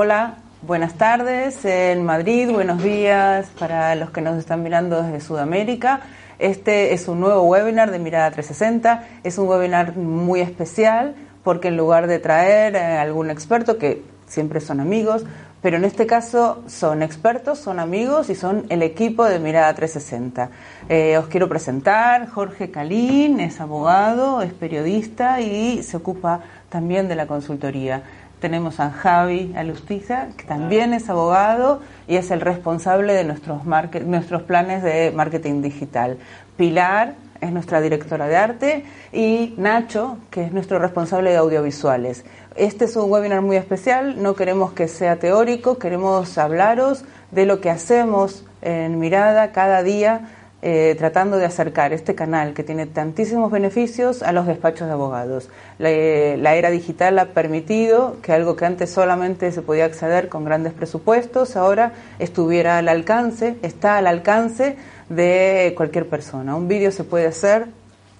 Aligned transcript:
Hola, 0.00 0.36
buenas 0.62 0.94
tardes 0.94 1.64
en 1.64 2.04
Madrid, 2.04 2.48
buenos 2.52 2.80
días 2.84 3.50
para 3.58 3.96
los 3.96 4.12
que 4.12 4.20
nos 4.20 4.38
están 4.38 4.62
mirando 4.62 5.02
desde 5.02 5.20
Sudamérica. 5.20 6.02
Este 6.38 6.94
es 6.94 7.08
un 7.08 7.18
nuevo 7.18 7.42
webinar 7.42 7.90
de 7.90 7.98
Mirada 7.98 8.30
360. 8.30 9.08
Es 9.24 9.38
un 9.38 9.48
webinar 9.48 9.96
muy 9.96 10.38
especial 10.38 11.16
porque 11.42 11.66
en 11.66 11.76
lugar 11.76 12.06
de 12.06 12.20
traer 12.20 12.76
a 12.76 13.02
algún 13.02 13.28
experto, 13.28 13.76
que 13.76 14.04
siempre 14.28 14.60
son 14.60 14.78
amigos, 14.78 15.24
pero 15.62 15.76
en 15.76 15.84
este 15.84 16.06
caso 16.06 16.62
son 16.68 17.02
expertos, 17.02 17.58
son 17.58 17.80
amigos 17.80 18.30
y 18.30 18.36
son 18.36 18.66
el 18.68 18.82
equipo 18.82 19.24
de 19.24 19.40
Mirada 19.40 19.74
360. 19.74 20.50
Eh, 20.88 21.18
os 21.18 21.26
quiero 21.26 21.48
presentar, 21.48 22.28
Jorge 22.28 22.70
Calín 22.70 23.40
es 23.40 23.60
abogado, 23.60 24.42
es 24.42 24.52
periodista 24.52 25.40
y 25.40 25.82
se 25.82 25.96
ocupa 25.96 26.42
también 26.68 27.08
de 27.08 27.16
la 27.16 27.26
consultoría. 27.26 28.02
Tenemos 28.40 28.78
a 28.78 28.90
Javi 28.90 29.52
Alustiza, 29.56 30.28
que 30.36 30.44
también 30.44 30.94
es 30.94 31.10
abogado 31.10 31.80
y 32.06 32.16
es 32.16 32.30
el 32.30 32.40
responsable 32.40 33.12
de 33.14 33.24
nuestros, 33.24 33.64
nuestros 33.64 34.42
planes 34.42 34.82
de 34.82 35.12
marketing 35.12 35.60
digital. 35.60 36.18
Pilar 36.56 37.14
es 37.40 37.50
nuestra 37.50 37.80
directora 37.80 38.28
de 38.28 38.36
arte 38.36 38.84
y 39.12 39.54
Nacho, 39.56 40.18
que 40.30 40.44
es 40.44 40.52
nuestro 40.52 40.78
responsable 40.78 41.30
de 41.30 41.36
audiovisuales. 41.36 42.24
Este 42.54 42.84
es 42.84 42.96
un 42.96 43.10
webinar 43.10 43.42
muy 43.42 43.56
especial, 43.56 44.22
no 44.22 44.34
queremos 44.34 44.72
que 44.72 44.88
sea 44.88 45.16
teórico, 45.16 45.78
queremos 45.78 46.38
hablaros 46.38 47.04
de 47.30 47.46
lo 47.46 47.60
que 47.60 47.70
hacemos 47.70 48.44
en 48.62 48.98
Mirada 48.98 49.52
cada 49.52 49.82
día 49.82 50.28
eh, 50.60 50.96
tratando 50.98 51.36
de 51.36 51.44
acercar 51.44 51.92
este 51.92 52.16
canal 52.16 52.52
que 52.52 52.64
tiene 52.64 52.86
tantísimos 52.86 53.52
beneficios 53.52 54.24
a 54.24 54.32
los 54.32 54.46
despachos 54.46 54.88
de 54.88 54.92
abogados. 54.92 55.48
La, 55.78 55.88
era 55.88 56.70
digital 56.70 57.18
ha 57.20 57.26
permitido 57.26 58.16
que 58.22 58.32
algo 58.32 58.56
que 58.56 58.64
antes 58.64 58.90
solamente 58.90 59.52
se 59.52 59.62
podía 59.62 59.84
acceder 59.84 60.28
con 60.28 60.44
grandes 60.44 60.72
presupuestos, 60.72 61.54
ahora 61.54 61.92
estuviera 62.18 62.78
al 62.78 62.88
alcance, 62.88 63.56
está 63.62 63.98
al 63.98 64.08
alcance 64.08 64.76
de 65.08 65.74
cualquier 65.76 66.08
persona. 66.08 66.56
Un 66.56 66.66
vídeo 66.66 66.90
se 66.90 67.04
puede 67.04 67.28
hacer 67.28 67.66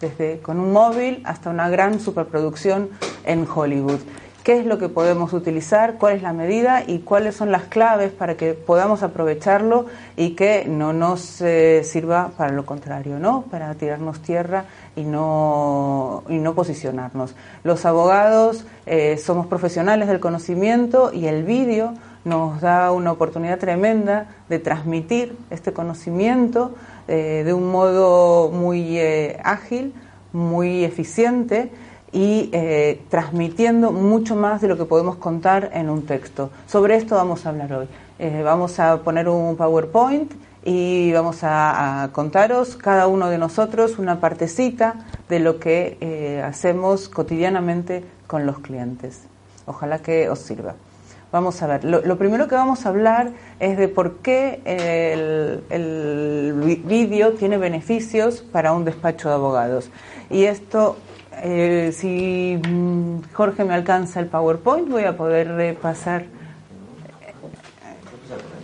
desde 0.01 0.39
con 0.39 0.61
un 0.61 0.73
móvil 0.73 1.23
hasta 1.25 1.51
una 1.51 1.69
gran 1.69 1.99
superproducción 1.99 2.91
en 3.25 3.49
Hollywood 3.53 3.99
qué 4.49 4.59
es 4.59 4.65
lo 4.65 4.79
que 4.79 4.89
podemos 4.89 5.35
utilizar, 5.35 5.97
cuál 5.99 6.17
es 6.17 6.23
la 6.23 6.33
medida 6.33 6.83
y 6.87 7.01
cuáles 7.01 7.37
son 7.37 7.53
las 7.53 7.65
claves 7.65 8.13
para 8.13 8.39
que 8.39 8.55
podamos 8.55 9.03
aprovecharlo 9.03 9.85
y 10.17 10.31
que 10.31 10.65
no 10.67 10.95
nos 10.95 11.43
eh, 11.43 11.83
sirva 11.85 12.31
para 12.35 12.53
lo 12.53 12.65
contrario, 12.65 13.19
¿no? 13.19 13.43
Para 13.43 13.75
tirarnos 13.75 14.21
tierra 14.21 14.65
y 14.97 15.03
no, 15.03 16.25
y 16.31 16.39
no 16.39 16.55
posicionarnos. 16.55 17.35
Los 17.63 17.85
abogados 17.85 18.65
eh, 18.87 19.19
somos 19.19 19.47
profesionales 19.49 20.09
del 20.09 20.19
conocimiento 20.19 21.13
y 21.13 21.27
el 21.27 21.45
vídeo 21.45 21.93
nos 22.25 22.63
da 22.63 22.91
una 22.91 23.13
oportunidad 23.13 23.59
tremenda 23.59 24.29
de 24.49 24.61
transmitir 24.61 25.37
este 25.51 25.75
conocimiento 25.75 26.75
eh, 27.07 27.43
de 27.45 27.53
un 27.53 27.71
modo 27.71 28.49
muy 28.51 28.99
ágil, 29.45 29.93
muy 30.33 30.85
eficiente 30.85 31.71
y 32.13 32.49
eh, 32.53 33.03
transmitiendo 33.11 33.93
mucho 33.93 34.35
más 34.35 34.61
de 34.61 34.69
lo 34.69 34.77
que 34.77 34.85
podemos 34.85 35.17
contar 35.17 35.71
en 35.75 35.91
un 35.91 36.07
texto. 36.07 36.51
Sobre 36.67 36.97
esto 36.97 37.17
vamos 37.17 37.45
a 37.45 37.51
hablar 37.51 37.73
hoy. 37.73 37.89
Eh, 38.19 38.43
vamos 38.43 38.81
a 38.81 39.03
poner 39.03 39.29
un 39.29 39.57
PowerPoint 39.57 40.33
y 40.65 41.13
vamos 41.13 41.39
a, 41.43 42.11
contaros 42.13 42.77
cada 42.77 43.07
uno 43.07 43.29
de 43.29 43.39
nosotros 43.39 43.99
una 43.99 44.21
partecita 44.21 45.07
de 45.29 45.41
lo 45.41 45.61
que 45.61 45.99
eh, 46.01 46.43
hacemos 46.45 47.09
cotidianamente 47.09 48.05
con 48.27 48.47
los 48.47 48.59
clientes. 48.59 49.23
Ojalá 49.67 50.01
que 50.01 50.29
os 50.29 50.41
sirva. 50.41 50.75
Vamos 51.31 51.61
a 51.63 51.67
ver, 51.67 51.85
lo, 51.85 52.17
primero 52.17 52.49
que 52.49 52.55
vamos 52.55 52.87
a 52.87 52.89
hablar 52.89 53.33
es 53.61 53.77
de 53.77 53.89
por 53.89 54.17
qué 54.17 54.63
el, 54.65 55.63
el 55.69 56.83
vídeo 56.87 57.35
tiene 57.35 57.59
beneficios 57.59 58.41
para 58.41 58.73
un 58.73 58.87
despacho 58.87 59.29
de 59.29 59.35
abogados. 59.35 59.91
Y 60.31 60.45
esto 60.45 60.97
eh, 61.43 61.93
si 61.93 62.61
mm, 62.69 63.33
Jorge 63.33 63.65
me 63.65 63.75
alcanza 63.75 64.21
el 64.21 64.27
PowerPoint, 64.27 64.89
voy 64.89 65.05
a 65.05 65.17
poder 65.17 65.53
repasar. 65.53 66.25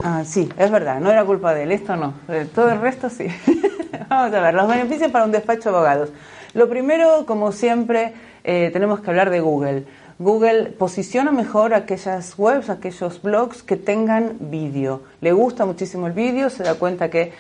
Ah, 0.03 0.23
sí, 0.25 0.49
es 0.59 0.71
verdad, 0.71 1.01
no 1.01 1.11
era 1.11 1.25
culpa 1.25 1.55
de 1.55 1.63
él, 1.63 1.73
esto 1.73 1.97
no. 1.97 2.15
Eh, 2.29 2.47
todo 2.55 2.71
el 2.71 2.81
resto 2.81 3.09
sí. 3.09 3.27
Vamos 4.09 4.35
a 4.35 4.41
ver, 4.41 4.55
los 4.55 4.69
beneficios 4.69 5.11
para 5.11 5.25
un 5.25 5.33
despacho 5.33 5.71
de 5.71 5.77
abogados. 5.77 6.11
Lo 6.53 6.69
primero, 6.69 7.25
como 7.27 7.53
siempre, 7.53 8.13
eh, 8.45 8.71
tenemos 8.73 9.01
que 9.01 9.11
hablar 9.11 9.31
de 9.31 9.41
Google. 9.41 9.85
Google 10.19 10.67
posiciona 10.79 11.33
mejor 11.33 11.75
aquellas 11.75 12.39
webs, 12.39 12.71
aquellos 12.71 13.21
blogs 13.21 13.63
que 13.63 13.77
tengan 13.77 14.37
vídeo. 14.39 15.03
Le 15.21 15.33
gusta 15.33 15.67
muchísimo 15.67 16.07
el 16.07 16.13
vídeo, 16.13 16.51
se 16.51 16.63
da 16.63 16.75
cuenta 16.75 17.11
que 17.11 17.33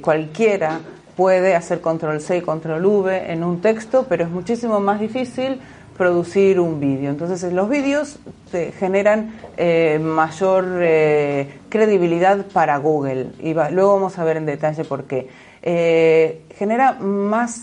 cualquiera 0.00 0.80
puede 1.16 1.54
hacer 1.54 1.80
control 1.80 2.20
C 2.20 2.38
y 2.38 2.40
control 2.40 2.84
V 2.84 3.32
en 3.32 3.44
un 3.44 3.60
texto, 3.60 4.06
pero 4.08 4.24
es 4.24 4.30
muchísimo 4.30 4.80
más 4.80 5.00
difícil 5.00 5.60
producir 5.96 6.60
un 6.60 6.80
vídeo. 6.80 7.10
Entonces 7.10 7.52
los 7.52 7.68
vídeos 7.68 8.18
generan 8.78 9.34
eh, 9.56 9.98
mayor 10.00 10.64
eh, 10.80 11.60
credibilidad 11.68 12.46
para 12.46 12.76
Google 12.78 13.28
y 13.40 13.54
luego 13.54 13.94
vamos 13.94 14.18
a 14.18 14.24
ver 14.24 14.36
en 14.36 14.46
detalle 14.46 14.84
por 14.84 15.04
qué. 15.04 15.28
Eh, 15.66 16.42
genera 16.58 16.92
más 16.92 17.62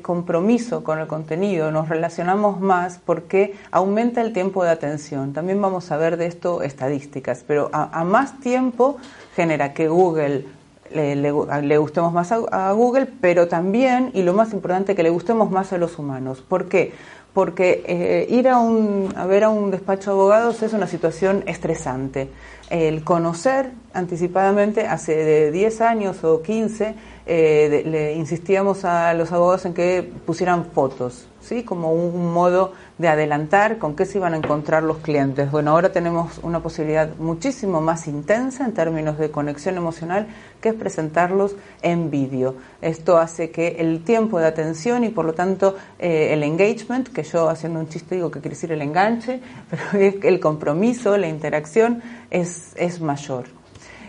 compromiso 0.00 0.82
con 0.82 1.00
el 1.00 1.06
contenido, 1.06 1.70
nos 1.70 1.88
relacionamos 1.88 2.60
más 2.60 2.98
porque 3.04 3.54
aumenta 3.70 4.22
el 4.22 4.32
tiempo 4.32 4.64
de 4.64 4.70
atención. 4.70 5.34
También 5.34 5.60
vamos 5.60 5.92
a 5.92 5.98
ver 5.98 6.16
de 6.16 6.26
esto 6.26 6.62
estadísticas, 6.62 7.44
pero 7.46 7.68
a 7.72 8.04
más 8.04 8.40
tiempo 8.40 8.96
genera 9.34 9.74
que 9.74 9.88
Google 9.88 10.46
le, 10.92 11.78
gustemos 11.78 12.12
más 12.12 12.32
a, 12.32 12.72
Google, 12.72 13.06
pero 13.20 13.48
también, 13.48 14.10
y 14.14 14.22
lo 14.22 14.32
más 14.32 14.52
importante, 14.52 14.94
que 14.94 15.02
le 15.02 15.10
gustemos 15.10 15.50
más 15.50 15.72
a 15.72 15.78
los 15.78 15.98
humanos. 15.98 16.42
¿Por 16.46 16.68
qué? 16.68 16.92
Porque 17.32 17.84
eh, 17.86 18.26
ir 18.30 18.48
a, 18.48 18.58
un, 18.58 19.12
a 19.16 19.26
ver 19.26 19.44
a 19.44 19.50
un 19.50 19.70
despacho 19.70 20.10
de 20.10 20.16
abogados 20.16 20.62
es 20.62 20.72
una 20.72 20.86
situación 20.86 21.44
estresante. 21.46 22.28
El 22.70 23.04
conocer 23.04 23.70
anticipadamente, 23.92 24.86
hace 24.86 25.50
10 25.50 25.80
años 25.80 26.24
o 26.24 26.42
15, 26.42 26.94
eh, 27.28 27.82
le 27.84 28.14
insistíamos 28.14 28.84
a 28.84 29.12
los 29.14 29.32
abogados 29.32 29.64
en 29.66 29.74
que 29.74 30.08
pusieran 30.24 30.66
fotos, 30.66 31.26
¿sí? 31.40 31.64
como 31.64 31.92
un 31.92 32.32
modo 32.32 32.72
de 32.98 33.08
adelantar 33.08 33.78
con 33.78 33.96
qué 33.96 34.06
se 34.06 34.18
iban 34.18 34.34
a 34.34 34.36
encontrar 34.36 34.84
los 34.84 34.98
clientes. 34.98 35.50
Bueno, 35.50 35.72
ahora 35.72 35.90
tenemos 35.90 36.38
una 36.44 36.62
posibilidad 36.62 37.16
muchísimo 37.18 37.80
más 37.80 38.06
intensa 38.06 38.64
en 38.64 38.74
términos 38.74 39.18
de 39.18 39.32
conexión 39.32 39.76
emocional, 39.76 40.28
que 40.60 40.68
es 40.68 40.74
presentarlos 40.76 41.56
en 41.82 42.12
vídeo. 42.12 42.54
Esto 42.80 43.18
hace 43.18 43.50
que 43.50 43.76
el 43.80 44.04
tiempo 44.04 44.38
de 44.38 44.46
atención 44.46 45.02
y 45.02 45.08
por 45.08 45.24
lo 45.24 45.34
tanto 45.34 45.74
eh, 45.98 46.32
el 46.32 46.44
engagement, 46.44 47.08
que 47.08 47.24
yo 47.24 47.48
haciendo 47.48 47.80
un 47.80 47.88
chiste 47.88 48.14
digo 48.14 48.30
que 48.30 48.40
quiere 48.40 48.54
decir 48.54 48.70
el 48.70 48.82
enganche, 48.82 49.40
pero 49.70 49.82
el 50.22 50.38
compromiso, 50.38 51.16
la 51.16 51.26
interacción 51.26 52.02
es, 52.30 52.72
es 52.76 53.00
mayor. 53.00 53.55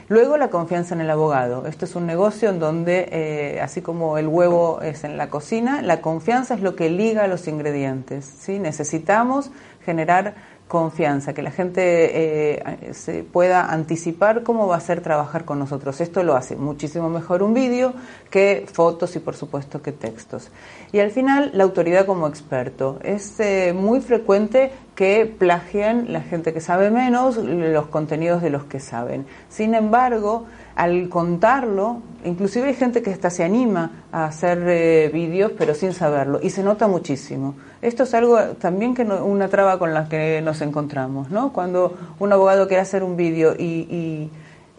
Luego 0.09 0.38
la 0.38 0.50
confianza 0.50 0.95
en 0.95 1.01
el 1.01 1.09
abogado. 1.09 1.66
Esto 1.68 1.84
es 1.84 1.95
un 1.95 2.06
negocio 2.06 2.50
en 2.50 2.59
donde, 2.59 3.09
eh, 3.12 3.59
así 3.62 3.81
como 3.81 4.18
el 4.18 4.28
huevo 4.28 4.81
es 4.81 5.03
en 5.03 5.18
la 5.18 5.29
cocina, 5.29 5.81
la 5.81 6.00
confianza 6.00 6.53
es 6.53 6.62
lo 6.62 6.75
que 6.78 6.90
liga 6.90 7.28
los 7.28 7.47
ingredientes. 7.47 8.25
¿sí? 8.25 8.57
Necesitamos 8.57 9.51
generar 9.84 10.35
confianza, 10.68 11.34
que 11.34 11.41
la 11.41 11.51
gente 11.51 11.81
eh, 11.84 12.94
se 12.94 13.23
pueda 13.23 13.72
anticipar 13.72 14.44
cómo 14.44 14.68
va 14.68 14.78
a 14.78 14.81
ser 14.81 15.01
trabajar 15.01 15.45
con 15.45 15.59
nosotros. 15.59 16.00
Esto 16.01 16.24
lo 16.24 16.35
hace 16.35 16.56
muchísimo 16.56 17.09
mejor 17.09 17.41
un 17.41 17.53
vídeo 17.53 17.94
que 18.30 18.65
fotos 18.71 19.15
y 19.15 19.19
por 19.19 19.36
supuesto 19.36 19.81
que 19.81 19.92
textos. 19.92 20.50
Y 20.92 21.00
al 21.00 21.12
final, 21.12 21.51
la 21.54 21.63
autoridad 21.63 22.06
como 22.06 22.28
experto. 22.28 23.00
Es 23.04 23.39
eh, 23.39 23.74
muy 23.75 24.01
frecuente 24.01 24.72
que 24.95 25.25
plagien 25.25 26.12
la 26.12 26.22
gente 26.22 26.54
que 26.54 26.62
sabe 26.62 26.89
menos 26.89 27.38
los 27.38 27.88
contenidos 27.88 28.42
de 28.42 28.50
los 28.50 28.63
que 28.63 28.80
saben. 28.80 29.25
Sin 29.50 29.75
embargo, 29.75 30.45
al 30.75 31.10
contarlo, 31.10 32.01
inclusive 32.24 32.69
hay 32.69 32.74
gente 32.74 33.01
que 33.01 33.12
hasta 33.12 33.30
se 33.30 33.44
anima 33.44 34.04
a 34.12 34.25
hacer 34.25 34.63
eh, 34.68 35.10
vídeos 35.13 35.51
pero 35.57 35.74
sin 35.74 35.94
saberlo 35.94 36.39
y 36.42 36.50
se 36.50 36.63
nota 36.63 36.88
muchísimo. 36.88 37.56
Esto 37.81 38.04
es 38.04 38.13
algo 38.13 38.39
también 38.60 38.95
que 38.95 39.04
una 39.04 39.50
traba 39.50 39.78
con 39.78 39.94
la 39.94 40.10
que 40.10 40.42
nos 40.42 40.62
encontramos, 40.62 41.30
¿no? 41.30 41.54
Cuando 41.54 41.95
un 42.19 42.34
abogado 42.34 42.68
quiere 42.68 42.81
hacer 42.81 43.04
un 43.04 43.16
vídeo 43.16 43.54
y, 43.57 44.31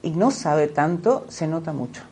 no 0.03 0.31
sabe 0.31 0.69
tanto, 0.69 1.27
se 1.29 1.47
nota 1.47 1.73
mucho. 1.73 2.03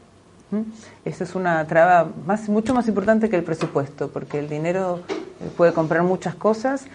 Esta 1.05 1.25
es 1.25 1.35
una 1.35 1.67
traba 1.67 2.09
más, 2.27 2.49
mucho 2.49 2.75
más 2.75 2.87
importante 2.89 3.29
que 3.29 3.37
el 3.37 3.45
presupuesto, 3.45 4.09
porque 4.09 4.39
el 4.39 4.49
dinero 4.49 5.01
eh, 5.09 5.51
puede 5.57 5.73
comprar 5.73 6.03
muchas 6.03 6.35
cosas, 6.35 6.87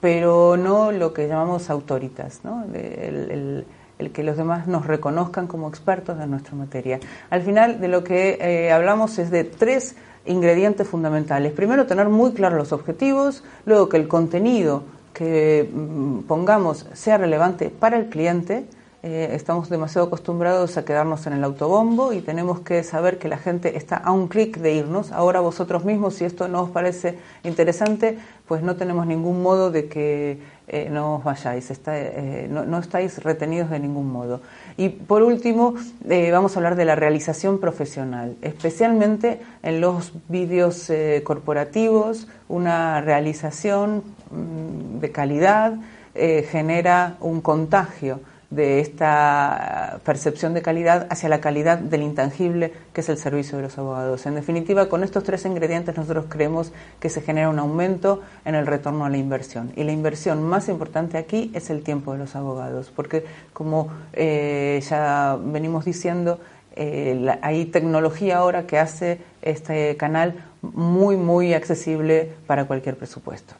pero 0.00 0.56
no 0.56 0.92
lo 0.92 1.12
que 1.12 1.28
llamamos 1.28 1.70
autoritas, 1.70 2.40
¿no? 2.44 2.64
el, 2.72 3.66
el 4.00 4.10
que 4.10 4.24
los 4.24 4.36
demás 4.36 4.66
nos 4.66 4.86
reconozcan 4.86 5.46
como 5.46 5.68
expertos 5.68 6.18
de 6.18 6.26
nuestra 6.26 6.56
materia. 6.56 6.98
Al 7.28 7.42
final 7.42 7.80
de 7.80 7.88
lo 7.88 8.02
que 8.02 8.38
eh, 8.40 8.72
hablamos 8.72 9.18
es 9.18 9.30
de 9.30 9.44
tres 9.44 9.94
ingredientes 10.24 10.88
fundamentales. 10.88 11.52
Primero, 11.52 11.86
tener 11.86 12.08
muy 12.08 12.32
claros 12.32 12.58
los 12.58 12.72
objetivos, 12.72 13.44
luego 13.66 13.88
que 13.88 13.98
el 13.98 14.08
contenido 14.08 14.84
que 15.12 15.70
mm, 15.72 16.20
pongamos 16.20 16.86
sea 16.94 17.18
relevante 17.18 17.68
para 17.68 17.98
el 17.98 18.06
cliente, 18.06 18.64
eh, 19.02 19.30
estamos 19.32 19.70
demasiado 19.70 20.08
acostumbrados 20.08 20.76
a 20.76 20.84
quedarnos 20.84 21.26
en 21.26 21.32
el 21.32 21.42
autobombo 21.42 22.12
y 22.12 22.20
tenemos 22.20 22.60
que 22.60 22.82
saber 22.82 23.18
que 23.18 23.28
la 23.28 23.38
gente 23.38 23.78
está 23.78 23.96
a 23.96 24.12
un 24.12 24.28
clic 24.28 24.58
de 24.58 24.74
irnos. 24.74 25.10
Ahora 25.10 25.40
vosotros 25.40 25.86
mismos, 25.86 26.16
si 26.16 26.26
esto 26.26 26.48
no 26.48 26.64
os 26.64 26.70
parece 26.70 27.18
interesante, 27.42 28.18
pues 28.46 28.62
no 28.62 28.76
tenemos 28.76 29.06
ningún 29.06 29.42
modo 29.42 29.70
de 29.70 29.88
que 29.88 30.38
eh, 30.68 30.90
no 30.90 31.16
os 31.16 31.24
vayáis, 31.24 31.72
eh, 31.86 32.46
no, 32.50 32.78
estáis 32.78 33.22
retenidos 33.22 33.70
de 33.70 33.80
ningún 33.80 34.12
modo. 34.12 34.42
Y 34.76 34.90
por 34.90 35.22
último, 35.22 35.76
vamos 36.30 36.54
a 36.54 36.58
hablar 36.58 36.76
de 36.76 36.84
la 36.84 36.94
realización 36.94 37.58
profesional, 37.58 38.36
especialmente 38.42 39.40
en 39.62 39.80
los 39.80 40.12
vídeos 40.28 40.92
corporativos, 41.24 42.28
una 42.48 43.00
realización 43.00 44.02
mm, 44.30 44.98
de 45.00 45.10
calidad 45.10 45.74
genera 46.12 47.16
un 47.20 47.40
contagio 47.40 48.20
de 48.50 48.80
esta 48.80 50.00
percepción 50.04 50.54
de 50.54 50.62
calidad 50.62 51.06
hacia 51.08 51.28
la 51.28 51.40
calidad 51.40 51.78
del 51.78 52.02
intangible 52.02 52.72
que 52.92 53.00
es 53.00 53.08
el 53.08 53.16
servicio 53.16 53.56
de 53.56 53.62
los 53.62 53.78
abogados. 53.78 54.26
En 54.26 54.34
definitiva, 54.34 54.88
con 54.88 55.04
estos 55.04 55.22
tres 55.22 55.44
ingredientes 55.44 55.96
nosotros 55.96 56.26
creemos 56.28 56.72
que 56.98 57.08
se 57.08 57.22
genera 57.22 57.48
un 57.48 57.60
aumento 57.60 58.22
en 58.44 58.56
el 58.56 58.66
retorno 58.66 59.04
a 59.04 59.08
la 59.08 59.18
inversión. 59.18 59.72
Y 59.76 59.84
la 59.84 59.92
inversión 59.92 60.42
más 60.42 60.68
importante 60.68 61.16
aquí 61.16 61.52
es 61.54 61.70
el 61.70 61.82
tiempo 61.82 62.12
de 62.12 62.18
los 62.18 62.34
abogados, 62.34 62.92
porque 62.94 63.24
como 63.52 63.88
eh, 64.12 64.82
ya 64.88 65.38
venimos 65.40 65.84
diciendo, 65.84 66.40
eh, 66.74 67.38
hay 67.42 67.66
tecnología 67.66 68.38
ahora 68.38 68.66
que 68.66 68.78
hace 68.78 69.20
este 69.42 69.96
canal 69.96 70.44
muy, 70.62 71.16
muy 71.16 71.54
accesible 71.54 72.32
para 72.48 72.64
cualquier 72.64 72.96
presupuesto. 72.96 73.54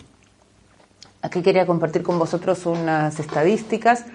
Aquí 1.22 1.42
quería 1.42 1.66
compartir 1.66 2.02
con 2.02 2.18
vosotros 2.18 2.66
unas 2.66 3.20
estadísticas 3.20 4.06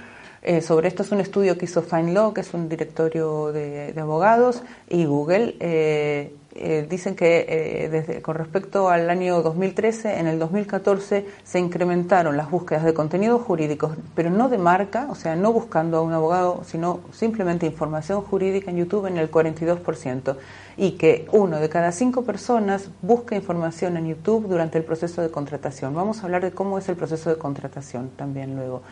eh, 0.48 0.62
sobre 0.62 0.88
esto 0.88 1.02
es 1.02 1.12
un 1.12 1.20
estudio 1.20 1.58
que 1.58 1.66
hizo 1.66 1.82
FineLaw, 1.82 2.32
que 2.32 2.42
es 2.42 2.54
un 2.54 2.70
directorio 2.70 3.52
de, 3.52 3.96
abogados, 4.00 4.62
y 4.88 5.06
Google. 5.06 5.56
Eh, 5.60 6.36
eh, 6.54 6.86
dicen 6.88 7.16
que 7.16 7.90
desde, 7.92 8.22
con 8.22 8.36
respecto 8.36 8.90
al 8.90 9.10
año 9.10 9.42
2013, 9.42 10.20
en 10.20 10.28
el 10.28 10.38
2014 10.38 11.26
se 11.44 11.60
incrementaron 11.60 12.38
las 12.38 12.52
búsquedas 12.52 12.84
de 12.86 12.94
contenidos 12.94 13.42
jurídicos, 13.42 13.98
pero 14.14 14.30
no 14.30 14.48
de 14.48 14.60
marca, 14.60 15.08
o 15.10 15.16
sea, 15.16 15.36
no 15.36 15.52
buscando 15.52 15.98
a 15.98 16.02
un 16.04 16.14
abogado, 16.14 16.62
sino 16.64 17.00
simplemente 17.12 17.66
información 17.66 18.22
jurídica 18.22 18.70
en 18.70 18.78
YouTube 18.78 19.08
en 19.08 19.18
el 19.18 19.32
42%, 19.32 20.38
y 20.78 20.92
que 20.92 21.28
uno 21.32 21.60
de 21.60 21.70
cada 21.70 21.92
cinco 21.92 22.24
personas 22.24 22.92
busca 23.02 23.36
información 23.36 23.98
en 23.98 24.10
YouTube 24.10 24.48
durante 24.48 24.78
el 24.78 24.84
proceso 24.84 25.24
de 25.24 25.32
contratación. 25.32 25.96
Vamos 25.96 26.20
a 26.20 26.26
hablar 26.26 26.44
de 26.44 26.52
cómo 26.52 26.78
es 26.78 26.88
el 26.88 26.96
proceso 26.96 27.32
de 27.32 27.38
contratación 27.38 28.12
también 28.16 28.56
luego. 28.56 28.84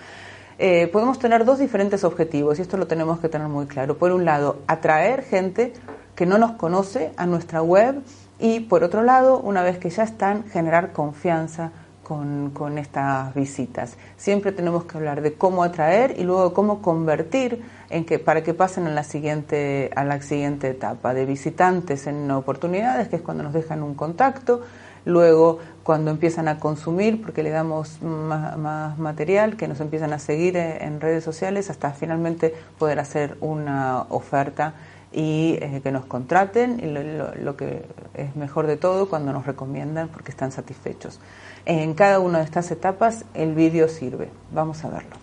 Eh, 0.60 0.88
podemos 0.88 1.20
tener 1.20 1.46
dos 1.46 1.60
diferentes 1.60 2.04
objetivos 2.04 2.60
y 2.60 2.62
esto 2.62 2.78
lo 2.78 2.88
tenemos 2.88 3.20
que 3.20 3.30
tener 3.30 3.48
muy 3.48 3.66
claro. 3.66 3.98
Por 3.98 4.12
un 4.12 4.26
lado, 4.26 4.60
atraer 4.68 5.24
gente 5.24 5.74
que 6.16 6.26
no 6.26 6.38
nos 6.38 6.52
conoce 6.54 7.12
a 7.18 7.26
nuestra 7.26 7.62
web 7.62 8.02
y 8.40 8.62
por 8.62 8.84
otro 8.84 9.04
lado, 9.04 9.40
una 9.40 9.64
vez 9.64 9.78
que 9.78 9.90
ya 9.90 10.04
están, 10.04 10.46
generar 10.46 10.92
confianza 10.92 11.72
con, 12.04 12.52
con 12.52 12.78
estas 12.78 13.34
visitas. 13.34 13.98
Siempre 14.18 14.52
tenemos 14.52 14.84
que 14.84 14.98
hablar 14.98 15.22
de 15.22 15.34
cómo 15.34 15.64
atraer 15.64 16.20
y 16.20 16.24
luego 16.24 16.54
cómo 16.54 16.82
convertir 16.82 17.64
en 17.90 18.06
que, 18.06 18.20
para 18.20 18.44
que 18.44 18.54
pasen 18.54 18.86
a 18.88 18.92
la, 18.92 19.04
siguiente, 19.04 19.90
a 19.96 20.04
la 20.04 20.22
siguiente 20.22 20.70
etapa 20.70 21.14
de 21.14 21.26
visitantes 21.26 22.06
en 22.08 22.30
oportunidades, 22.32 23.08
que 23.08 23.16
es 23.16 23.22
cuando 23.22 23.44
nos 23.44 23.54
dejan 23.54 23.82
un 23.82 23.96
contacto, 23.96 24.62
luego 25.06 25.60
cuando 25.84 26.12
empiezan 26.12 26.48
a 26.48 26.60
consumir, 26.60 27.22
porque 27.22 27.44
le 27.44 27.50
damos 27.50 28.02
más, 28.02 28.98
material, 28.98 29.58
que 29.58 29.68
nos 29.68 29.80
empiezan 29.80 30.14
a 30.14 30.20
seguir 30.20 30.56
en 30.58 31.02
redes 31.02 31.24
sociales, 31.24 31.70
hasta 31.70 31.92
finalmente 31.92 32.54
poder 32.80 33.00
hacer 33.00 33.38
una 33.42 34.04
oferta 34.10 34.74
y 35.12 35.58
eh, 35.62 35.82
que 35.84 35.92
nos 35.92 36.06
contraten, 36.06 36.80
y 36.80 37.42
lo, 37.42 37.56
que 37.56 37.86
es 38.14 38.36
mejor 38.36 38.68
de 38.68 38.78
todo, 38.78 39.10
cuando 39.10 39.32
nos 39.32 39.46
recomiendan 39.46 40.08
porque 40.08 40.32
están 40.32 40.52
satisfechos. 40.52 41.20
En 41.66 41.94
cada 41.94 42.20
una 42.20 42.40
de 42.40 42.46
estas 42.46 42.72
etapas 42.72 43.26
el 43.34 43.54
vídeo 43.54 43.88
sirve. 43.88 44.30
Vamos 44.52 44.84
a 44.84 44.90
verlo. 44.90 45.23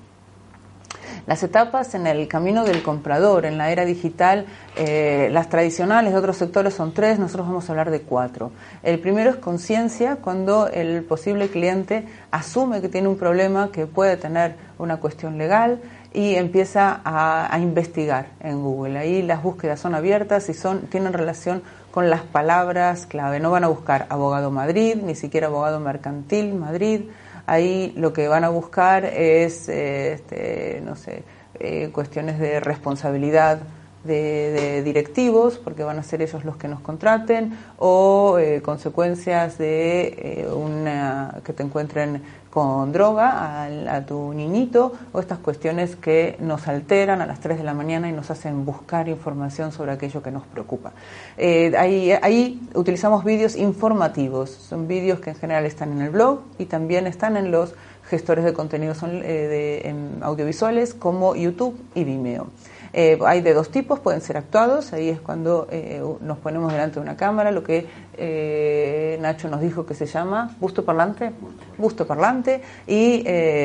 Las 1.27 1.43
etapas 1.43 1.95
en 1.95 2.07
el 2.07 2.29
camino 2.29 2.65
del 2.65 2.83
comprador, 2.83 3.45
en 3.45 3.59
la 3.59 3.71
era 3.71 3.85
digital, 3.85 4.47
eh, 4.77 5.29
las 5.33 5.49
tradicionales 5.49 6.13
de 6.13 6.19
otros 6.19 6.37
sectores 6.37 6.75
son 6.75 6.93
tres, 6.93 7.19
nosotros 7.19 7.47
vamos 7.47 7.69
a 7.69 7.73
hablar 7.73 7.91
de 7.91 8.03
cuatro. 8.03 8.53
El 8.83 8.99
primero 8.99 9.31
es 9.31 9.37
conciencia, 9.37 10.17
cuando 10.17 10.69
el 10.69 11.03
posible 11.05 11.49
cliente 11.49 12.07
asume 12.31 12.81
que 12.81 12.89
tiene 12.89 13.09
un 13.09 13.17
problema, 13.17 13.71
que 13.73 13.87
puede 13.87 14.17
tener 14.17 14.57
una 14.79 14.99
cuestión 14.99 15.39
legal 15.39 15.81
y 16.13 16.35
empieza 16.35 17.01
a, 17.05 17.57
investigar 17.61 18.27
en 18.41 18.63
Google. 18.63 18.99
Ahí 18.99 19.23
las 19.23 19.43
búsquedas 19.43 19.79
son 19.79 19.95
abiertas 19.95 20.49
y 20.49 20.55
son, 20.55 20.83
tienen 20.83 21.13
relación 21.13 21.63
con 21.91 22.11
las 22.11 22.23
palabras 22.23 23.07
clave. 23.07 23.41
No 23.41 23.51
van 23.51 23.65
a 23.65 23.69
buscar 23.69 24.07
abogado 24.09 24.51
Madrid, 24.51 24.97
ni 25.03 25.15
siquiera 25.15 25.47
abogado 25.47 25.79
mercantil 25.81 26.55
Madrid, 26.55 27.03
Ahí 27.51 27.93
lo 27.97 28.13
que 28.13 28.29
van 28.29 28.45
a 28.45 28.49
buscar 28.49 29.05
es, 29.05 29.69
eh, 29.69 30.13
este, 30.13 30.81
no 30.85 30.95
sé, 30.95 31.25
eh, 31.59 31.91
cuestiones 31.91 32.39
de 32.39 32.61
responsabilidad 32.61 33.59
de, 34.05 34.83
directivos, 34.83 35.59
porque 35.59 35.85
van 35.85 35.99
a 35.99 36.03
ser 36.03 36.23
ellos 36.23 36.45
los 36.45 36.57
que 36.57 36.69
nos 36.69 36.81
contraten, 36.81 37.57
o 37.79 38.39
eh, 38.39 38.63
consecuencias 38.63 39.59
de 39.59 40.49
una 40.55 41.41
que 41.45 41.53
te 41.53 41.63
encuentren 41.63 42.23
con 42.51 42.93
droga 42.93 43.65
a, 43.65 44.05
tu 44.05 44.35
niñito 44.35 44.93
o 45.13 45.21
estas 45.21 45.39
cuestiones 45.39 45.95
que 45.95 46.37
nos 46.41 46.67
alteran 46.67 47.23
a 47.23 47.27
las 47.27 47.41
3 47.41 47.59
de 47.59 47.65
la 47.65 47.75
mañana 47.75 48.09
y 48.09 48.13
nos 48.13 48.31
hacen 48.31 48.65
buscar 48.65 49.09
información 49.09 49.71
sobre 49.71 49.93
aquello 49.93 50.23
que 50.23 50.33
nos 50.33 50.45
preocupa. 50.47 50.93
Eh, 51.39 51.73
ahí, 51.79 52.61
utilizamos 52.75 53.25
vídeos 53.25 53.57
informativos, 53.57 54.51
son 54.51 54.89
vídeos 54.89 55.21
que 55.21 55.31
en 55.31 55.37
general 55.37 55.65
están 55.65 55.93
en 55.93 56.03
el 56.03 56.11
blog 56.11 56.41
y 56.59 56.67
también 56.67 57.07
están 57.07 57.37
en 57.37 57.53
los 57.53 57.75
gestores 58.09 58.45
de 58.45 58.53
contenidos 58.53 58.99
eh, 59.05 59.95
audiovisuales 60.21 60.95
como 60.95 61.37
YouTube 61.37 61.79
y 61.95 62.03
Vimeo. 62.03 62.49
Eh, 62.93 63.19
hay 63.25 63.41
de 63.41 63.55
dos 63.55 63.71
tipos, 63.71 64.01
pueden 64.01 64.21
ser 64.21 64.37
actuados, 64.37 64.93
ahí 64.93 65.09
es 65.09 65.21
cuando 65.21 65.69
eh, 65.71 66.03
nos 66.21 66.39
ponemos 66.39 66.73
delante 66.73 66.97
de 66.97 67.01
una 67.01 67.17
cámara, 67.17 67.53
lo 67.53 67.63
que 67.63 67.87
eh, 68.17 69.17
Nacho 69.21 69.49
nos 69.49 69.61
dijo 69.61 69.87
que 69.87 69.95
se 69.95 70.07
llama 70.07 70.57
busto 70.59 70.85
parlante, 70.85 71.31
busto 71.79 72.07
parlante, 72.07 72.63
y 72.87 73.25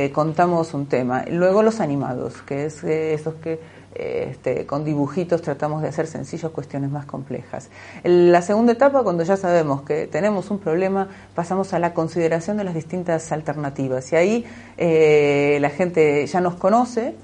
contamos 0.09 0.73
un 0.73 0.85
tema. 0.85 1.25
Luego 1.29 1.63
los 1.63 1.79
animados, 1.79 2.41
que 2.43 2.65
es 2.65 2.83
esos 2.83 3.35
que 3.35 3.59
este, 3.95 4.65
con 4.65 4.83
dibujitos 4.83 5.41
tratamos 5.41 5.81
de 5.81 5.88
hacer 5.88 6.05
sencillos 6.05 6.51
cuestiones 6.51 6.91
más 6.91 7.05
complejas. 7.05 7.69
La 8.03 8.41
segunda 8.41 8.73
etapa, 8.73 9.03
cuando 9.03 9.23
ya 9.23 9.38
sabemos 9.38 9.83
que 9.83 10.07
tenemos 10.07 10.51
un 10.51 10.59
problema, 10.59 11.07
pasamos 11.33 11.73
a 11.73 11.79
la 11.79 11.93
consideración 11.93 12.57
de 12.57 12.65
las 12.65 12.75
distintas 12.75 13.31
alternativas. 13.31 14.11
Y 14.11 14.15
ahí 14.15 14.45
la 15.59 15.69
gente 15.69 16.27
ya 16.27 16.41
nos 16.41 16.55
conoce, 16.55 17.15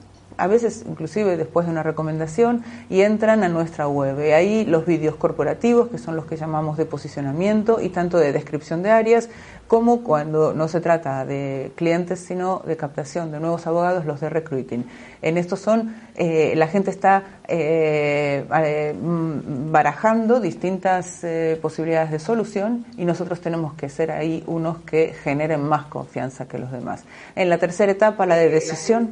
a 0.41 0.47
veces 0.47 0.83
inclusive 0.89 1.37
después 1.37 1.67
de 1.67 1.71
una 1.71 1.83
recomendación, 1.83 2.63
y 2.89 3.01
entran 3.01 3.43
a 3.43 3.49
nuestra 3.49 3.87
web. 3.87 4.19
Y 4.25 4.31
ahí 4.31 4.65
los 4.65 4.85
vídeos 4.85 5.15
corporativos, 5.15 5.89
que 5.89 5.97
son 5.97 6.15
los 6.15 6.25
que 6.25 6.35
llamamos 6.35 6.77
de 6.77 6.85
posicionamiento 6.85 7.79
y 7.79 7.89
tanto 7.89 8.17
de 8.17 8.31
descripción 8.31 8.81
de 8.81 8.89
áreas, 8.89 9.29
como 9.67 10.03
cuando 10.03 10.53
no 10.53 10.67
se 10.67 10.81
trata 10.81 11.25
de 11.25 11.71
clientes, 11.75 12.19
sino 12.19 12.61
de 12.65 12.75
captación 12.75 13.31
de 13.31 13.39
nuevos 13.39 13.67
abogados, 13.67 14.05
los 14.05 14.19
de 14.19 14.29
recruiting. 14.29 14.85
En 15.21 15.37
estos 15.37 15.59
son, 15.59 15.95
eh, 16.15 16.53
la 16.57 16.67
gente 16.67 16.89
está 16.89 17.23
eh, 17.47 18.45
eh, 18.53 18.95
barajando 18.99 20.39
distintas 20.39 21.25
posibilidades 21.61 22.11
de 22.11 22.19
solución 22.19 22.85
y 22.97 23.05
nosotros 23.05 23.39
tenemos 23.39 23.73
que 23.75 23.87
ser 23.89 24.11
ahí 24.11 24.43
unos 24.47 24.79
que 24.79 25.13
generen 25.23 25.63
más 25.63 25.85
confianza 25.85 26.47
que 26.47 26.57
los 26.57 26.71
demás. 26.71 27.05
En 27.35 27.49
la 27.49 27.57
tercera 27.57 27.91
etapa, 27.91 28.25
la 28.25 28.35
de 28.35 28.49
decisión. 28.49 29.11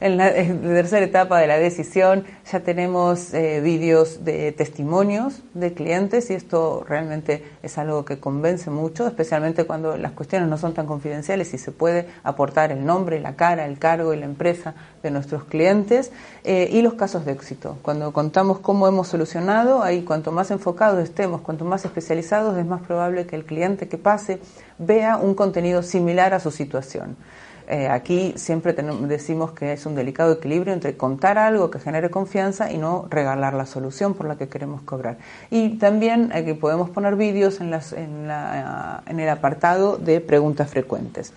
En 0.00 0.16
la, 0.16 0.32
tercera 0.32 1.06
etapa 1.06 1.38
de 1.38 1.46
la 1.46 1.56
decisión 1.56 2.24
ya 2.50 2.60
tenemos 2.60 3.32
eh, 3.32 3.60
vídeos 3.60 4.24
de 4.24 4.50
testimonios 4.50 5.42
de 5.54 5.72
clientes 5.72 6.30
y 6.30 6.34
esto 6.34 6.84
realmente 6.86 7.44
es 7.62 7.78
algo 7.78 8.04
que 8.04 8.18
convence 8.18 8.70
mucho, 8.70 9.06
especialmente 9.06 9.64
cuando 9.64 9.96
las 9.96 10.10
cuestiones 10.12 10.48
no 10.48 10.58
son 10.58 10.74
tan 10.74 10.86
confidenciales 10.86 11.54
y 11.54 11.58
se 11.58 11.70
puede 11.70 12.08
aportar 12.24 12.72
el 12.72 12.84
nombre, 12.84 13.20
la 13.20 13.36
cara, 13.36 13.66
el 13.66 13.78
cargo 13.78 14.12
y 14.12 14.16
la 14.16 14.24
empresa 14.24 14.74
de 15.02 15.12
nuestros 15.12 15.44
clientes 15.44 16.10
eh, 16.42 16.68
y 16.72 16.82
los 16.82 16.94
casos 16.94 17.24
de 17.24 17.32
éxito. 17.32 17.78
Cuando 17.82 18.12
contamos 18.12 18.58
cómo 18.58 18.88
hemos 18.88 19.06
solucionado, 19.06 19.84
ahí 19.84 20.02
cuanto 20.02 20.32
más 20.32 20.50
enfocados 20.50 21.02
estemos, 21.04 21.40
cuanto 21.40 21.64
más 21.64 21.84
especializados, 21.84 22.58
es 22.58 22.66
más 22.66 22.82
probable 22.82 23.26
que 23.26 23.36
el 23.36 23.44
cliente 23.44 23.86
que 23.86 23.96
pase 23.96 24.40
vea 24.76 25.16
un 25.16 25.34
contenido 25.34 25.84
similar 25.84 26.34
a 26.34 26.40
su 26.40 26.50
situación. 26.50 27.16
Eh, 27.66 27.88
aquí 27.88 28.34
siempre 28.36 28.72
decimos 28.72 29.52
que 29.52 29.72
es 29.72 29.86
un 29.86 29.94
delicado 29.94 30.32
equilibrio 30.32 30.72
entre 30.72 30.96
contar 30.96 31.38
algo 31.38 31.70
que 31.70 31.78
genere 31.78 32.10
confianza 32.10 32.70
y 32.70 32.78
no 32.78 33.06
regalar 33.08 33.54
la 33.54 33.64
solución 33.64 34.14
por 34.14 34.26
la 34.26 34.36
que 34.36 34.48
queremos 34.48 34.82
cobrar. 34.82 35.16
Y 35.50 35.78
también 35.78 36.30
eh, 36.34 36.54
podemos 36.54 36.90
poner 36.90 37.16
vídeos 37.16 37.60
en, 37.60 37.72
en, 37.72 39.20
el 39.20 39.28
apartado 39.28 39.96
de 39.96 40.20
preguntas 40.20 40.68
frecuentes. 40.68 41.32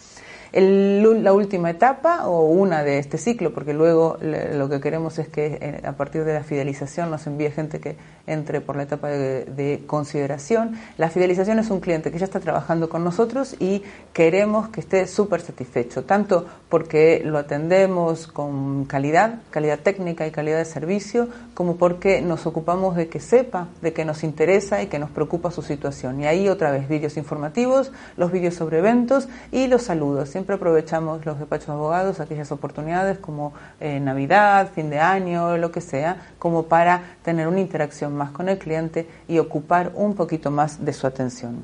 La 0.53 1.33
última 1.33 1.69
etapa 1.69 2.27
o 2.27 2.47
una 2.49 2.83
de 2.83 2.99
este 2.99 3.17
ciclo, 3.17 3.53
porque 3.53 3.73
luego 3.73 4.17
lo 4.21 4.69
que 4.69 4.79
queremos 4.79 5.19
es 5.19 5.27
que 5.27 5.57
eh, 5.61 5.81
a 5.85 5.93
partir 5.93 6.23
de 6.23 6.33
la 6.33 6.43
fidelización 6.43 7.11
nos 7.11 7.27
envíe 7.27 7.51
gente 7.51 7.79
que 7.79 7.95
entre 8.27 8.61
por 8.61 8.75
la 8.75 8.83
etapa 8.83 9.07
de, 9.07 9.83
consideración. 9.87 10.75
La 10.97 11.09
fidelización 11.09 11.59
es 11.59 11.69
un 11.69 11.79
cliente 11.79 12.11
que 12.11 12.19
ya 12.19 12.25
está 12.25 12.39
trabajando 12.39 12.89
con 12.89 13.03
nosotros 13.03 13.55
y 13.59 13.83
queremos 14.13 14.69
que 14.69 14.81
esté 14.81 15.07
súper 15.07 15.41
satisfecho, 15.41 16.03
tanto 16.03 16.45
porque 16.69 17.21
lo 17.23 17.37
atendemos 17.37 18.27
con 18.27 18.85
calidad, 18.85 19.41
calidad 19.49 19.79
técnica 19.79 20.27
y 20.27 20.31
calidad 20.31 20.57
de 20.57 20.65
servicio, 20.65 21.29
como 21.53 21.77
porque 21.77 22.21
nos 22.21 22.45
ocupamos 22.45 22.95
de 22.95 23.07
que 23.07 23.19
sepa, 23.19 23.69
de 23.81 23.93
que 23.93 24.03
nos 24.03 24.23
interesa 24.23 24.81
y 24.81 24.87
que 24.87 24.99
nos 24.99 25.09
preocupa 25.09 25.51
su 25.51 25.61
situación. 25.61 26.21
Y 26.21 26.27
ahí 26.27 26.49
otra 26.49 26.71
vez 26.71 26.87
vídeos 26.89 27.17
informativos, 27.17 27.91
los 28.17 28.31
vídeos 28.31 28.55
sobre 28.55 28.79
eventos 28.79 29.29
y 29.51 29.67
los 29.67 29.83
saludos. 29.83 30.35
Siempre 30.37 30.57
aprovechamos 30.57 31.25
los 31.25 31.39
despachos 31.39 31.65
de 31.65 31.73
abogados, 31.73 32.19
aquellas 32.19 32.51
oportunidades 32.51 33.17
como 33.17 33.53
eh, 33.79 33.99
Navidad, 33.99 34.69
fin 34.71 34.91
de 34.91 34.99
año, 34.99 35.57
lo 35.57 35.71
que 35.71 35.81
sea, 35.81 36.27
como 36.37 36.67
para 36.67 37.15
tener 37.23 37.47
una 37.47 37.59
interacción 37.59 38.15
más 38.15 38.29
con 38.29 38.47
el 38.47 38.59
cliente 38.59 39.09
y 39.27 39.39
ocupar 39.39 39.93
un 39.95 40.13
poquito 40.13 40.51
más 40.51 40.85
de 40.85 40.93
su 40.93 41.07
atención. 41.07 41.63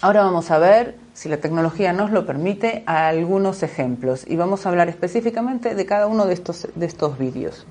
Ahora 0.00 0.22
vamos 0.24 0.50
a 0.50 0.58
ver, 0.58 0.96
si 1.14 1.28
la 1.28 1.36
tecnología 1.36 1.92
nos 1.92 2.10
lo 2.10 2.26
permite, 2.26 2.82
algunos 2.86 3.62
ejemplos 3.62 4.24
y 4.26 4.34
vamos 4.34 4.66
a 4.66 4.70
hablar 4.70 4.88
específicamente 4.88 5.76
de 5.76 5.86
cada 5.86 6.08
uno 6.08 6.26
de 6.26 6.34
estos, 6.34 6.66
de 6.74 6.86
estos 6.86 7.18
vídeos. 7.18 7.68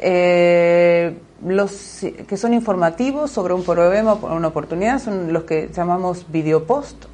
Eh, 0.00 1.18
los 1.44 2.00
que 2.26 2.36
son 2.36 2.54
informativos 2.54 3.30
sobre 3.30 3.54
un 3.54 3.62
problema 3.62 4.14
o 4.14 4.34
una 4.34 4.48
oportunidad 4.48 4.98
son 4.98 5.32
los 5.32 5.44
que 5.44 5.68
llamamos 5.72 6.26
video 6.30 6.64
post. 6.64 7.04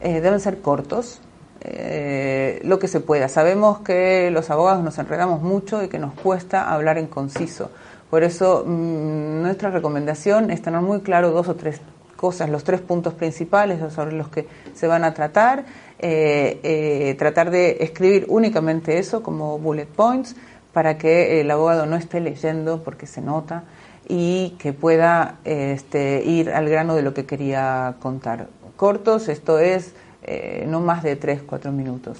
Eh, 0.00 0.20
deben 0.20 0.40
ser 0.40 0.60
cortos, 0.60 1.20
eh, 1.60 2.60
lo 2.64 2.78
que 2.78 2.88
se 2.88 3.00
pueda. 3.00 3.28
Sabemos 3.28 3.80
que 3.80 4.30
los 4.32 4.50
abogados 4.50 4.82
nos 4.82 4.98
enredamos 4.98 5.42
mucho 5.42 5.82
y 5.82 5.88
que 5.88 5.98
nos 5.98 6.14
cuesta 6.14 6.72
hablar 6.72 6.98
en 6.98 7.06
conciso. 7.06 7.70
Por 8.10 8.24
eso 8.24 8.64
mm, 8.66 9.42
nuestra 9.42 9.70
recomendación 9.70 10.50
es 10.50 10.60
tener 10.60 10.80
muy 10.80 11.00
claro 11.00 11.30
dos 11.30 11.48
o 11.48 11.54
tres 11.54 11.80
cosas, 12.16 12.50
los 12.50 12.62
tres 12.62 12.80
puntos 12.80 13.14
principales 13.14 13.80
sobre 13.92 14.12
los 14.12 14.28
que 14.28 14.46
se 14.74 14.86
van 14.86 15.04
a 15.04 15.14
tratar, 15.14 15.64
eh, 15.98 17.14
tratar 17.18 17.50
de 17.50 17.78
escribir 17.80 18.26
únicamente 18.28 18.98
eso 18.98 19.22
como 19.22 19.58
bullet 19.58 19.86
points 19.86 20.36
para 20.72 20.98
que 20.98 21.40
el 21.40 21.50
abogado 21.50 21.86
no 21.86 21.96
esté 21.96 22.20
leyendo 22.20 22.82
porque 22.82 23.06
se 23.06 23.20
nota 23.20 23.64
y 24.08 24.50
que 24.58 24.72
pueda 24.72 25.38
este, 25.44 26.22
ir 26.24 26.50
al 26.50 26.68
grano 26.68 26.94
de 26.94 27.02
lo 27.02 27.14
que 27.14 27.24
quería 27.24 27.96
contar. 28.00 28.48
Cortos, 28.76 29.28
esto 29.28 29.58
es 29.58 29.94
eh, 30.24 30.66
no 30.68 30.80
más 30.80 31.02
de 31.02 31.16
3, 31.16 31.42
4 31.44 31.72
minutos. 31.72 32.18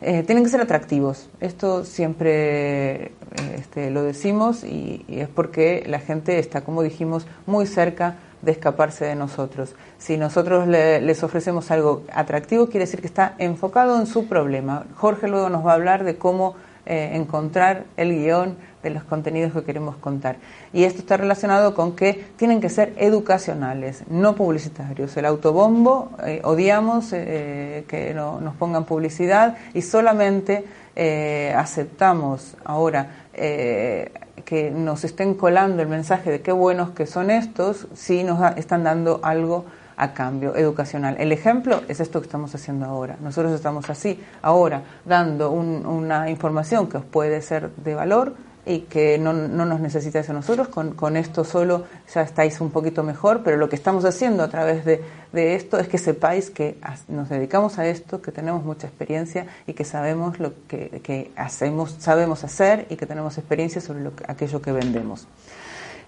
Eh, 0.00 0.22
tienen 0.24 0.42
que 0.42 0.50
ser 0.50 0.60
atractivos. 0.60 1.28
Esto 1.40 1.84
siempre 1.84 3.12
este, 3.56 3.90
lo 3.90 4.02
decimos 4.02 4.64
y, 4.64 5.04
es 5.08 5.28
porque 5.28 5.84
la 5.86 6.00
gente 6.00 6.38
está, 6.38 6.62
como 6.62 6.82
dijimos, 6.82 7.26
muy 7.46 7.66
cerca 7.66 8.16
de 8.40 8.52
escaparse 8.52 9.04
de 9.04 9.14
nosotros. 9.14 9.74
Si 9.98 10.16
nosotros 10.16 10.66
les 10.66 11.22
ofrecemos 11.22 11.70
algo 11.70 12.02
atractivo, 12.12 12.66
quiere 12.66 12.86
decir 12.86 13.00
que 13.00 13.06
está 13.06 13.34
enfocado 13.38 14.00
en 14.00 14.06
su 14.06 14.26
problema. 14.26 14.86
Jorge 14.96 15.28
luego 15.28 15.48
nos 15.48 15.64
va 15.64 15.72
a 15.72 15.74
hablar 15.74 16.02
de 16.04 16.16
cómo 16.16 16.56
encontrar 16.86 17.84
el 17.96 18.10
guion 18.12 18.56
de 18.82 18.90
los 18.90 19.04
contenidos 19.04 19.52
que 19.52 19.62
queremos 19.62 19.96
contar. 19.96 20.36
Y 20.72 20.84
esto 20.84 21.00
está 21.00 21.16
relacionado 21.16 21.74
con 21.74 21.94
que 21.94 22.24
tienen 22.36 22.60
que 22.60 22.68
ser 22.68 22.92
educacionales, 22.96 24.04
no 24.08 24.34
publicitarios. 24.34 25.16
El 25.16 25.26
autobombo, 25.26 26.10
eh, 26.24 26.40
odiamos 26.44 27.12
eh, 27.12 27.84
que 27.88 28.12
no, 28.14 28.40
nos 28.40 28.54
pongan 28.56 28.84
publicidad 28.84 29.56
y 29.74 29.82
solamente 29.82 30.64
eh, 30.96 31.54
aceptamos 31.56 32.56
ahora 32.64 33.18
que 33.32 34.70
nos 34.70 35.04
estén 35.04 35.32
colando 35.34 35.80
el 35.80 35.88
mensaje 35.88 36.30
de 36.30 36.42
qué 36.42 36.52
buenos 36.52 36.90
que 36.90 37.06
son 37.06 37.30
estos 37.30 37.88
si 37.94 38.24
nos 38.24 38.58
están 38.58 38.84
dando 38.84 39.20
algo 39.22 39.64
a 40.02 40.12
cambio 40.14 40.56
educacional. 40.56 41.16
El 41.18 41.30
ejemplo 41.30 41.82
es 41.86 42.00
esto 42.00 42.20
que 42.20 42.26
estamos 42.26 42.52
haciendo 42.54 42.86
ahora. 42.86 43.16
Nosotros 43.20 43.52
estamos 43.52 43.88
así, 43.88 44.20
ahora, 44.42 44.82
dando 45.04 45.52
una 45.52 46.28
información 46.28 46.88
que 46.88 46.96
os 46.96 47.04
puede 47.04 47.40
ser 47.40 47.70
de 47.76 47.94
valor, 47.94 48.34
y 48.64 48.80
que 48.82 49.18
no, 49.18 49.32
no 49.32 49.66
nos 49.66 49.80
necesitáis 49.80 50.30
a 50.30 50.32
nosotros, 50.32 50.68
con, 50.68 50.92
con, 50.92 51.16
esto 51.16 51.44
solo 51.44 51.84
ya 52.14 52.22
estáis 52.22 52.60
un 52.60 52.70
poquito 52.70 53.02
mejor, 53.02 53.42
pero 53.42 53.56
lo 53.56 53.68
que 53.68 53.74
estamos 53.74 54.04
haciendo 54.04 54.44
a 54.44 54.48
través 54.48 54.84
de, 54.84 55.02
de, 55.32 55.56
esto 55.56 55.78
es 55.78 55.88
que 55.88 55.98
sepáis 55.98 56.50
que 56.50 56.78
nos 57.08 57.28
dedicamos 57.28 57.80
a 57.80 57.86
esto, 57.88 58.22
que 58.22 58.30
tenemos 58.30 58.64
mucha 58.64 58.86
experiencia 58.86 59.46
y 59.66 59.72
que 59.72 59.84
sabemos 59.84 60.38
lo 60.38 60.52
que, 60.68 61.00
que 61.02 61.32
hacemos, 61.34 61.96
sabemos 61.98 62.44
hacer 62.44 62.86
y 62.88 62.94
que 62.94 63.06
tenemos 63.06 63.36
experiencia 63.36 63.80
sobre 63.80 64.02
lo 64.02 64.12
aquello 64.28 64.62
que 64.62 64.70
vendemos. 64.70 65.26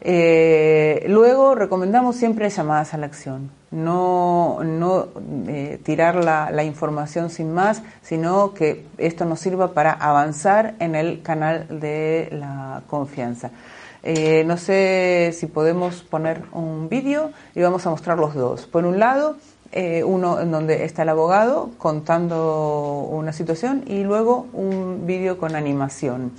Eh, 0.06 1.06
luego 1.08 1.54
recomendamos 1.54 2.16
siempre 2.16 2.50
llamadas 2.50 2.92
a 2.92 2.98
la 2.98 3.06
acción, 3.06 3.50
no, 3.70 4.58
no 4.62 5.08
eh, 5.48 5.80
tirar 5.82 6.22
la, 6.22 6.50
la, 6.50 6.62
información 6.62 7.30
sin 7.30 7.54
más, 7.54 7.82
sino 8.02 8.52
que 8.52 8.84
esto 8.98 9.24
nos 9.24 9.40
sirva 9.40 9.72
para 9.72 9.92
avanzar 9.92 10.74
en 10.78 10.94
el 10.94 11.22
canal 11.22 11.80
de 11.80 12.28
la 12.32 12.82
confianza. 12.86 13.50
Eh, 14.02 14.44
no 14.44 14.58
sé 14.58 15.34
si 15.34 15.46
podemos 15.46 16.02
poner 16.02 16.42
un 16.52 16.90
vídeo 16.90 17.30
y 17.54 17.62
vamos 17.62 17.86
a 17.86 17.90
mostrar 17.90 18.18
los 18.18 18.34
dos. 18.34 18.66
Por 18.66 18.84
un 18.84 18.98
lado, 18.98 19.36
uno 20.04 20.38
en 20.38 20.52
donde 20.52 20.84
está 20.84 21.02
el 21.02 21.08
abogado 21.08 21.70
contando 21.78 23.08
una 23.10 23.32
situación 23.32 23.82
y 23.86 24.04
luego 24.04 24.46
un 24.52 25.06
vídeo 25.06 25.38
con 25.38 25.56
animación. 25.56 26.30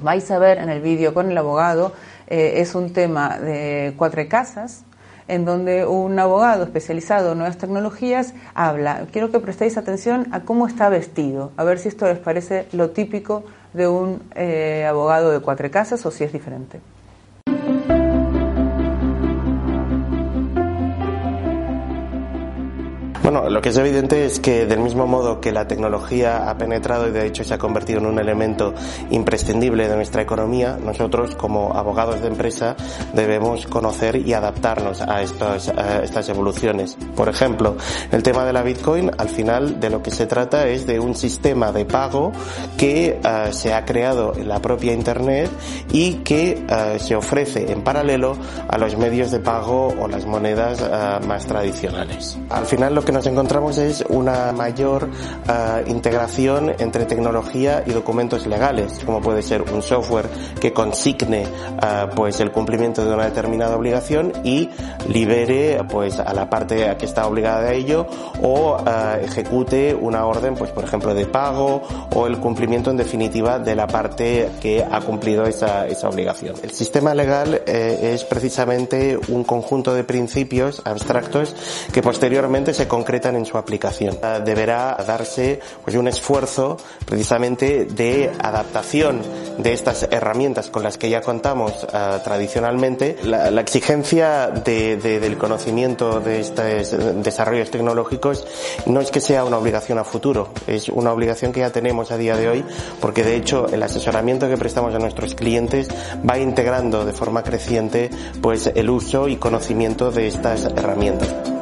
Vais 0.00 0.30
a 0.30 0.38
ver 0.38 0.58
en 0.58 0.70
el 0.70 0.80
vídeo 0.80 1.12
con 1.12 1.30
el 1.30 1.36
abogado 1.36 1.92
eh, 2.30 2.60
es 2.60 2.74
un 2.74 2.92
tema 2.92 3.38
de 3.38 3.94
cuatro 3.96 4.22
casas, 4.28 4.84
en 5.28 5.44
donde 5.44 5.86
un 5.86 6.18
abogado 6.18 6.64
especializado 6.64 7.32
en 7.32 7.38
nuevas 7.38 7.58
tecnologías 7.58 8.34
habla. 8.54 9.06
Quiero 9.12 9.30
que 9.30 9.38
prestéis 9.38 9.76
atención 9.76 10.26
a 10.32 10.40
cómo 10.40 10.66
está 10.66 10.88
vestido, 10.88 11.52
a 11.56 11.64
ver 11.64 11.78
si 11.78 11.88
esto 11.88 12.06
les 12.06 12.18
parece 12.18 12.66
lo 12.72 12.90
típico 12.90 13.44
de 13.72 13.86
un 13.86 14.22
eh, 14.34 14.86
abogado 14.88 15.30
de 15.30 15.40
cuatro 15.40 15.70
casas 15.70 16.04
o 16.06 16.10
si 16.10 16.24
es 16.24 16.32
diferente. 16.32 16.80
Bueno, 23.30 23.48
lo 23.48 23.62
que 23.62 23.68
es 23.68 23.76
evidente 23.76 24.24
es 24.26 24.40
que 24.40 24.66
del 24.66 24.80
mismo 24.80 25.06
modo 25.06 25.40
que 25.40 25.52
la 25.52 25.68
tecnología 25.68 26.50
ha 26.50 26.58
penetrado 26.58 27.06
y 27.06 27.12
de 27.12 27.28
hecho 27.28 27.44
se 27.44 27.54
ha 27.54 27.58
convertido 27.58 28.00
en 28.00 28.06
un 28.06 28.18
elemento 28.18 28.74
imprescindible 29.10 29.88
de 29.88 29.94
nuestra 29.94 30.20
economía, 30.20 30.76
nosotros 30.84 31.36
como 31.36 31.72
abogados 31.76 32.22
de 32.22 32.26
empresa 32.26 32.74
debemos 33.14 33.68
conocer 33.68 34.16
y 34.16 34.32
adaptarnos 34.32 35.00
a, 35.02 35.22
estas 35.22 36.28
evoluciones. 36.28 36.98
Por 37.14 37.28
ejemplo, 37.28 37.76
el 38.10 38.24
tema 38.24 38.44
de 38.44 38.52
la 38.52 38.64
Bitcoin, 38.64 39.12
al 39.16 39.28
final 39.28 39.78
de 39.78 39.90
lo 39.90 40.02
que 40.02 40.10
se 40.10 40.26
trata 40.26 40.66
es 40.66 40.88
de 40.88 40.98
un 40.98 41.14
sistema 41.14 41.70
de 41.70 41.84
pago 41.84 42.32
que 42.76 43.20
eh, 43.22 43.52
se 43.52 43.72
ha 43.74 43.84
creado 43.84 44.32
en 44.34 44.48
la 44.48 44.58
propia 44.58 44.92
Internet 44.92 45.48
y 45.92 46.14
que 46.24 46.64
eh, 46.68 46.98
se 46.98 47.14
ofrece 47.14 47.70
en 47.70 47.82
paralelo 47.82 48.36
a 48.66 48.76
los 48.76 48.96
medios 48.96 49.30
de 49.30 49.38
pago 49.38 49.94
o 50.00 50.08
las 50.08 50.26
monedas 50.26 50.80
eh, 50.82 51.24
más 51.28 51.46
tradicionales. 51.46 52.36
Al 52.48 52.66
final 52.66 52.92
lo 52.92 53.04
que 53.04 53.12
nos 53.12 53.19
encontramos 53.26 53.78
es 53.78 54.04
una 54.08 54.52
mayor 54.52 55.08
uh, 55.08 55.90
integración 55.90 56.74
entre 56.78 57.04
tecnología 57.04 57.82
y 57.86 57.90
documentos 57.90 58.46
legales, 58.46 59.00
como 59.04 59.20
puede 59.20 59.42
ser 59.42 59.62
un 59.62 59.82
software 59.82 60.28
que 60.60 60.72
consigne 60.72 61.44
uh, 61.44 62.14
pues 62.14 62.40
el 62.40 62.50
cumplimiento 62.50 63.04
de 63.04 63.14
una 63.14 63.24
determinada 63.24 63.76
obligación 63.76 64.32
y 64.44 64.68
libere 65.08 65.82
pues 65.88 66.18
a 66.18 66.32
la 66.32 66.48
parte 66.48 66.96
que 66.98 67.06
está 67.06 67.26
obligada 67.26 67.68
a 67.68 67.72
ello 67.72 68.06
o 68.42 68.76
uh, 68.76 69.24
ejecute 69.24 69.94
una 69.94 70.26
orden 70.26 70.54
pues 70.54 70.70
por 70.70 70.84
ejemplo 70.84 71.14
de 71.14 71.26
pago 71.26 71.82
o 72.14 72.26
el 72.26 72.38
cumplimiento 72.38 72.90
en 72.90 72.96
definitiva 72.96 73.58
de 73.58 73.74
la 73.74 73.86
parte 73.86 74.50
que 74.60 74.84
ha 74.88 75.00
cumplido 75.00 75.44
esa, 75.44 75.86
esa 75.86 76.08
obligación. 76.08 76.56
El 76.62 76.70
sistema 76.70 77.14
legal 77.14 77.62
eh, 77.66 78.12
es 78.14 78.24
precisamente 78.24 79.18
un 79.28 79.44
conjunto 79.44 79.94
de 79.94 80.04
principios 80.04 80.82
abstractos 80.84 81.54
que 81.92 82.02
posteriormente 82.02 82.74
se 82.74 82.88
concretan 82.88 83.09
Ah, 84.22 84.40
deberá 84.40 84.96
darse 85.06 85.60
pues, 85.84 85.96
un 85.96 86.08
esfuerzo 86.08 86.76
precisamente 87.06 87.84
de 87.84 88.30
adaptación 88.38 89.20
de 89.58 89.72
estas 89.72 90.08
herramientas 90.10 90.70
con 90.70 90.82
las 90.82 90.98
que 90.98 91.10
ya 91.10 91.20
contamos 91.20 91.84
uh, 91.84 92.22
tradicionalmente. 92.22 93.16
La, 93.22 93.60
exigencia 93.60 94.48
de, 94.48 94.96
de, 94.96 95.20
del 95.20 95.36
conocimiento 95.36 96.20
de 96.20 96.40
estos 96.40 96.96
desarrollos 97.22 97.70
tecnológicos 97.70 98.46
no 98.86 99.00
es 99.00 99.10
que 99.10 99.20
sea 99.20 99.44
una 99.44 99.58
obligación 99.58 99.98
a 99.98 100.04
futuro, 100.04 100.48
es 100.66 100.88
una 100.88 101.12
obligación 101.12 101.52
que 101.52 101.60
ya 101.60 101.70
tenemos 101.70 102.10
a 102.10 102.16
día 102.16 102.36
de 102.36 102.48
hoy 102.48 102.64
porque 103.00 103.24
de 103.24 103.36
hecho 103.36 103.66
el 103.68 103.82
asesoramiento 103.82 104.48
que 104.48 104.56
prestamos 104.56 104.94
a 104.94 104.98
nuestros 104.98 105.34
clientes 105.34 105.88
va 106.28 106.38
integrando 106.38 107.04
de 107.04 107.12
forma 107.12 107.42
creciente 107.42 108.10
pues 108.40 108.70
el 108.74 108.90
uso 108.90 109.28
y 109.28 109.36
conocimiento 109.36 110.10
de 110.10 110.28
estas 110.28 110.64
herramientas. 110.64 111.59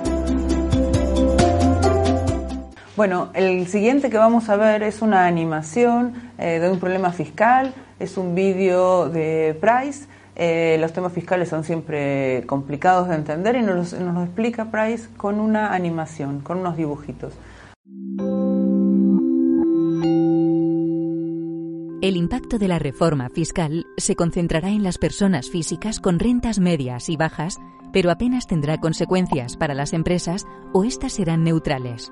Bueno, 2.98 3.28
el 3.32 3.68
siguiente 3.68 4.10
que 4.10 4.18
vamos 4.18 4.48
a 4.48 4.56
ver 4.56 4.82
es 4.82 5.02
una 5.02 5.26
animación 5.26 6.14
eh, 6.36 6.58
de 6.58 6.68
un 6.68 6.80
problema 6.80 7.12
fiscal, 7.12 7.72
es 8.00 8.16
un 8.16 8.34
vídeo 8.34 9.08
de 9.08 9.56
Price. 9.60 10.08
Eh, 10.34 10.78
los 10.80 10.92
temas 10.92 11.12
fiscales 11.12 11.48
son 11.48 11.62
siempre 11.62 12.42
complicados 12.46 13.08
de 13.08 13.14
entender 13.14 13.54
y 13.54 13.62
nos, 13.62 13.92
nos 13.92 14.14
lo 14.14 14.24
explica 14.24 14.72
Price 14.72 15.08
con 15.16 15.38
una 15.38 15.74
animación, 15.74 16.40
con 16.40 16.58
unos 16.58 16.76
dibujitos. 16.76 17.34
El 22.02 22.16
impacto 22.16 22.58
de 22.58 22.66
la 22.66 22.80
reforma 22.80 23.28
fiscal 23.28 23.86
se 23.96 24.16
concentrará 24.16 24.70
en 24.70 24.82
las 24.82 24.98
personas 24.98 25.50
físicas 25.50 26.00
con 26.00 26.18
rentas 26.18 26.58
medias 26.58 27.08
y 27.08 27.16
bajas, 27.16 27.58
pero 27.92 28.10
apenas 28.10 28.48
tendrá 28.48 28.78
consecuencias 28.78 29.56
para 29.56 29.74
las 29.74 29.92
empresas 29.92 30.46
o 30.72 30.82
éstas 30.82 31.12
serán 31.12 31.44
neutrales. 31.44 32.10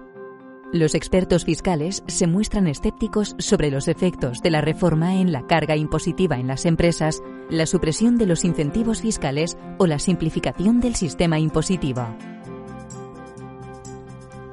Los 0.72 0.96
expertos 0.96 1.44
fiscales 1.44 2.02
se 2.08 2.26
muestran 2.26 2.66
escépticos 2.66 3.36
sobre 3.38 3.70
los 3.70 3.86
efectos 3.86 4.42
de 4.42 4.50
la 4.50 4.60
reforma 4.60 5.14
en 5.14 5.30
la 5.30 5.46
carga 5.46 5.76
impositiva 5.76 6.38
en 6.38 6.48
las 6.48 6.66
empresas, 6.66 7.22
la 7.48 7.66
supresión 7.66 8.18
de 8.18 8.26
los 8.26 8.44
incentivos 8.44 9.00
fiscales 9.00 9.56
o 9.78 9.86
la 9.86 10.00
simplificación 10.00 10.80
del 10.80 10.96
sistema 10.96 11.38
impositivo. 11.38 12.08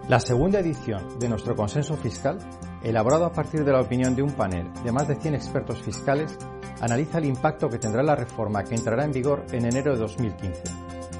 La 0.07 0.19
segunda 0.19 0.59
edición 0.59 1.17
de 1.17 1.29
nuestro 1.29 1.55
consenso 1.55 1.97
fiscal, 1.97 2.37
elaborado 2.83 3.25
a 3.25 3.33
partir 3.33 3.65
de 3.65 3.71
la 3.71 3.81
opinión 3.81 4.15
de 4.15 4.21
un 4.21 4.33
panel 4.33 4.69
de 4.83 4.91
más 4.91 5.07
de 5.07 5.15
100 5.15 5.33
expertos 5.33 5.81
fiscales, 5.81 6.37
analiza 6.79 7.17
el 7.17 7.25
impacto 7.25 7.69
que 7.69 7.79
tendrá 7.79 8.03
la 8.03 8.15
reforma 8.15 8.63
que 8.63 8.75
entrará 8.75 9.03
en 9.03 9.13
vigor 9.13 9.45
en 9.51 9.65
enero 9.65 9.93
de 9.93 9.99
2015, 10.01 10.61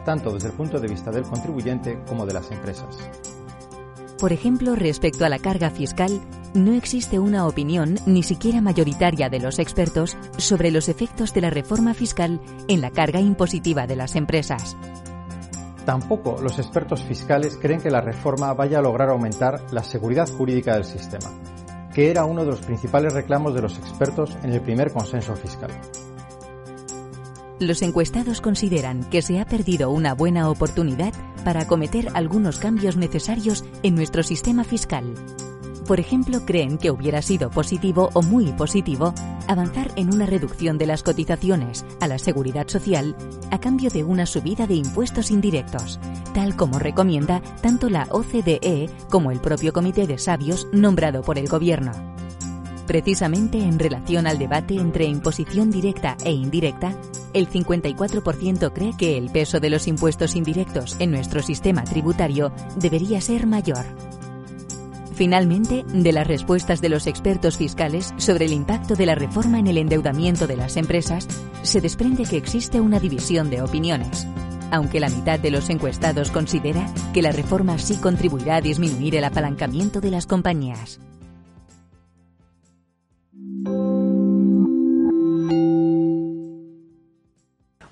tanto 0.05 0.31
desde 0.31 0.50
el 0.50 0.53
punto 0.53 0.79
de 0.79 0.88
vista 0.88 1.09
del 1.09 1.23
contribuyente 1.23 2.00
como 2.07 2.27
de 2.27 2.33
las 2.33 2.51
empresas. 2.51 3.09
Por 4.20 4.32
ejemplo, 4.32 4.75
respecto 4.75 5.25
a 5.25 5.29
la 5.29 5.39
carga 5.39 5.70
fiscal, 5.70 6.22
no 6.53 6.74
existe 6.74 7.20
una 7.20 7.48
opinión, 7.48 7.96
ni 8.05 8.24
siquiera 8.24 8.62
mayoritaria 8.62 9.29
de 9.29 9.39
los 9.39 9.60
expertos, 9.60 10.17
sobre 10.38 10.72
los 10.72 10.88
efectos 10.88 11.34
de 11.34 11.41
la 11.41 11.50
reforma 11.50 11.93
fiscal 11.93 12.39
en 12.67 12.82
la 12.82 12.91
carga 12.91 13.20
impositiva 13.20 13.88
de 13.88 13.96
las 13.96 14.15
empresas. 14.15 14.77
Tampoco 15.86 16.39
los 16.41 16.60
expertos 16.60 17.03
fiscales 17.03 17.58
creen 17.62 17.82
que 17.82 17.91
la 17.91 18.01
reforma 18.01 18.53
vaya 18.53 18.79
a 18.79 18.82
lograr 18.82 19.10
aumentar 19.10 19.62
la 19.72 19.84
seguridad 19.84 20.29
jurídica 20.29 20.75
del 20.75 20.86
sistema, 20.86 21.29
que 21.93 22.10
era 22.10 22.24
uno 22.24 22.46
de 22.46 22.51
los 22.51 22.62
principales 22.62 23.13
reclamos 23.13 23.53
de 23.53 23.62
los 23.62 23.77
expertos 23.77 24.38
en 24.43 24.53
el 24.53 24.62
primer 24.62 24.93
consenso 24.93 25.36
fiscal. 25.36 25.72
Los 27.60 27.81
encuestados 27.81 28.41
consideran 28.41 29.03
que 29.10 29.22
se 29.22 29.39
ha 29.39 29.45
perdido 29.45 29.91
una 29.91 30.13
buena 30.13 30.50
oportunidad 30.50 31.13
para 31.45 31.62
acometer 31.62 32.10
algunos 32.13 32.57
cambios 32.57 32.98
necesarios 32.98 33.63
en 33.83 33.95
nuestro 33.95 34.24
sistema 34.24 34.63
fiscal. 34.63 35.13
Por 35.88 36.00
ejemplo, 36.00 36.45
creen 36.45 36.77
que 36.77 36.91
hubiera 36.91 37.22
sido 37.22 37.50
positivo 37.50 38.10
o 38.13 38.22
muy 38.22 38.51
positivo 38.53 39.13
avanzar 39.48 39.91
en 39.98 40.13
una 40.13 40.25
reducción 40.25 40.77
de 40.77 40.88
las 40.88 41.03
cotizaciones 41.03 41.86
a 42.00 42.07
la 42.07 42.17
seguridad 42.17 42.67
social 42.67 43.15
a 43.51 43.60
cambio 43.60 43.89
de 43.89 44.03
una 44.03 44.25
subida 44.25 44.65
de 44.65 44.75
impuestos 44.75 45.29
indirectos, 45.29 46.00
tal 46.33 46.55
como 46.55 46.79
recomienda 46.79 47.41
tanto 47.62 47.89
la 47.89 48.07
OCDE 48.10 48.89
como 49.10 49.31
el 49.31 49.39
propio 49.41 49.74
Comité 49.74 50.07
de 50.07 50.17
Sabios 50.17 50.67
nombrado 50.72 51.22
por 51.22 51.38
el 51.38 51.48
Gobierno. 51.48 51.91
Precisamente 52.93 53.57
en 53.57 53.79
relación 53.79 54.27
al 54.27 54.38
debate 54.38 54.75
entre 54.75 55.05
imposición 55.05 55.71
directa 55.71 56.15
e 56.23 56.31
indirecta, 56.31 56.95
el 57.33 57.50
54% 57.50 58.71
cree 58.71 58.93
que 58.95 59.17
el 59.17 59.31
peso 59.31 59.59
de 59.59 59.71
los 59.71 59.88
impuestos 59.88 60.35
indirectos 60.35 60.95
en 60.99 61.10
nuestro 61.10 61.41
sistema 61.41 61.86
tributario 61.86 62.53
debería 62.75 63.19
ser 63.19 63.47
mayor. 63.47 63.84
Finalmente, 65.15 65.84
de 65.91 66.12
las 66.12 66.27
respuestas 66.27 66.82
de 66.82 66.89
los 66.89 67.08
expertos 67.08 67.58
fiscales 67.58 68.13
sobre 68.17 68.45
el 68.45 68.53
impacto 68.53 68.93
de 68.93 69.08
la 69.08 69.15
reforma 69.15 69.58
en 69.58 69.65
el 69.65 69.79
endeudamiento 69.79 70.45
de 70.45 70.58
las 70.58 70.77
empresas, 70.77 71.27
se 71.63 71.82
desprende 71.82 72.25
que 72.25 72.38
existe 72.38 72.79
una 72.79 72.99
división 72.99 73.49
de 73.49 73.63
opiniones. 73.63 74.27
Aunque 74.69 74.99
la 74.99 75.10
mitad 75.10 75.39
de 75.39 75.49
los 75.49 75.71
encuestados 75.71 76.29
considera 76.29 76.93
que 77.12 77.23
la 77.23 77.32
reforma 77.32 77.79
sí 77.79 77.95
contribuirá 77.97 78.58
a 78.58 78.62
disminuir 78.62 79.15
el 79.15 79.23
apalancamiento 79.23 79.99
de 79.99 80.12
las 80.12 80.27
compañías. 80.27 80.99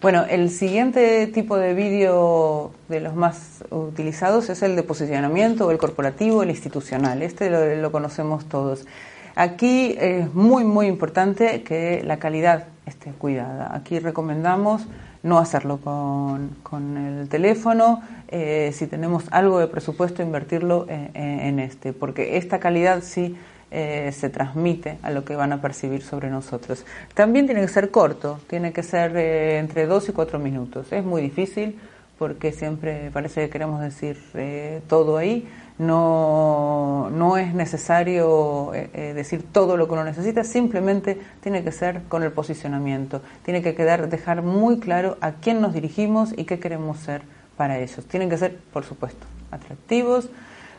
Bueno, 0.01 0.25
el 0.27 0.49
siguiente 0.49 1.27
tipo 1.27 1.57
de 1.57 1.75
vídeo 1.75 2.71
de 2.89 3.01
los 3.01 3.13
más 3.13 3.63
utilizados 3.69 4.49
es 4.49 4.63
el 4.63 4.75
de 4.75 4.81
posicionamiento, 4.81 5.69
el 5.69 5.77
corporativo, 5.77 6.41
el 6.41 6.49
institucional. 6.49 7.21
Este 7.21 7.51
lo, 7.79 7.91
conocemos 7.91 8.45
todos. 8.45 8.87
Aquí 9.35 9.95
es 9.99 10.33
muy, 10.33 10.63
muy 10.63 10.87
importante 10.87 11.61
que 11.61 12.01
la 12.03 12.17
calidad 12.17 12.65
esté 12.87 13.11
cuidada. 13.11 13.75
Aquí 13.75 13.99
recomendamos 13.99 14.87
no 15.21 15.37
hacerlo 15.37 15.77
con, 15.77 16.97
el 16.97 17.29
teléfono, 17.29 18.01
eh, 18.29 18.71
si 18.73 18.87
tenemos 18.87 19.25
algo 19.29 19.59
de 19.59 19.67
presupuesto, 19.67 20.23
invertirlo 20.23 20.87
en, 20.89 21.11
en 21.13 21.59
este, 21.59 21.93
porque 21.93 22.37
esta 22.37 22.59
calidad 22.59 23.03
sí 23.03 23.37
eh, 23.73 24.11
se 24.11 24.29
transmite 24.29 24.97
a 25.01 25.11
lo 25.11 25.23
que 25.23 25.33
van 25.33 25.53
a 25.53 25.61
percibir 25.61 26.01
sobre 26.01 26.29
nosotros. 26.29 26.85
También 27.13 27.45
tiene 27.45 27.61
que 27.61 27.69
ser 27.69 27.89
corto, 27.89 28.41
tiene 28.47 28.73
que 28.73 28.83
ser 28.83 29.15
eh, 29.15 29.59
entre 29.59 29.85
dos 29.85 30.09
y 30.09 30.11
cuatro 30.11 30.39
minutos. 30.39 30.91
Es 30.91 31.05
muy 31.05 31.21
difícil 31.21 31.79
porque 32.19 32.51
siempre 32.51 33.09
parece 33.13 33.45
que 33.45 33.49
queremos 33.49 33.79
decir 33.79 34.17
eh, 34.33 34.81
todo 34.89 35.15
ahí. 35.15 35.47
No, 35.77 37.09
no 37.11 37.37
es 37.37 37.55
necesario 37.55 38.71
decir 38.93 39.43
todo 39.51 39.77
lo 39.77 39.87
que 39.87 39.93
uno 39.93 40.03
necesita, 40.03 40.43
simplemente 40.43 41.19
tiene 41.41 41.63
que 41.63 41.71
ser 41.71 42.03
con 42.03 42.21
el 42.21 42.31
posicionamiento. 42.31 43.21
Tiene 43.43 43.63
que 43.63 43.73
quedar, 43.73 44.07
dejar 44.07 44.43
muy 44.43 44.79
claro 44.79 45.17
a 45.21 45.31
quién 45.31 45.59
nos 45.59 45.73
dirigimos 45.73 46.33
y 46.37 46.43
qué 46.43 46.59
queremos 46.59 46.99
ser 46.99 47.23
para 47.57 47.79
ellos. 47.79 48.05
Tienen 48.05 48.29
que 48.29 48.37
ser, 48.37 48.57
por 48.73 48.83
supuesto, 48.83 49.25
atractivos, 49.49 50.29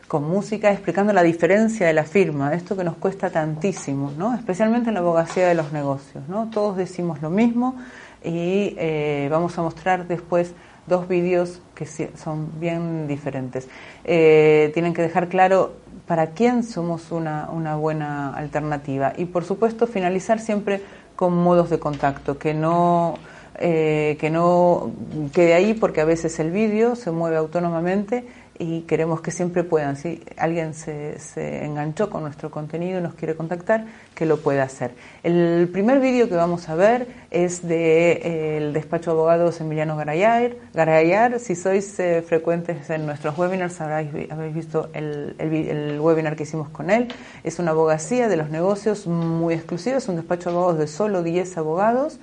con 0.07 0.29
música 0.29 0.71
explicando 0.71 1.13
la 1.13 1.23
diferencia 1.23 1.87
de 1.87 1.93
la 1.93 2.03
firma, 2.03 2.53
esto 2.53 2.75
que 2.75 2.83
nos 2.83 2.97
cuesta 2.97 3.29
tantísimo, 3.29 4.11
¿no? 4.17 4.35
especialmente 4.35 4.89
en 4.89 4.95
la 4.95 4.99
abogacía 4.99 5.47
de 5.47 5.55
los 5.55 5.71
negocios. 5.71 6.27
¿no? 6.27 6.49
Todos 6.49 6.77
decimos 6.77 7.21
lo 7.21 7.29
mismo 7.29 7.75
y 8.23 8.75
eh, 8.77 9.27
vamos 9.31 9.57
a 9.57 9.61
mostrar 9.61 10.07
después 10.07 10.53
dos 10.87 11.07
vídeos 11.07 11.61
que 11.75 11.85
son 11.85 12.59
bien 12.59 13.07
diferentes. 13.07 13.67
Eh, 14.03 14.71
tienen 14.73 14.93
que 14.93 15.01
dejar 15.01 15.29
claro 15.29 15.73
para 16.07 16.31
quién 16.31 16.63
somos 16.63 17.11
una, 17.11 17.49
una 17.49 17.75
buena 17.75 18.35
alternativa 18.35 19.13
y 19.17 19.25
por 19.25 19.45
supuesto 19.45 19.87
finalizar 19.87 20.39
siempre 20.39 20.81
con 21.15 21.35
modos 21.35 21.69
de 21.69 21.79
contacto, 21.79 22.37
que 22.37 22.53
no... 22.53 23.15
Eh, 23.59 24.17
que 24.19 24.31
no 24.31 24.91
quede 25.31 25.53
ahí 25.53 25.75
porque 25.75 26.01
a 26.01 26.05
veces 26.05 26.39
el 26.39 26.49
vídeo 26.49 26.95
se 26.95 27.11
mueve 27.11 27.37
autónomamente 27.37 28.25
y 28.59 28.81
queremos 28.81 29.21
que 29.21 29.31
siempre 29.31 29.63
puedan, 29.63 29.95
si 29.95 30.23
alguien 30.37 30.73
se, 30.73 31.17
se, 31.19 31.65
enganchó 31.65 32.09
con 32.09 32.23
nuestro 32.23 32.51
contenido 32.51 32.99
y 32.99 33.01
nos 33.01 33.15
quiere 33.15 33.35
contactar, 33.35 33.85
que 34.13 34.25
lo 34.25 34.37
pueda 34.37 34.63
hacer. 34.63 34.93
El 35.23 35.69
primer 35.71 35.99
vídeo 35.99 36.29
que 36.29 36.35
vamos 36.35 36.69
a 36.69 36.75
ver 36.75 37.07
es 37.31 37.67
de, 37.67 38.57
el 38.57 38.73
despacho 38.73 39.11
de 39.11 39.17
abogados 39.17 39.59
Emiliano 39.59 39.97
Garayar. 39.97 40.55
Garayar, 40.73 41.39
si 41.39 41.55
sois 41.55 41.99
eh, 41.99 42.21
frecuentes 42.21 42.89
en 42.89 43.05
nuestros 43.05 43.37
webinars, 43.37 43.81
habréis, 43.81 44.31
habéis 44.31 44.53
visto 44.53 44.89
el, 44.93 45.35
el, 45.39 45.53
el, 45.53 45.99
webinar 45.99 46.35
que 46.35 46.43
hicimos 46.43 46.69
con 46.69 46.91
él. 46.91 47.07
Es 47.43 47.57
una 47.57 47.71
abogacía 47.71 48.27
de 48.27 48.37
los 48.37 48.49
negocios 48.49 49.07
muy 49.07 49.55
exclusiva, 49.55 49.97
es 49.97 50.07
un 50.07 50.15
despacho 50.15 50.51
de 50.51 50.55
abogados 50.55 50.79
de 50.79 50.87
solo 50.87 51.23
10 51.23 51.57
abogados 51.57 52.19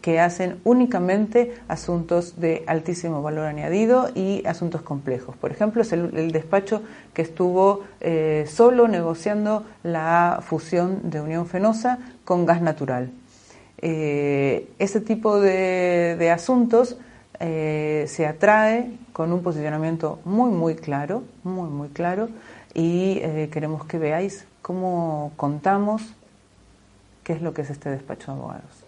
que 0.00 0.20
hacen 0.20 0.60
únicamente 0.64 1.54
asuntos 1.68 2.40
de 2.40 2.64
altísimo 2.66 3.22
valor 3.22 3.46
añadido 3.46 4.08
y 4.14 4.42
asuntos 4.46 4.82
complejos. 4.82 5.36
Por 5.36 5.50
ejemplo, 5.50 5.82
es 5.82 5.92
el, 5.92 6.32
despacho 6.32 6.82
que 7.12 7.22
estuvo 7.22 7.82
eh, 8.00 8.46
solo 8.48 8.88
negociando 8.88 9.64
la 9.82 10.40
fusión 10.42 11.10
de 11.10 11.20
Unión 11.20 11.46
Fenosa 11.46 11.98
con 12.24 12.46
gas 12.46 12.62
natural. 12.62 13.10
Eh, 13.78 14.68
ese 14.78 15.00
tipo 15.00 15.40
de, 15.40 16.30
asuntos 16.32 16.96
eh, 17.40 18.04
se 18.08 18.26
atrae 18.26 18.92
con 19.12 19.32
un 19.32 19.42
posicionamiento 19.42 20.20
muy, 20.24 20.50
muy 20.50 20.76
claro, 20.76 21.24
muy, 21.42 21.68
muy 21.68 21.88
claro, 21.88 22.28
y 22.74 23.20
queremos 23.50 23.84
que 23.84 23.98
veáis 23.98 24.46
cómo 24.62 25.32
contamos 25.36 26.14
qué 27.22 27.34
es 27.34 27.42
lo 27.42 27.52
que 27.52 27.62
es 27.62 27.70
este 27.70 27.90
despacho 27.90 28.32
de 28.32 28.38
abogados. 28.38 28.81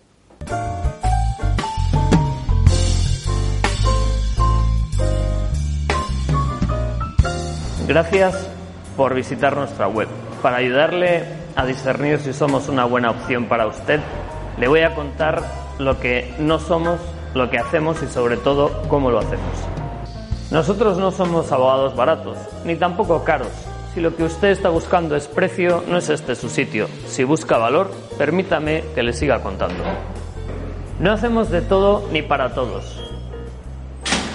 Gracias 7.86 8.48
por 8.96 9.14
visitar 9.14 9.56
nuestra 9.56 9.88
web. 9.88 10.08
Para 10.42 10.56
ayudarle 10.56 11.22
a 11.54 11.66
discernir 11.66 12.18
si 12.18 12.32
somos 12.32 12.68
una 12.68 12.86
buena 12.86 13.10
opción 13.10 13.44
para 13.44 13.66
usted, 13.66 14.00
le 14.58 14.68
voy 14.68 14.80
a 14.80 14.94
contar 14.94 15.42
lo 15.78 16.00
que 16.00 16.34
no 16.38 16.58
somos, 16.58 16.98
lo 17.34 17.50
que 17.50 17.58
hacemos 17.58 18.02
y 18.02 18.06
sobre 18.06 18.38
todo 18.38 18.82
cómo 18.88 19.10
lo 19.10 19.18
hacemos. 19.18 19.52
Nosotros 20.50 20.98
no 20.98 21.10
somos 21.10 21.52
abogados 21.52 21.94
baratos, 21.94 22.38
ni 22.64 22.76
tampoco 22.76 23.22
caros, 23.22 23.52
Si 23.94 24.00
lo 24.00 24.16
que 24.16 24.24
usted 24.24 24.48
está 24.48 24.70
buscando 24.70 25.14
es 25.14 25.28
precio, 25.28 25.84
no 25.86 25.98
es 25.98 26.08
este 26.08 26.34
su 26.34 26.48
sitio. 26.48 26.88
Si 27.06 27.22
busca 27.22 27.58
valor, 27.58 27.92
permítame 28.18 28.82
que 28.92 29.04
le 29.04 29.12
siga 29.12 29.40
contando. 29.40 29.84
No 31.00 31.10
hacemos 31.10 31.50
de 31.50 31.60
todo 31.60 32.06
ni 32.12 32.22
para 32.22 32.54
todos. 32.54 33.00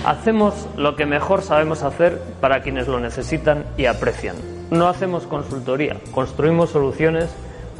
Hacemos 0.05 0.67
lo 0.75 0.97
que 0.97 1.05
mejor 1.05 1.41
sabemos 1.41 1.83
hacer 1.83 2.21
para 2.41 2.61
quienes 2.61 2.89
lo 2.89 2.99
necesitan 2.99 3.65
y 3.77 3.85
aprecian. 3.85 4.35
No 4.69 4.87
hacemos 4.89 5.25
consultoría, 5.25 5.95
construimos 6.11 6.71
soluciones 6.71 7.29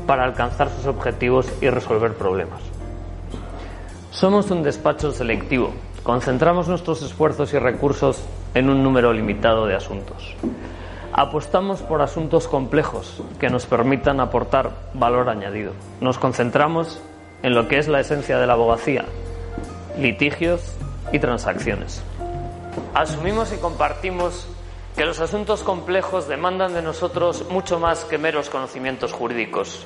para 0.08 0.24
alcanzar 0.24 0.70
sus 0.70 0.86
objetivos 0.86 1.52
y 1.62 1.70
resolver 1.70 2.14
problemas. 2.14 2.62
Somos 4.12 4.50
un 4.50 4.64
despacho 4.64 5.12
selectivo. 5.12 5.74
Concentramos 6.04 6.70
nuestros 6.70 7.02
esfuerzos 7.02 7.54
y 7.54 7.60
recursos 7.60 8.24
en 8.54 8.70
un 8.70 8.82
número 8.82 9.12
limitado 9.12 9.68
de 9.68 9.76
asuntos. 9.76 10.36
Apostamos 11.12 11.82
por 11.82 12.02
asuntos 12.02 12.48
complejos 12.48 13.22
que 13.40 13.50
nos 13.50 13.66
permitan 13.66 14.22
aportar 14.22 14.72
valor 14.94 15.28
añadido. 15.28 15.74
Nos 16.00 16.18
concentramos 16.18 17.02
en 17.44 17.54
lo 17.54 17.68
que 17.68 17.78
es 17.78 17.88
la 17.88 18.00
esencia 18.00 18.38
de 18.38 18.48
la 18.48 18.54
abogacía, 18.54 19.06
litigios 19.98 20.76
y 21.12 21.20
transacciones. 21.20 22.04
Asumimos 22.94 23.54
y 23.54 23.58
compartimos 23.58 24.48
que 24.96 25.06
los 25.06 25.20
asuntos 25.20 25.64
complejos 25.64 26.28
demandan 26.28 26.74
de 26.74 26.82
nosotros 26.82 27.46
mucho 27.50 27.80
más 27.80 28.06
que 28.06 28.18
meros 28.18 28.50
conocimientos 28.50 29.14
jurídicos. 29.14 29.86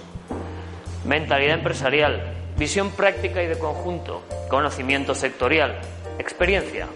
Mentalidad 1.06 1.56
empresarial, 1.56 2.36
visión 2.58 2.90
práctica 2.92 3.44
y 3.44 3.48
de 3.48 3.60
conjunto, 3.60 4.22
conocimiento 4.50 5.14
sectorial, 5.14 5.80
experiencia, 6.18 6.88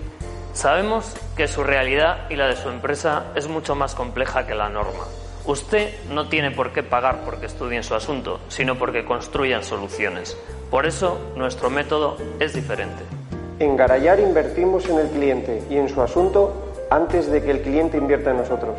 Sabemos 0.58 1.16
que 1.36 1.48
su 1.48 1.64
realidad 1.64 2.32
y 2.32 2.36
la 2.36 2.48
de 2.48 2.56
su 2.56 2.68
empresa 2.70 3.26
es 3.36 3.48
mucho 3.48 3.76
más 3.76 3.94
compleja 3.94 4.48
que 4.48 4.56
la 4.56 4.70
norma. 4.70 5.06
Usted 5.48 5.94
no 6.12 6.28
tiene 6.28 6.52
por 6.52 6.74
qué 6.74 6.84
pagar 6.84 7.22
porque 7.24 7.46
estudien 7.46 7.82
su 7.82 7.96
asunto, 7.96 8.42
sino 8.50 8.78
porque 8.78 9.06
construyan 9.06 9.64
soluciones. 9.64 10.38
Por 10.70 10.86
eso, 10.86 11.20
nuestro 11.38 11.70
método 11.70 12.18
es 12.42 12.54
diferente. 12.54 13.02
En 13.60 13.78
Garayar 13.78 14.20
invertimos 14.20 14.90
en 14.90 15.00
el 15.00 15.08
cliente 15.08 15.64
y 15.70 15.78
en 15.78 15.88
su 15.88 16.02
asunto 16.02 16.54
antes 16.90 17.32
de 17.32 17.42
que 17.42 17.52
el 17.52 17.62
cliente 17.62 17.98
invierta 17.98 18.32
en 18.32 18.38
nosotros. 18.40 18.76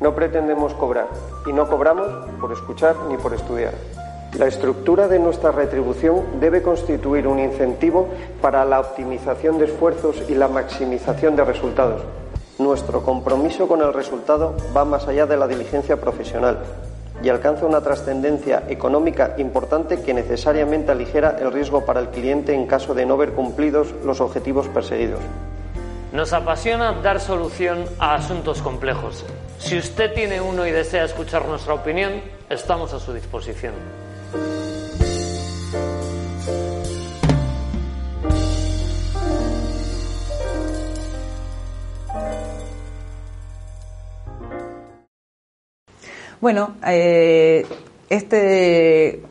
No 0.00 0.16
pretendemos 0.16 0.74
cobrar 0.74 1.06
y 1.46 1.52
no 1.52 1.68
cobramos 1.68 2.08
por 2.40 2.50
escuchar 2.52 2.96
ni 3.08 3.16
por 3.16 3.32
estudiar. 3.32 3.74
La 4.36 4.46
estructura 4.46 5.06
de 5.06 5.20
nuestra 5.20 5.52
retribución 5.52 6.40
debe 6.40 6.60
constituir 6.60 7.28
un 7.28 7.38
incentivo 7.38 8.08
para 8.42 8.64
la 8.64 8.80
optimización 8.80 9.58
de 9.58 9.66
esfuerzos 9.66 10.24
y 10.28 10.34
la 10.34 10.48
maximización 10.48 11.36
de 11.36 11.44
resultados. 11.44 12.02
Nuestro 12.58 13.02
compromiso 13.02 13.66
con 13.66 13.82
el 13.82 13.92
resultado 13.92 14.54
va 14.76 14.84
más 14.84 15.08
allá 15.08 15.26
de 15.26 15.36
la 15.36 15.48
diligencia 15.48 15.96
profesional 16.00 16.58
y 17.20 17.28
alcanza 17.28 17.66
una 17.66 17.80
trascendencia 17.80 18.62
económica 18.68 19.34
importante 19.38 20.02
que 20.02 20.14
necesariamente 20.14 20.92
aligera 20.92 21.36
el 21.40 21.52
riesgo 21.52 21.84
para 21.84 22.00
el 22.00 22.10
cliente 22.10 22.54
en 22.54 22.66
caso 22.66 22.94
de 22.94 23.06
no 23.06 23.16
ver 23.16 23.32
cumplidos 23.32 23.88
los 24.04 24.20
objetivos 24.20 24.68
perseguidos. 24.68 25.20
Nos 26.12 26.32
apasiona 26.32 26.92
dar 26.92 27.18
solución 27.18 27.86
a 27.98 28.14
asuntos 28.14 28.62
complejos. 28.62 29.24
Si 29.58 29.76
usted 29.76 30.14
tiene 30.14 30.40
uno 30.40 30.64
y 30.64 30.70
desea 30.70 31.04
escuchar 31.04 31.48
nuestra 31.48 31.74
opinión, 31.74 32.22
estamos 32.48 32.92
a 32.92 33.00
su 33.00 33.12
disposición. 33.12 33.74
Bueno, 46.44 46.74
eh, 46.86 47.64
este, 48.10 49.22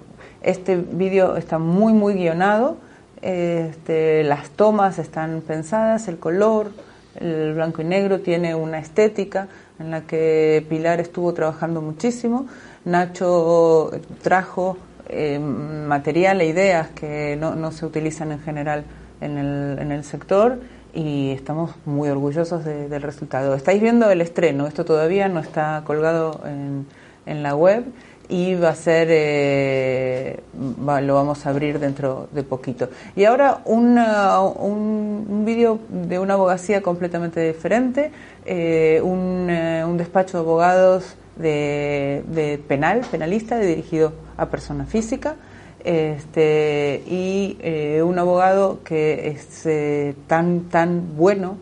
este 0.41 0.76
vídeo 0.78 1.38
está 1.38 1.60
muy, 1.60 1.93
muy 1.93 2.15
guionado. 2.15 2.78
Este, 3.21 4.23
las 4.23 4.49
tomas 4.49 4.97
están 4.97 5.41
pensadas, 5.41 6.08
el 6.08 6.17
color, 6.17 6.71
el 7.19 7.54
blanco 7.54 7.84
y 7.84 7.86
negro 7.86 8.21
tiene 8.21 8.56
una 8.56 8.80
estética 8.80 9.47
en 9.78 9.91
la 9.91 10.02
que 10.08 10.65
Pilar 10.67 10.99
estuvo 10.99 11.36
trabajando 11.36 11.84
muchísimo. 11.84 12.47
Nacho 12.84 13.91
trajo 14.23 14.80
eh, 15.08 15.38
material 15.38 16.41
e 16.41 16.47
ideas 16.47 16.88
que 16.95 17.38
no, 17.39 17.54
no, 17.54 17.71
se 17.71 17.86
utilizan 17.86 18.32
en 18.32 18.39
general 18.39 18.86
en 19.21 19.38
el, 19.38 19.78
en 19.78 19.91
el 19.91 20.04
sector 20.04 20.58
y 20.95 21.30
estamos 21.30 21.76
muy 21.86 22.10
orgullosos 22.10 22.65
del 22.65 23.04
resultado. 23.04 23.54
Estáis 23.54 23.84
viendo 23.84 24.10
el 24.10 24.19
estreno, 24.19 24.65
esto 24.65 24.84
todavía 24.84 25.28
no 25.28 25.41
está 25.41 25.84
colgado 25.86 26.41
en, 26.45 26.88
en 27.26 27.44
la 27.44 27.56
web 27.56 27.86
y 28.30 28.56
va 28.56 28.70
a 28.70 28.76
ser, 28.76 29.08
eh, 29.12 30.40
lo 30.78 31.14
vamos 31.14 31.46
a 31.46 31.50
abrir 31.50 31.80
dentro 31.80 32.30
de 32.32 32.44
poquito. 32.44 32.90
Y 33.16 33.26
ahora 33.26 33.60
un, 33.66 33.98
un 33.98 35.44
vídeo 35.46 35.80
de 35.90 36.20
una 36.20 36.36
abogacía 36.36 36.82
completamente 36.82 37.42
diferente, 37.42 38.12
eh, 38.46 39.02
un, 39.04 39.48
eh, 39.50 39.84
un 39.86 39.98
despacho 39.98 40.38
de 40.38 40.44
abogados 40.44 41.16
de, 41.36 42.62
penal, 42.68 43.02
penalista, 43.10 43.58
dirigido 43.60 44.14
a 44.38 44.48
persona 44.48 44.86
física, 44.86 45.36
este, 45.84 47.04
y 47.08 47.58
eh, 47.60 48.02
un 48.04 48.18
abogado 48.18 48.80
que 48.84 49.30
es 49.30 49.66
eh, 49.66 50.16
tan, 50.28 50.70
tan 50.70 51.18
bueno 51.18 51.58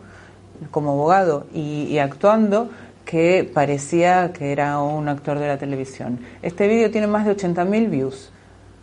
como 0.70 0.92
abogado 0.92 1.46
y, 1.52 1.98
actuando 1.98 2.70
que 3.04 3.50
parecía 3.52 4.32
que 4.32 4.52
era 4.52 4.80
un 4.80 5.08
actor 5.08 5.38
de 5.38 5.48
la 5.48 5.58
televisión. 5.58 6.20
Este 6.42 6.68
vídeo 6.68 6.90
tiene 6.90 7.06
más 7.06 7.26
de 7.26 7.36
80.000 7.36 7.90
views 7.90 8.32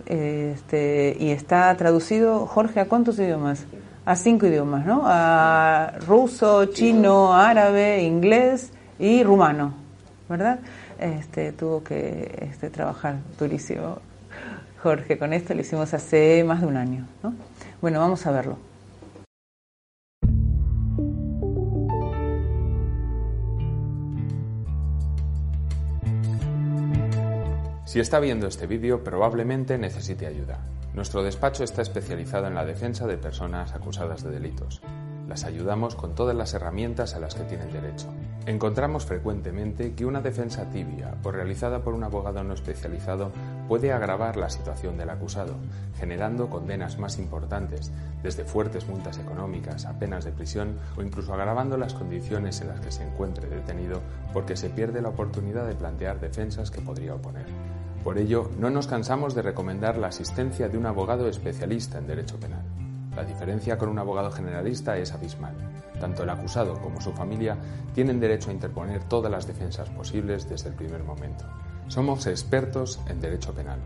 este, 0.05 1.15
y 1.19 1.31
está 1.31 1.75
traducido, 1.77 2.45
Jorge, 2.45 2.79
¿a 2.79 2.85
cuántos 2.85 3.19
idiomas? 3.19 3.65
A 4.05 4.15
cinco 4.15 4.47
idiomas, 4.47 4.85
¿no? 4.85 5.03
A 5.05 5.93
ruso, 6.07 6.65
chino, 6.65 7.33
árabe, 7.33 8.01
inglés 8.03 8.71
y 8.97 9.23
rumano, 9.23 9.73
¿verdad? 10.27 10.59
este, 10.99 11.53
tuvo 11.53 11.83
que 11.83 12.49
este, 12.51 12.69
trabajar 12.69 13.17
durísimo. 13.37 13.99
Jorge, 14.81 15.17
con 15.17 15.33
esto 15.33 15.53
lo 15.53 15.61
hicimos 15.61 15.93
hace 15.93 16.43
más 16.43 16.61
de 16.61 16.67
un 16.67 16.77
año. 16.77 17.05
¿no? 17.23 17.33
Bueno, 17.81 17.99
vamos 17.99 18.25
a 18.25 18.31
verlo. 18.31 18.57
Si 27.89 27.99
está 27.99 28.19
viendo 28.19 28.45
este 28.45 28.67
vídeo, 28.67 29.03
probablemente 29.03 29.79
necesite 29.79 30.27
ayuda. 30.27 30.59
Nuestro 30.93 31.23
despacho 31.23 31.63
está 31.63 31.81
especializado 31.81 32.45
en 32.45 32.53
la 32.53 32.63
defensa 32.63 33.07
de 33.07 33.17
personas 33.17 33.73
acusadas 33.73 34.23
de 34.23 34.29
delitos. 34.29 34.79
Las 35.27 35.43
ayudamos 35.43 35.95
con 35.95 36.13
todas 36.13 36.35
las 36.35 36.53
herramientas 36.53 37.15
a 37.15 37.19
las 37.19 37.33
que 37.33 37.45
tienen 37.45 37.71
derecho. 37.71 38.05
Encontramos 38.45 39.07
frecuentemente 39.07 39.95
que 39.95 40.05
una 40.05 40.21
defensa 40.21 40.69
tibia 40.69 41.15
o 41.23 41.31
realizada 41.31 41.81
por 41.81 41.95
un 41.95 42.03
abogado 42.03 42.43
no 42.43 42.53
especializado 42.53 43.31
puede 43.67 43.91
agravar 43.91 44.37
la 44.37 44.51
situación 44.51 44.95
del 44.95 45.09
acusado, 45.09 45.55
generando 45.97 46.47
condenas 46.47 46.99
más 46.99 47.17
importantes, 47.17 47.91
desde 48.21 48.45
fuertes 48.45 48.87
multas 48.87 49.17
económicas 49.17 49.85
a 49.85 49.97
penas 49.97 50.25
de 50.25 50.31
prisión 50.31 50.77
o 50.95 51.01
incluso 51.01 51.33
agravando 51.33 51.75
las 51.75 51.95
condiciones 51.95 52.61
en 52.61 52.67
las 52.67 52.81
que 52.81 52.91
se 52.91 53.03
encuentre 53.03 53.49
detenido 53.49 54.01
porque 54.31 54.55
se 54.55 54.69
pierde 54.69 55.01
la 55.01 55.09
oportunidad 55.09 55.65
de 55.67 55.73
plantear 55.73 56.19
defensas 56.19 56.69
que 56.69 56.81
podría 56.81 57.15
oponer. 57.15 57.47
Por 58.03 58.17
ello, 58.17 58.49
no 58.57 58.69
nos 58.69 58.87
cansamos 58.87 59.35
de 59.35 59.41
recomendar 59.41 59.97
la 59.97 60.07
asistencia 60.07 60.69
de 60.69 60.77
un 60.77 60.85
abogado 60.85 61.27
especialista 61.27 61.97
en 61.97 62.07
derecho 62.07 62.39
penal. 62.39 62.63
La 63.15 63.25
diferencia 63.25 63.77
con 63.77 63.89
un 63.89 63.99
abogado 63.99 64.31
generalista 64.31 64.97
es 64.97 65.11
abismal. 65.11 65.53
Tanto 65.99 66.23
el 66.23 66.29
acusado 66.29 66.79
como 66.79 67.01
su 67.01 67.11
familia 67.11 67.57
tienen 67.93 68.21
derecho 68.21 68.49
a 68.49 68.53
interponer 68.53 69.03
todas 69.03 69.29
las 69.29 69.45
defensas 69.45 69.89
posibles 69.89 70.47
desde 70.47 70.69
el 70.69 70.75
primer 70.75 71.03
momento. 71.03 71.43
Somos 71.87 72.25
expertos 72.27 73.01
en 73.09 73.19
derecho 73.19 73.53
penal. 73.53 73.79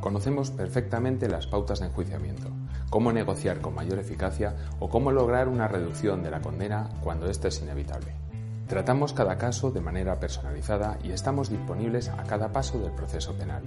Conocemos 0.00 0.50
perfectamente 0.50 1.28
las 1.28 1.46
pautas 1.46 1.78
de 1.78 1.86
enjuiciamiento, 1.86 2.48
cómo 2.90 3.12
negociar 3.12 3.60
con 3.60 3.74
mayor 3.74 4.00
eficacia 4.00 4.56
o 4.80 4.88
cómo 4.88 5.12
lograr 5.12 5.48
una 5.48 5.68
reducción 5.68 6.22
de 6.22 6.30
la 6.30 6.42
condena 6.42 6.90
cuando 7.02 7.30
ésta 7.30 7.48
es 7.48 7.62
inevitable. 7.62 8.23
Tratamos 8.68 9.12
cada 9.12 9.36
caso 9.36 9.70
de 9.70 9.82
manera 9.82 10.18
personalizada 10.18 10.98
y 11.04 11.10
estamos 11.10 11.50
disponibles 11.50 12.08
a 12.08 12.22
cada 12.22 12.50
paso 12.50 12.78
del 12.78 12.92
proceso 12.92 13.34
penal. 13.34 13.62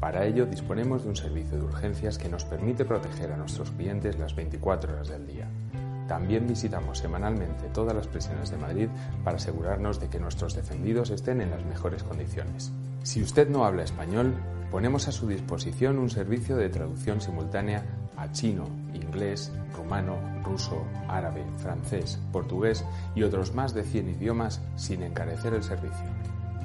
Para 0.00 0.24
ello 0.24 0.46
disponemos 0.46 1.02
de 1.02 1.10
un 1.10 1.16
servicio 1.16 1.58
de 1.58 1.64
urgencias 1.64 2.16
que 2.16 2.30
nos 2.30 2.44
permite 2.44 2.86
proteger 2.86 3.32
a 3.32 3.36
nuestros 3.36 3.70
clientes 3.72 4.18
las 4.18 4.34
24 4.34 4.94
horas 4.94 5.08
del 5.08 5.26
día. 5.26 5.46
También 6.08 6.46
visitamos 6.48 6.98
semanalmente 6.98 7.68
todas 7.74 7.94
las 7.94 8.08
prisiones 8.08 8.50
de 8.50 8.56
Madrid 8.56 8.88
para 9.22 9.36
asegurarnos 9.36 10.00
de 10.00 10.08
que 10.08 10.18
nuestros 10.18 10.54
defendidos 10.54 11.10
estén 11.10 11.42
en 11.42 11.50
las 11.50 11.64
mejores 11.66 12.02
condiciones. 12.02 12.72
Si 13.02 13.22
usted 13.22 13.48
no 13.48 13.66
habla 13.66 13.84
español, 13.84 14.34
ponemos 14.70 15.06
a 15.06 15.12
su 15.12 15.28
disposición 15.28 15.98
un 15.98 16.08
servicio 16.08 16.56
de 16.56 16.70
traducción 16.70 17.20
simultánea 17.20 17.84
a 18.20 18.30
chino, 18.32 18.66
inglés, 18.92 19.50
rumano, 19.74 20.16
ruso, 20.44 20.84
árabe, 21.08 21.44
francés, 21.58 22.18
portugués 22.32 22.84
y 23.14 23.22
otros 23.22 23.54
más 23.54 23.72
de 23.72 23.82
100 23.82 24.10
idiomas 24.10 24.60
sin 24.76 25.02
encarecer 25.02 25.54
el 25.54 25.62
servicio. 25.62 26.06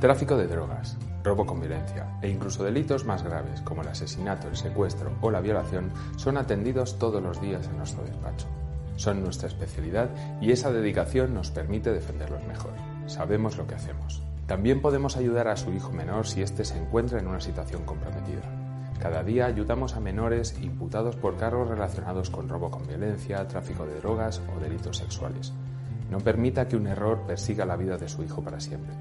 Tráfico 0.02 0.36
de 0.36 0.48
drogas, 0.48 0.98
robo 1.24 1.46
con 1.46 1.62
violencia 1.62 2.20
e 2.22 2.30
incluso 2.30 2.64
delitos 2.64 3.06
más 3.06 3.24
graves 3.24 3.62
como 3.62 3.82
el 3.82 3.88
asesinato, 3.88 4.50
el 4.50 4.58
secuestro 4.58 5.12
o 5.22 5.32
la 5.32 5.40
violación 5.40 5.92
son 6.18 6.38
atendidos 6.38 7.00
todos 7.00 7.24
los 7.24 7.42
días 7.42 7.66
en 7.68 7.78
nuestro 7.78 8.04
despacho. 8.04 8.48
Son 8.98 9.24
nuestra 9.24 9.48
especialidad 9.48 10.10
y 10.42 10.52
esa 10.52 10.72
dedicación 10.72 11.34
nos 11.34 11.52
permite 11.52 11.94
defenderlos 11.94 12.46
mejor. 12.46 12.72
Sabemos 13.08 13.58
lo 13.58 13.66
que 13.66 13.76
hacemos. 13.76 14.22
También 14.46 14.82
podemos 14.82 15.18
ayudar 15.18 15.48
a 15.48 15.58
su 15.58 15.74
hijo 15.74 15.92
menor 15.92 16.28
si 16.28 16.42
éste 16.42 16.66
se 16.66 16.78
encuentra 16.78 17.20
en 17.20 17.28
una 17.28 17.42
situación 17.42 17.84
comprometida. 17.84 18.65
Cada 19.00 19.24
día 19.24 19.46
ayudamos 19.46 19.96
a 19.96 20.00
menores 20.00 20.58
imputados 20.62 21.16
por 21.16 21.38
cargos 21.38 21.68
relacionados 21.68 22.30
con 22.30 22.50
robo 22.50 22.72
con 22.72 22.88
violencia, 22.88 23.48
tráfico 23.48 23.86
de 23.86 24.00
drogas 24.00 24.42
o 24.56 24.60
delitos 24.60 24.98
sexuales. 24.98 25.54
No 26.10 26.20
permita 26.20 26.68
que 26.68 26.78
un 26.78 26.88
error 26.88 27.22
persiga 27.28 27.66
la 27.66 27.76
vida 27.76 27.98
de 27.98 28.10
su 28.10 28.24
hijo 28.24 28.44
para 28.44 28.60
siempre. 28.60 28.94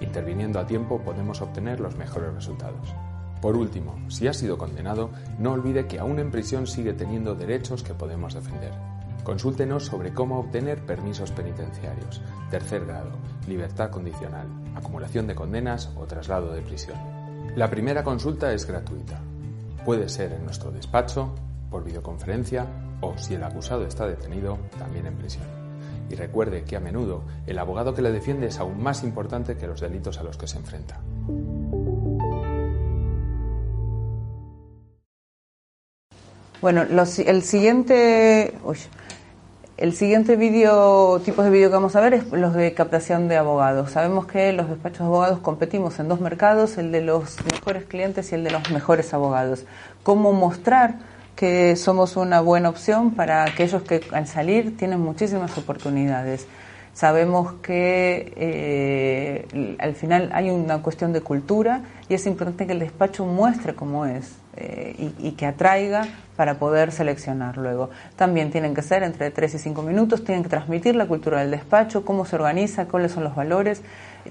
Interviniendo 0.00 0.58
a 0.58 0.66
tiempo 0.66 1.00
podemos 1.00 1.40
obtener 1.40 1.80
los 1.80 1.96
mejores 1.96 2.34
resultados. 2.34 2.94
Por 3.40 3.56
último, 3.56 3.98
si 4.08 4.26
ha 4.26 4.32
sido 4.32 4.58
condenado, 4.58 5.10
no 5.38 5.52
olvide 5.52 5.86
que 5.86 5.98
aún 5.98 6.18
en 6.18 6.30
prisión 6.30 6.66
sigue 6.66 6.92
teniendo 6.92 7.34
derechos 7.34 7.82
que 7.82 7.94
podemos 7.94 8.34
defender. 8.34 8.72
Consúltenos 9.22 9.86
sobre 9.86 10.12
cómo 10.12 10.38
obtener 10.38 10.84
permisos 10.84 11.30
penitenciarios, 11.30 12.20
tercer 12.50 12.84
grado, 12.84 13.10
libertad 13.48 13.90
condicional, 13.90 14.46
acumulación 14.74 15.26
de 15.26 15.34
condenas 15.34 15.90
o 15.96 16.04
traslado 16.06 16.52
de 16.52 16.62
prisión. 16.62 17.23
La 17.56 17.70
primera 17.70 18.02
consulta 18.02 18.52
es 18.52 18.66
gratuita. 18.66 19.20
Puede 19.84 20.08
ser 20.08 20.32
en 20.32 20.44
nuestro 20.44 20.72
despacho, 20.72 21.36
por 21.70 21.84
videoconferencia 21.84 22.66
o, 23.00 23.16
si 23.16 23.34
el 23.34 23.44
acusado 23.44 23.86
está 23.86 24.08
detenido, 24.08 24.58
también 24.76 25.06
en 25.06 25.14
prisión. 25.14 25.44
Y 26.10 26.16
recuerde 26.16 26.64
que 26.64 26.74
a 26.76 26.80
menudo 26.80 27.22
el 27.46 27.56
abogado 27.60 27.94
que 27.94 28.02
le 28.02 28.10
defiende 28.10 28.48
es 28.48 28.58
aún 28.58 28.82
más 28.82 29.04
importante 29.04 29.56
que 29.56 29.68
los 29.68 29.80
delitos 29.80 30.18
a 30.18 30.24
los 30.24 30.36
que 30.36 30.48
se 30.48 30.58
enfrenta. 30.58 30.98
Bueno, 36.60 36.82
el 36.82 37.42
siguiente... 37.42 38.52
el 39.76 39.92
siguiente 39.92 40.36
video, 40.36 41.18
de 41.18 41.50
vídeo 41.50 41.68
que 41.68 41.74
vamos 41.74 41.96
a 41.96 42.00
ver 42.00 42.14
es 42.14 42.30
los 42.30 42.54
de 42.54 42.74
captación 42.74 43.26
de 43.26 43.36
abogados. 43.36 43.90
Sabemos 43.90 44.26
que 44.26 44.52
los 44.52 44.68
despachos 44.68 45.00
de 45.00 45.06
abogados 45.06 45.40
competimos 45.40 45.98
en 45.98 46.08
dos 46.08 46.20
mercados, 46.20 46.78
el 46.78 46.92
de 46.92 47.00
los 47.00 47.36
mejores 47.52 47.84
clientes 47.84 48.30
y 48.30 48.36
el 48.36 48.44
de 48.44 48.52
los 48.52 48.70
mejores 48.70 49.12
abogados. 49.12 49.64
¿Cómo 50.04 50.32
mostrar 50.32 50.94
que 51.34 51.74
somos 51.74 52.16
una 52.16 52.40
buena 52.40 52.68
opción 52.68 53.10
para 53.10 53.42
aquellos 53.42 53.82
que 53.82 54.00
al 54.12 54.28
salir 54.28 54.76
tienen 54.76 55.00
muchísimas 55.00 55.58
oportunidades? 55.58 56.46
Sabemos 56.92 57.54
que 57.54 58.32
eh, 58.36 59.76
al 59.80 59.96
final 59.96 60.30
hay 60.32 60.50
una 60.50 60.82
cuestión 60.82 61.12
de 61.12 61.20
cultura 61.20 61.82
y 62.08 62.14
es 62.14 62.26
importante 62.26 62.66
que 62.66 62.72
el 62.72 62.78
despacho 62.78 63.26
muestre 63.26 63.74
cómo 63.74 64.06
es 64.06 64.43
eh, 64.56 65.12
y, 65.18 65.32
que 65.32 65.46
atraiga 65.46 66.06
para 66.36 66.54
poder 66.54 66.92
seleccionar 66.92 67.56
luego. 67.56 67.90
También 68.16 68.50
tienen 68.50 68.74
que 68.74 68.82
ser 68.82 69.02
entre 69.02 69.30
3 69.30 69.54
y 69.54 69.58
5 69.58 69.82
minutos, 69.82 70.24
tienen 70.24 70.44
que 70.44 70.48
transmitir 70.48 70.94
la 70.94 71.06
cultura 71.06 71.40
del 71.40 71.50
despacho, 71.50 72.04
cómo 72.04 72.24
se 72.24 72.36
organiza, 72.36 72.86
cuáles 72.86 73.12
son 73.12 73.24
los 73.24 73.34
valores, 73.34 73.82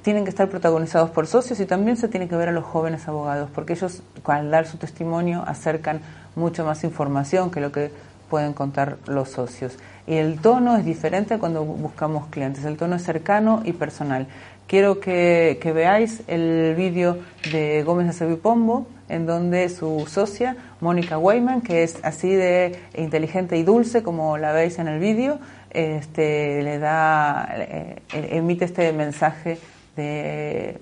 tienen 0.02 0.24
que 0.24 0.30
estar 0.30 0.50
protagonizados 0.50 1.10
por 1.10 1.28
socios 1.28 1.60
y 1.60 1.66
también 1.66 1.98
se 1.98 2.08
tiene 2.08 2.28
que 2.28 2.36
ver 2.36 2.50
a 2.50 2.52
los 2.52 2.64
jóvenes 2.64 3.08
abogados, 3.08 3.50
porque 3.54 3.74
ellos 3.74 4.02
al 4.24 4.50
dar 4.50 4.66
su 4.66 4.78
testimonio 4.78 5.44
acercan 5.46 6.00
mucho 6.36 6.66
más 6.66 6.84
información 6.84 7.52
que 7.52 7.60
lo 7.60 7.72
que 7.72 7.92
pueden 8.30 8.54
contar 8.54 8.98
los 9.08 9.30
socios. 9.30 9.78
Y 10.08 10.16
el 10.16 10.40
tono 10.40 10.76
es 10.78 10.86
diferente 10.86 11.38
cuando 11.38 11.64
buscamos 11.64 12.28
clientes, 12.28 12.66
el 12.66 12.78
tono 12.78 12.96
es 12.96 13.04
cercano 13.04 13.62
y 13.64 13.74
personal. 13.74 14.28
Quiero 14.68 15.00
que, 15.00 15.72
veáis 15.76 16.24
el 16.28 16.74
vídeo 16.76 17.20
de 17.52 17.84
Gómez 17.84 18.10
Acebipombo, 18.10 18.88
en 19.14 19.26
donde 19.26 19.70
su 19.70 20.06
socia, 20.08 20.56
Mónica 20.82 21.18
Weyman, 21.18 21.62
que 21.62 21.84
es 21.84 22.00
así 22.04 22.34
de 22.34 22.76
inteligente 22.96 23.58
y 23.58 23.64
dulce 23.64 24.04
como 24.04 24.38
la 24.38 24.52
veis 24.52 24.80
en 24.80 24.88
el 24.88 25.00
vídeo, 25.00 25.40
este, 25.70 26.62
le 26.64 26.80
da, 26.80 27.48
eh, 27.58 28.02
emite 28.12 28.66
este 28.66 28.92
mensaje 28.94 29.60
de, 29.96 30.78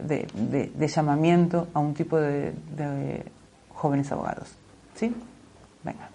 de, 0.74 0.88
llamamiento 0.88 1.68
a 1.74 1.80
un 1.80 1.94
tipo 1.94 2.18
de, 2.18 2.54
jóvenes 3.70 4.12
abogados. 4.12 4.48
¿Sí? 4.96 5.14
Venga. 5.84 6.10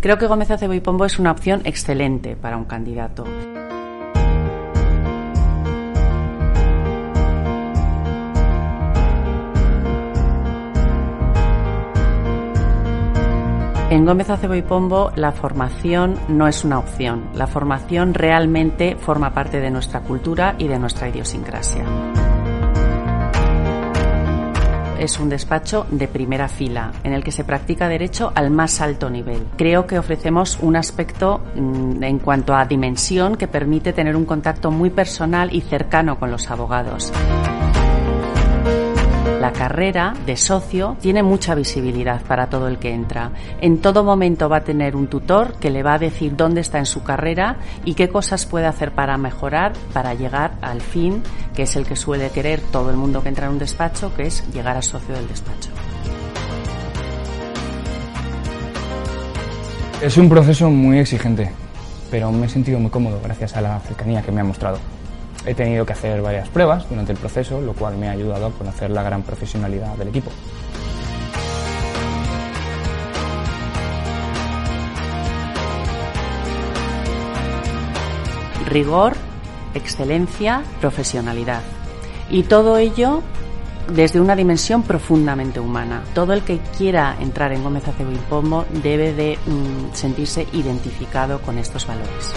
Creo 0.00 0.18
que 0.18 0.26
Gómez 0.26 0.50
Acebo 0.50 0.74
y 0.74 0.80
Pombo 0.80 1.04
es 1.04 1.18
una 1.18 1.32
opción 1.32 1.62
excelente 1.64 2.36
para 2.36 2.56
un 2.56 2.64
candidato. 2.64 3.24
En 13.88 14.04
Gómez 14.04 14.30
Acebo 14.30 14.54
y 14.56 14.62
Pombo 14.62 15.12
la 15.14 15.30
formación 15.30 16.18
no 16.28 16.48
es 16.48 16.64
una 16.64 16.78
opción. 16.78 17.28
La 17.34 17.46
formación 17.46 18.14
realmente 18.14 18.96
forma 18.96 19.32
parte 19.32 19.60
de 19.60 19.70
nuestra 19.70 20.00
cultura 20.00 20.56
y 20.58 20.66
de 20.66 20.78
nuestra 20.78 21.08
idiosincrasia 21.08 21.84
es 24.98 25.20
un 25.20 25.28
despacho 25.28 25.86
de 25.90 26.08
primera 26.08 26.48
fila 26.48 26.92
en 27.04 27.12
el 27.12 27.22
que 27.22 27.30
se 27.30 27.44
practica 27.44 27.88
derecho 27.88 28.32
al 28.34 28.50
más 28.50 28.80
alto 28.80 29.10
nivel. 29.10 29.46
Creo 29.56 29.86
que 29.86 29.98
ofrecemos 29.98 30.58
un 30.60 30.74
aspecto 30.74 31.42
mm, 31.54 32.02
en 32.02 32.18
cuanto 32.18 32.54
a 32.54 32.64
dimensión 32.64 33.36
que 33.36 33.46
permite 33.46 33.92
tener 33.92 34.16
un 34.16 34.24
contacto 34.24 34.70
muy 34.70 34.90
personal 34.90 35.54
y 35.54 35.60
cercano 35.60 36.18
con 36.18 36.30
los 36.30 36.50
abogados 36.50 37.12
carrera 39.56 40.14
de 40.26 40.36
socio 40.36 40.96
tiene 41.00 41.22
mucha 41.22 41.54
visibilidad 41.54 42.22
para 42.22 42.48
todo 42.48 42.68
el 42.68 42.78
que 42.78 42.92
entra. 42.92 43.32
En 43.60 43.80
todo 43.80 44.04
momento 44.04 44.48
va 44.48 44.58
a 44.58 44.64
tener 44.64 44.94
un 44.94 45.08
tutor 45.08 45.54
que 45.58 45.70
le 45.70 45.82
va 45.82 45.94
a 45.94 45.98
decir 45.98 46.36
dónde 46.36 46.60
está 46.60 46.78
en 46.78 46.86
su 46.86 47.02
carrera 47.02 47.56
y 47.84 47.94
qué 47.94 48.08
cosas 48.08 48.46
puede 48.46 48.66
hacer 48.66 48.92
para 48.92 49.16
mejorar, 49.16 49.72
para 49.92 50.14
llegar 50.14 50.52
al 50.60 50.80
fin, 50.80 51.22
que 51.54 51.62
es 51.62 51.74
el 51.76 51.86
que 51.86 51.96
suele 51.96 52.30
querer 52.30 52.60
todo 52.60 52.90
el 52.90 52.96
mundo 52.96 53.22
que 53.22 53.30
entra 53.30 53.46
en 53.46 53.52
un 53.52 53.58
despacho, 53.58 54.14
que 54.14 54.24
es 54.24 54.44
llegar 54.52 54.76
a 54.76 54.82
socio 54.82 55.14
del 55.14 55.26
despacho. 55.26 55.70
Es 60.02 60.18
un 60.18 60.28
proceso 60.28 60.68
muy 60.70 60.98
exigente, 60.98 61.50
pero 62.10 62.30
me 62.30 62.46
he 62.46 62.48
sentido 62.50 62.78
muy 62.78 62.90
cómodo 62.90 63.18
gracias 63.24 63.56
a 63.56 63.62
la 63.62 63.80
cercanía 63.80 64.20
que 64.20 64.30
me 64.30 64.42
ha 64.42 64.44
mostrado. 64.44 64.78
He 65.46 65.54
tenido 65.54 65.86
que 65.86 65.92
hacer 65.92 66.20
varias 66.20 66.48
pruebas 66.48 66.88
durante 66.88 67.12
el 67.12 67.18
proceso, 67.18 67.60
lo 67.60 67.72
cual 67.72 67.96
me 67.96 68.08
ha 68.08 68.12
ayudado 68.12 68.46
a 68.46 68.50
conocer 68.50 68.90
la 68.90 69.04
gran 69.04 69.22
profesionalidad 69.22 69.94
del 69.96 70.08
equipo. 70.08 70.32
Rigor, 78.68 79.14
excelencia, 79.74 80.64
profesionalidad. 80.80 81.62
Y 82.28 82.42
todo 82.42 82.78
ello 82.78 83.22
desde 83.88 84.20
una 84.20 84.34
dimensión 84.34 84.82
profundamente 84.82 85.60
humana. 85.60 86.02
Todo 86.12 86.32
el 86.32 86.42
que 86.42 86.58
quiera 86.76 87.16
entrar 87.20 87.52
en 87.52 87.62
Gómez 87.62 87.86
Acebo 87.86 88.10
y 88.10 88.16
Pombo 88.16 88.66
debe 88.82 89.12
de 89.12 89.38
mm, 89.46 89.94
sentirse 89.94 90.46
identificado 90.52 91.40
con 91.40 91.58
estos 91.58 91.86
valores. 91.86 92.34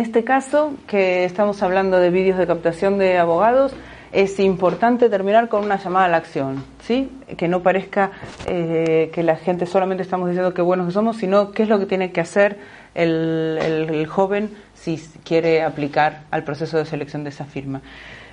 Este 0.00 0.24
caso, 0.24 0.74
que 0.86 1.24
estamos 1.24 1.62
hablando 1.62 1.98
de 1.98 2.10
vídeos 2.10 2.38
de 2.38 2.46
captación 2.46 2.98
de 2.98 3.18
abogados, 3.18 3.72
es 4.12 4.40
importante 4.40 5.08
terminar 5.08 5.48
con 5.48 5.64
una 5.64 5.76
llamada 5.76 6.06
a 6.06 6.08
la 6.08 6.16
acción, 6.16 6.64
¿sí? 6.82 7.10
Que 7.36 7.46
no 7.46 7.62
parezca 7.62 8.10
eh, 8.46 9.10
que 9.12 9.22
la 9.22 9.36
gente 9.36 9.66
solamente 9.66 10.02
estamos 10.02 10.28
diciendo 10.28 10.52
qué 10.52 10.62
buenos 10.62 10.86
que 10.86 10.92
somos, 10.92 11.16
sino 11.16 11.52
qué 11.52 11.62
es 11.62 11.68
lo 11.68 11.78
que 11.78 11.86
tiene 11.86 12.10
que 12.10 12.20
hacer 12.20 12.58
el 12.94 14.06
joven 14.08 14.50
si 14.74 14.96
quiere 15.24 15.62
aplicar 15.62 16.22
al 16.30 16.42
proceso 16.42 16.78
de 16.78 16.86
selección 16.86 17.22
de 17.22 17.30
esa 17.30 17.44
firma. 17.44 17.82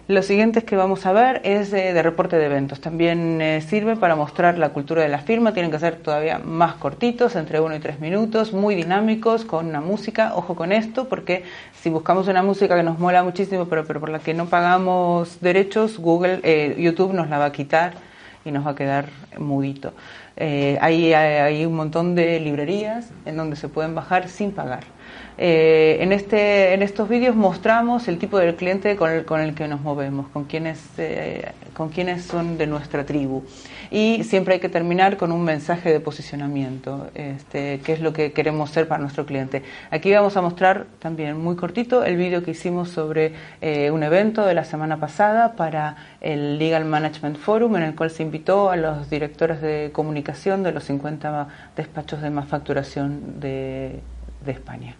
Lo 0.09 0.23
siguiente 0.23 0.63
que 0.63 0.77
vamos 0.77 1.05
a 1.05 1.11
ver 1.11 1.41
es 1.43 1.69
de, 1.69 2.01
reporte 2.01 2.37
de 2.37 2.45
eventos. 2.45 2.79
También 2.79 3.41
eh, 3.41 3.59
sirve 3.59 3.97
para 3.97 4.15
mostrar 4.15 4.57
la 4.57 4.69
cultura 4.69 5.01
de 5.01 5.09
la 5.09 5.19
firma. 5.19 5.51
Tienen 5.51 5.69
que 5.69 5.79
ser 5.79 5.97
todavía 5.97 6.39
más 6.39 6.75
cortitos, 6.75 7.35
entre 7.35 7.59
uno 7.59 7.75
y 7.75 7.79
tres 7.79 7.99
minutos, 7.99 8.53
muy 8.53 8.73
dinámicos, 8.75 9.43
con 9.43 9.67
una 9.67 9.81
música. 9.81 10.31
Ojo 10.35 10.55
con 10.55 10.71
esto, 10.71 11.09
porque 11.09 11.43
si 11.73 11.89
buscamos 11.89 12.29
una 12.29 12.41
música 12.41 12.77
que 12.77 12.83
nos 12.83 12.99
mola 12.99 13.21
muchísimo, 13.21 13.65
pero, 13.65 13.85
pero 13.85 13.99
por 13.99 14.07
la 14.07 14.19
que 14.19 14.33
no 14.33 14.45
pagamos 14.45 15.41
derechos, 15.41 15.97
Google, 15.97 16.39
eh, 16.43 16.77
YouTube 16.79 17.11
nos 17.11 17.27
la 17.27 17.37
va 17.39 17.45
a 17.45 17.51
quitar 17.51 17.95
y 18.45 18.51
nos 18.51 18.65
va 18.65 18.71
a 18.71 18.75
quedar 18.75 19.09
mudito. 19.37 19.91
Eh, 20.37 20.77
hay, 20.79 21.13
hay 21.13 21.65
un 21.65 21.75
montón 21.75 22.15
de 22.15 22.39
librerías 22.39 23.09
en 23.25 23.35
donde 23.35 23.57
se 23.57 23.67
pueden 23.67 23.93
bajar 23.93 24.29
sin 24.29 24.53
pagar. 24.53 24.85
Eh, 25.37 25.97
en, 25.99 26.11
este, 26.11 26.73
en 26.73 26.81
estos 26.81 27.07
vídeos 27.07 27.35
mostramos 27.35 28.07
el 28.07 28.17
tipo 28.17 28.39
del 28.39 28.55
cliente 28.55 28.95
con 28.95 29.11
el, 29.11 29.25
con 29.25 29.39
el 29.39 29.53
que 29.53 29.67
nos 29.67 29.81
movemos, 29.81 30.27
con 30.29 30.45
quienes, 30.45 30.79
eh, 30.97 31.51
con 31.73 31.89
quienes 31.89 32.23
son 32.23 32.57
de 32.57 32.65
nuestra 32.65 33.05
tribu. 33.05 33.43
Y 33.91 34.23
siempre 34.23 34.55
hay 34.55 34.59
que 34.59 34.69
terminar 34.69 35.15
con 35.17 35.31
un 35.31 35.43
mensaje 35.43 35.91
de 35.91 35.99
posicionamiento, 35.99 37.09
este, 37.13 37.79
que 37.79 37.93
es 37.93 38.01
lo 38.01 38.13
que 38.13 38.31
queremos 38.31 38.71
ser 38.71 38.87
para 38.87 38.99
nuestro 38.99 39.25
cliente. 39.25 39.63
Aquí 39.91 40.11
vamos 40.11 40.35
a 40.37 40.41
mostrar 40.41 40.87
también 40.99 41.37
muy 41.37 41.55
cortito 41.55 42.03
el 42.03 42.17
vídeo 42.17 42.43
que 42.43 42.51
hicimos 42.51 42.89
sobre 42.89 43.33
eh, 43.61 43.91
un 43.91 44.03
evento 44.03 44.45
de 44.45 44.53
la 44.53 44.63
semana 44.63 44.99
pasada 44.99 45.53
para 45.53 45.95
el 46.19 46.57
Legal 46.57 46.85
Management 46.85 47.37
Forum, 47.37 47.77
en 47.77 47.83
el 47.83 47.95
cual 47.95 48.09
se 48.09 48.23
invitó 48.23 48.71
a 48.71 48.75
los 48.75 49.09
directores 49.09 49.61
de 49.61 49.91
comunicación 49.93 50.63
de 50.63 50.71
los 50.71 50.83
50 50.85 51.47
despachos 51.75 52.21
de 52.21 52.29
más 52.29 52.47
facturación 52.47 53.39
de, 53.39 54.01
de 54.45 54.51
España. 54.51 54.95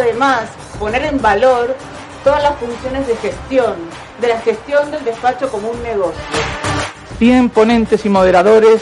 Además 0.00 0.48
poner 0.78 1.04
en 1.04 1.20
valor 1.20 1.76
todas 2.24 2.42
las 2.42 2.56
funciones 2.56 3.06
de 3.06 3.16
gestión, 3.16 3.74
de 4.20 4.28
la 4.28 4.40
gestión 4.40 4.90
del 4.90 5.04
despacho 5.04 5.48
como 5.50 5.70
un 5.70 5.82
negocio. 5.82 6.20
100 7.18 7.50
ponentes 7.50 8.04
y 8.04 8.08
moderadores 8.08 8.80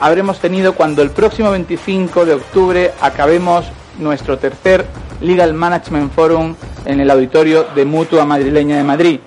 habremos 0.00 0.40
tenido 0.40 0.74
cuando 0.74 1.02
el 1.02 1.10
próximo 1.10 1.50
25 1.50 2.24
de 2.24 2.34
octubre 2.34 2.92
acabemos 3.00 3.66
nuestro 3.98 4.38
tercer 4.38 4.84
Legal 5.20 5.54
Management 5.54 6.12
Forum 6.12 6.54
en 6.84 7.00
el 7.00 7.10
auditorio 7.10 7.64
de 7.74 7.84
Mutua 7.84 8.24
Madrileña 8.24 8.76
de 8.76 8.84
Madrid. 8.84 9.20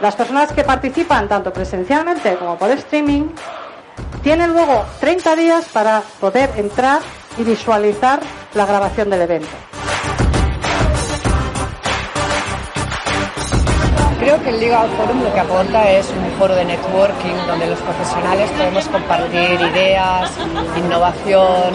Las 0.00 0.14
personas 0.14 0.52
que 0.52 0.64
participan 0.64 1.28
tanto 1.28 1.52
presencialmente 1.52 2.36
como 2.36 2.56
por 2.56 2.70
streaming 2.70 3.28
tienen 4.22 4.52
luego 4.52 4.84
30 5.00 5.36
días 5.36 5.64
para 5.72 6.02
poder 6.20 6.50
entrar 6.56 7.00
y 7.36 7.42
visualizar 7.42 8.20
la 8.54 8.66
grabación 8.66 9.10
del 9.10 9.22
evento. 9.22 9.48
Creo 14.28 14.42
que 14.42 14.50
el 14.50 14.60
Legal 14.60 14.90
Forum 14.90 15.22
lo 15.22 15.32
que 15.32 15.40
aporta 15.40 15.90
es 15.90 16.06
un 16.10 16.38
foro 16.38 16.54
de 16.54 16.62
networking 16.62 17.34
donde 17.46 17.66
los 17.66 17.78
profesionales 17.78 18.50
podemos 18.50 18.86
compartir 18.88 19.58
ideas, 19.58 20.30
innovación 20.76 21.72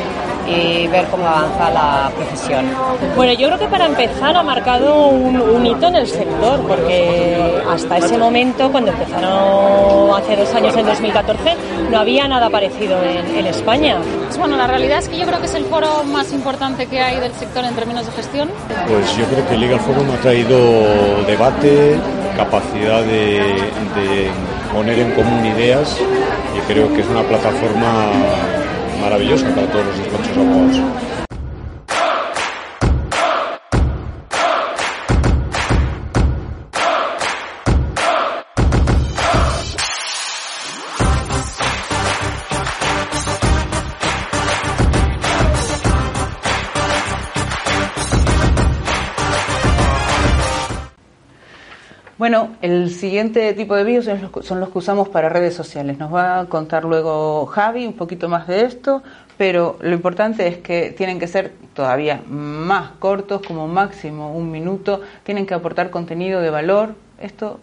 y 0.47 0.85
ver 0.87 1.07
cómo 1.07 1.25
avanza 1.25 1.71
la 1.71 2.11
profesión. 2.15 2.65
Bueno, 3.15 3.33
yo 3.33 3.47
creo 3.47 3.57
que 3.57 3.67
para 3.67 3.87
empezar 3.87 4.37
ha 4.37 4.43
marcado 4.43 5.07
un, 5.07 5.65
hito 5.65 5.87
en 5.87 5.95
el 5.95 6.05
sector, 6.05 6.59
porque 6.67 7.59
hasta 7.67 7.97
ese 7.97 8.19
momento, 8.19 8.71
cuando 8.71 8.91
empezaron 8.91 10.13
hace 10.13 10.35
dos 10.35 10.53
años, 10.53 10.77
en 10.77 10.85
2014, 10.85 11.55
no 11.89 11.97
había 11.97 12.27
nada 12.27 12.51
parecido 12.51 13.01
en, 13.01 13.35
en 13.35 13.47
España. 13.47 13.97
Bueno, 14.37 14.57
la 14.57 14.67
realidad 14.67 14.99
es 14.99 15.09
que 15.09 15.17
yo 15.17 15.25
creo 15.25 15.39
que 15.39 15.47
es 15.47 15.55
el 15.55 15.65
foro 15.65 16.03
más 16.03 16.31
importante 16.31 16.85
que 16.85 16.99
hay 16.99 17.19
del 17.19 17.33
sector 17.33 17.65
en 17.65 17.73
términos 17.73 18.05
de 18.05 18.11
gestión. 18.11 18.51
Pues 18.87 19.17
yo 19.17 19.25
creo 19.25 19.47
que 19.47 19.55
el 19.55 19.61
Legal 19.61 19.79
Forum 19.79 20.11
ha 20.11 20.21
traído 20.21 21.23
debate, 21.25 21.97
capacidad 22.35 23.03
de, 23.03 24.29
poner 24.73 24.99
en 24.99 25.11
común 25.11 25.45
ideas 25.45 25.97
y 26.55 26.71
creo 26.71 26.91
que 26.93 27.01
es 27.01 27.07
una 27.07 27.23
plataforma 27.23 28.11
maravillosa 29.01 29.53
para 29.53 29.67
todos 29.67 29.85
los 29.85 29.97
despachos 29.99 30.37
abogados. 30.37 30.79
Bueno, 52.33 52.55
el 52.63 52.89
siguiente 52.89 53.53
tipo 53.53 53.75
de 53.75 53.83
vídeos 53.83 54.09
son 54.41 54.59
los 54.59 54.69
que 54.69 54.77
usamos 54.79 55.07
para 55.07 55.29
redes 55.29 55.53
sociales. 55.53 55.99
Nos 55.99 56.11
va 56.11 56.39
a 56.39 56.45
contar 56.47 56.83
luego 56.83 57.45
Javi 57.45 57.85
un 57.85 57.93
poquito 57.93 58.27
más 58.27 58.47
de 58.47 58.65
esto, 58.65 59.03
pero 59.37 59.77
lo 59.81 59.91
importante 59.91 60.47
es 60.47 60.57
que 60.57 60.89
tienen 60.97 61.19
que 61.19 61.27
ser 61.27 61.51
todavía 61.75 62.23
más 62.27 62.89
cortos, 62.97 63.43
como 63.45 63.67
máximo 63.67 64.35
un 64.35 64.49
minuto, 64.49 65.01
tienen 65.21 65.45
que 65.45 65.53
aportar 65.53 65.91
contenido 65.91 66.41
de 66.41 66.49
valor. 66.49 66.95
Esto 67.21 67.59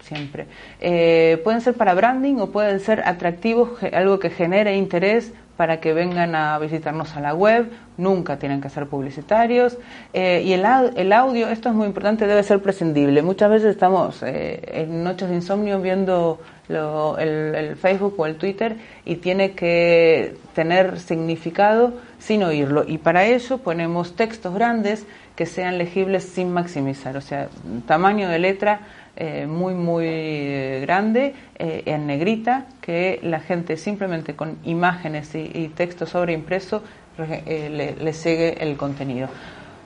siempre. 0.00 0.48
Eh, 0.80 1.40
pueden 1.44 1.60
ser 1.60 1.74
para 1.74 1.94
branding 1.94 2.38
o 2.40 2.48
pueden 2.48 2.80
ser 2.80 3.02
atractivos, 3.06 3.80
algo 3.92 4.18
que 4.18 4.30
genere 4.30 4.76
interés 4.76 5.32
para 5.58 5.80
que 5.80 5.92
vengan 5.92 6.36
a 6.36 6.56
visitarnos 6.60 7.16
a 7.16 7.20
la 7.20 7.34
web, 7.34 7.68
nunca 7.96 8.38
tienen 8.38 8.60
que 8.60 8.70
ser 8.70 8.86
publicitarios. 8.86 9.76
Eh, 10.12 10.40
y 10.46 10.52
el, 10.52 10.64
el, 10.94 11.12
audio, 11.12 11.48
esto 11.48 11.70
es 11.70 11.74
muy 11.74 11.88
importante, 11.88 12.28
debe 12.28 12.44
ser 12.44 12.62
prescindible. 12.62 13.22
Muchas 13.22 13.50
veces 13.50 13.70
estamos 13.70 14.22
eh, 14.22 14.62
en 14.68 15.02
noches 15.02 15.28
de 15.28 15.34
insomnio 15.34 15.80
viendo 15.80 16.38
el, 16.68 17.74
Facebook 17.74 18.14
o 18.18 18.26
el 18.26 18.36
Twitter 18.36 18.76
y 19.04 19.16
tiene 19.16 19.50
que 19.56 20.36
tener 20.54 21.00
significado 21.00 21.94
sin 22.18 22.42
oírlo. 22.42 22.84
Y 22.86 22.98
para 22.98 23.26
eso 23.26 23.58
ponemos 23.58 24.16
textos 24.16 24.54
grandes 24.54 25.06
que 25.36 25.46
sean 25.46 25.78
legibles 25.78 26.24
sin 26.24 26.52
maximizar, 26.52 27.16
o 27.16 27.20
sea, 27.20 27.48
tamaño 27.86 28.28
de 28.28 28.38
letra 28.38 28.80
eh, 29.16 29.46
muy, 29.46 29.74
muy 29.74 30.04
eh, 30.06 30.78
grande, 30.82 31.34
eh, 31.58 31.82
en 31.86 32.06
negrita, 32.06 32.66
que 32.80 33.18
la 33.22 33.40
gente 33.40 33.76
simplemente 33.76 34.36
con 34.36 34.58
imágenes 34.64 35.34
y, 35.34 35.68
texto 35.74 36.06
sobreimpreso 36.06 36.82
le, 37.18 37.96
le 37.96 38.12
sigue 38.12 38.62
el 38.62 38.76
contenido. 38.76 39.28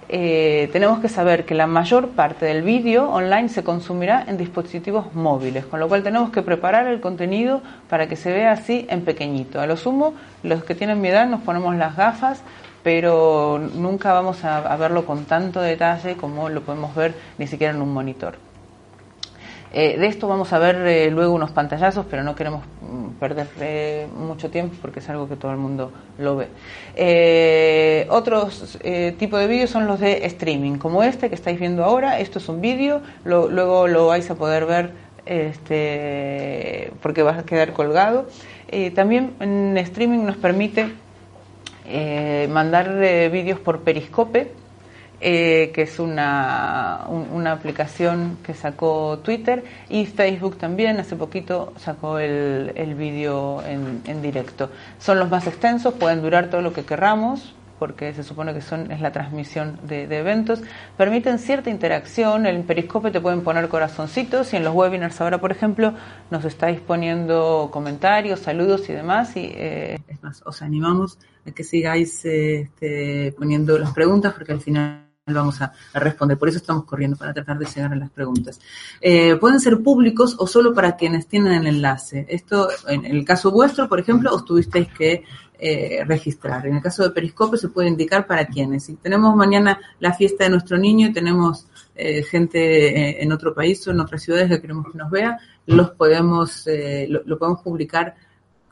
Tenemos 0.09 1.01
que 1.01 1.09
saber 1.09 1.45
que 1.45 1.55
la 1.55 1.67
mayor 1.67 2.09
parte 2.11 2.47
del 2.47 2.63
vídeo 2.63 3.09
online 3.11 3.49
se 3.49 3.65
consumirá 3.65 4.25
en 4.27 4.37
dispositivos 4.37 5.15
móviles, 5.15 5.65
con 5.65 5.81
lo 5.81 5.89
cual 5.89 6.03
tenemos 6.03 6.31
que 6.31 6.43
preparar 6.43 6.87
el 6.87 7.01
contenido 7.01 7.63
para 7.89 8.09
que 8.09 8.17
se 8.17 8.31
vea 8.31 8.53
así 8.53 8.87
en 8.91 9.03
pequeñito. 9.03 9.61
A 9.61 9.67
lo 9.67 9.77
sumo, 9.77 10.15
los 10.43 10.65
que 10.65 10.75
tienen 10.75 11.01
mi 11.01 11.09
edad 11.09 11.27
nos 11.27 11.41
ponemos 11.41 11.75
las 11.77 11.97
gafas, 11.97 12.43
pero 12.83 13.59
nunca 13.59 14.13
vamos 14.13 14.45
a 14.45 14.77
verlo 14.77 15.07
con 15.07 15.25
tanto 15.25 15.61
detalle 15.61 16.17
como 16.17 16.49
lo 16.49 16.61
podemos 16.63 16.95
ver 16.95 17.15
ni 17.39 17.47
siquiera 17.47 17.73
en 17.73 17.81
un 17.81 17.93
monitor. 17.93 18.52
Eh, 19.75 19.97
de 19.99 20.07
esto 20.07 20.29
vamos 20.29 20.53
a 20.53 20.59
ver 20.59 20.77
eh, 20.87 21.11
luego 21.11 21.35
unos 21.35 21.51
pantallazos, 21.51 22.05
pero 22.11 22.23
no 22.23 22.35
queremos 22.35 22.63
mm, 22.83 23.19
perder 23.19 23.47
eh, 23.59 24.07
mucho 24.15 24.51
tiempo 24.51 24.77
porque 24.83 25.01
es 25.01 25.09
algo 25.09 25.29
que 25.29 25.37
todo 25.37 25.51
el 25.51 25.57
mundo 25.57 25.91
lo 26.19 26.37
ve. 26.37 28.07
otros 28.11 28.79
tipos 29.19 29.41
de 29.41 29.47
vídeos 29.47 29.71
son 29.71 29.87
los 29.87 29.99
de 30.01 30.27
streaming, 30.27 30.77
como 30.77 31.03
este 31.03 31.31
que 31.31 31.35
estáis 31.35 31.59
viendo 31.59 31.85
ahora. 31.85 32.19
Esto 32.21 32.39
es 32.39 32.49
un 32.49 32.61
vídeo, 32.61 33.01
luego 33.25 33.89
lo 33.89 34.09
vais 34.09 34.31
a 34.31 34.35
poder 34.35 34.67
ver 34.67 34.91
este, 35.25 36.93
porque 37.01 37.23
va 37.23 37.39
a 37.39 37.45
quedar 37.45 37.73
colgado. 37.73 38.27
también 38.95 39.35
en 39.41 39.79
streaming 39.79 40.25
nos 40.25 40.37
permite 40.37 40.93
mandar 42.49 42.95
vídeos 43.31 43.59
por 43.59 43.81
periscope 43.81 44.53
eh, 45.23 45.71
que 45.73 45.83
es 45.83 45.99
una, 45.99 47.07
una 47.09 47.53
aplicación 47.53 48.39
que 48.45 48.55
sacó 48.55 49.21
Twitter 49.21 49.65
y 49.89 50.07
Facebook 50.07 50.59
también 50.59 50.99
hace 50.99 51.17
poquito 51.17 51.73
sacó 51.77 52.19
el, 52.19 52.73
el 52.75 52.95
vídeo 52.95 53.63
en, 53.63 54.03
en 54.07 54.21
directo. 54.21 54.71
Son 54.99 55.19
los 55.19 55.31
más 55.31 55.47
extensos, 55.47 55.95
pueden 55.95 56.23
durar 56.23 56.51
todo 56.51 56.61
lo 56.61 56.73
que 56.73 56.85
querramos, 56.85 57.55
porque 57.83 58.15
se 58.15 58.23
supone 58.23 58.55
que 58.55 58.61
son 58.61 58.93
es 58.93 59.01
la 59.01 59.11
transmisión 59.11 59.77
de, 59.83 60.05
eventos, 60.05 60.63
permiten 60.97 61.41
cierta 61.41 61.69
interacción, 61.69 62.47
en 62.47 62.63
Periscope 62.63 63.11
te 63.11 63.21
pueden 63.21 63.43
poner 63.43 63.69
corazoncitos 63.69 64.53
y 64.53 64.57
en 64.57 64.63
los 64.63 64.73
webinars 64.73 65.21
ahora, 65.21 65.39
por 65.39 65.51
ejemplo, 65.51 65.93
nos 66.31 66.45
estáis 66.45 66.79
poniendo 66.79 67.71
comentarios, 67.73 68.39
saludos 68.39 68.89
y 68.89 68.93
demás, 68.93 69.37
y 69.37 69.51
eh, 69.55 69.99
es 70.07 70.23
más, 70.23 70.43
os 70.47 70.63
animamos 70.63 71.19
a 71.45 71.51
que 71.51 71.65
sigáis 71.65 72.25
este, 72.25 73.35
poniendo 73.37 73.77
las 73.79 73.93
preguntas 73.93 74.33
porque 74.33 74.53
al 74.53 74.61
final 74.61 75.12
vamos 75.27 75.61
a, 75.63 75.73
responder. 75.95 76.37
Por 76.37 76.49
eso 76.49 76.59
estamos 76.59 76.85
corriendo, 76.85 77.17
para 77.17 77.33
tratar 77.33 77.59
de 77.59 77.67
llegar 77.67 77.93
a 77.93 77.97
las 77.97 78.11
preguntas. 78.11 78.61
Eh, 79.01 79.37
pueden 79.37 79.61
ser 79.61 79.81
públicos 79.81 80.35
o 80.39 80.49
solo 80.49 80.75
para 80.75 80.97
quienes 80.97 81.29
tienen 81.29 81.53
el 81.53 81.67
enlace. 81.69 82.27
Esto, 82.29 82.69
en 82.89 83.05
el 83.05 83.25
caso 83.25 83.53
vuestro, 83.53 83.89
por 83.89 84.01
ejemplo, 84.01 84.35
os 84.35 84.45
tuvisteis 84.45 84.89
que 84.89 85.23
eh, 85.61 86.03
registrar. 86.07 86.67
En 86.67 86.75
el 86.75 86.83
caso 86.83 87.05
de 87.05 87.11
Periscope 87.11 87.57
se 87.57 87.69
puede 87.69 87.89
indicar 87.89 88.27
para 88.27 88.47
quienes. 88.47 88.85
Si 88.85 88.95
tenemos 88.95 89.37
mañana 89.37 89.79
la 90.01 90.13
fiesta 90.13 90.43
de 90.43 90.51
nuestro 90.51 90.77
niño 90.77 91.09
y 91.09 91.13
tenemos 91.13 91.69
eh, 91.95 92.25
gente 92.25 93.23
en 93.23 93.31
otro 93.31 93.55
país 93.55 93.87
o 93.87 93.93
en 93.93 94.01
otras 94.01 94.23
ciudades 94.25 94.49
que 94.49 94.61
queremos 94.61 94.91
que 94.91 94.99
nos 94.99 95.11
vea, 95.11 95.39
los 95.67 95.91
podemos, 95.91 96.67
lo 97.09 97.39
podemos 97.39 97.63
publicar 97.63 98.17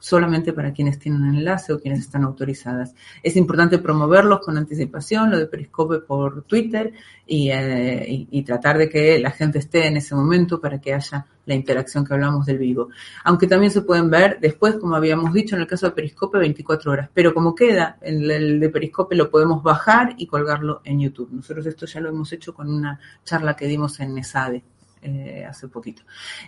solamente 0.01 0.53
para 0.53 0.72
quienes 0.72 0.98
tienen 0.98 1.24
enlace 1.26 1.72
o 1.72 1.78
quienes 1.78 2.01
están 2.01 2.24
autorizadas. 2.24 2.94
Es 3.22 3.36
importante 3.36 3.78
promoverlos 3.78 4.40
con 4.40 4.57
anticipación, 4.57 5.30
lo 5.30 5.38
de 5.38 5.46
Periscope 5.46 5.98
por 6.01 6.42
Twitter 6.42 6.92
y, 7.26 7.51
eh, 7.51 8.26
y, 8.30 8.42
tratar 8.42 8.78
de 8.78 8.88
que 8.88 9.18
la 9.20 9.30
gente 9.30 9.59
esté 9.59 9.86
en 9.86 9.98
ese 9.98 10.14
momento 10.14 10.61
para 10.61 10.80
que 10.80 10.94
haya 10.94 11.26
la 11.46 11.55
interacción 11.55 12.05
que 12.05 12.14
hablamos 12.14 12.46
del 12.46 12.59
vivo. 12.59 12.88
Aunque 13.24 13.46
también 13.46 13.70
se 13.70 13.82
pueden 13.82 14.11
ver 14.11 14.38
después, 14.40 14.76
como 14.76 14.96
habíamos 14.96 15.32
dicho 15.32 15.55
en 15.55 15.62
el 15.62 15.68
caso 15.68 15.86
de 15.86 15.92
Periscope, 15.92 16.38
24 16.38 16.90
horas. 16.90 17.11
Pero 17.14 17.32
como 17.32 17.55
queda 17.55 17.98
el, 18.01 18.28
el 18.30 18.59
de 18.59 18.68
Periscope 18.70 19.14
lo 19.14 19.30
podemos 19.30 19.62
bajar 19.62 20.14
y 20.16 20.26
colgarlo 20.26 20.80
en 20.84 21.01
YouTube. 21.01 21.30
Nosotros 21.32 21.66
esto 21.66 21.86
ya 21.86 22.01
lo 22.01 22.09
hemos 22.09 22.32
hecho 22.32 22.55
con 22.55 22.72
una 22.72 22.98
charla 23.24 23.55
que 23.55 23.66
dimos 23.66 24.01
en 24.01 24.14
Nesade 24.14 24.64
eh, 25.03 25.46
hace 25.48 25.68
poquito. 25.68 26.03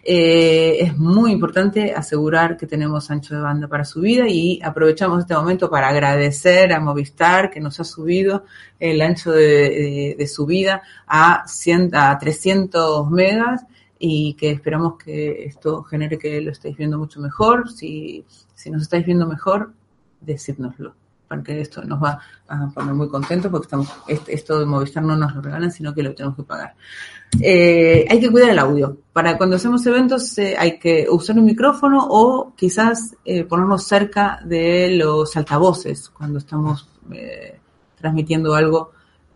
Eh, 0.04 0.76
es 0.80 0.98
muy 0.98 1.32
importante 1.32 1.94
asegurar 1.94 2.56
que 2.58 2.66
tenemos 2.66 3.10
ancho 3.10 3.34
de 3.34 3.40
banda 3.40 3.66
para 3.66 3.84
su 3.84 4.00
vida 4.00 4.28
y 4.28 4.60
aprovechamos 4.62 5.20
este 5.20 5.34
momento 5.34 5.70
para 5.70 5.88
agradecer 5.88 6.72
a 6.72 6.80
Movistar 6.80 7.50
que 7.50 7.60
nos 7.60 7.80
ha 7.80 7.84
subido 7.84 8.44
el 8.78 9.00
ancho 9.00 9.32
de, 9.32 10.16
de, 10.18 10.26
su 10.26 10.44
vida 10.44 10.82
a, 11.06 11.44
100, 11.46 11.94
a 11.94 12.18
300 12.18 13.10
megas 13.10 13.64
y 13.98 14.34
que 14.34 14.50
esperamos 14.50 14.98
que 15.02 15.44
esto 15.44 15.82
genere 15.84 16.18
que 16.18 16.40
lo 16.42 16.50
estéis 16.50 16.76
viendo 16.76 16.98
mucho 16.98 17.20
mejor. 17.20 17.70
Si, 17.70 18.24
si 18.54 18.70
nos 18.70 18.82
estáis 18.82 19.06
viendo 19.06 19.26
mejor, 19.26 19.72
decídnoslo 20.20 20.94
porque 21.32 21.62
esto 21.62 21.82
nos 21.82 22.02
va 22.02 22.20
a 22.46 22.68
poner 22.68 22.92
muy 22.92 23.08
contentos 23.08 23.50
porque 23.50 23.64
estamos, 23.64 23.88
esto 24.06 24.60
de 24.60 24.66
Movistar 24.66 25.02
no 25.02 25.16
nos 25.16 25.34
lo 25.34 25.40
regalan, 25.40 25.72
sino 25.72 25.94
que 25.94 26.02
lo 26.02 26.14
tenemos 26.14 26.36
que 26.36 26.42
pagar. 26.42 26.74
Eh, 27.40 28.06
hay 28.08 28.20
que 28.20 28.30
cuidar 28.30 28.50
el 28.50 28.58
audio. 28.58 28.98
Para 29.12 29.36
cuando 29.36 29.56
hacemos 29.56 29.84
eventos 29.86 30.36
eh, 30.38 30.54
hay 30.58 30.78
que 30.78 31.06
usar 31.10 31.38
un 31.38 31.44
micrófono 31.44 32.06
o 32.08 32.52
quizás 32.56 33.16
eh, 33.24 33.44
ponernos 33.44 33.84
cerca 33.84 34.40
de 34.44 34.96
los 34.96 35.36
altavoces 35.36 36.08
cuando 36.10 36.38
estamos 36.38 36.88
eh, 37.10 37.58
transmitiendo 37.96 38.54
algo 38.54 38.92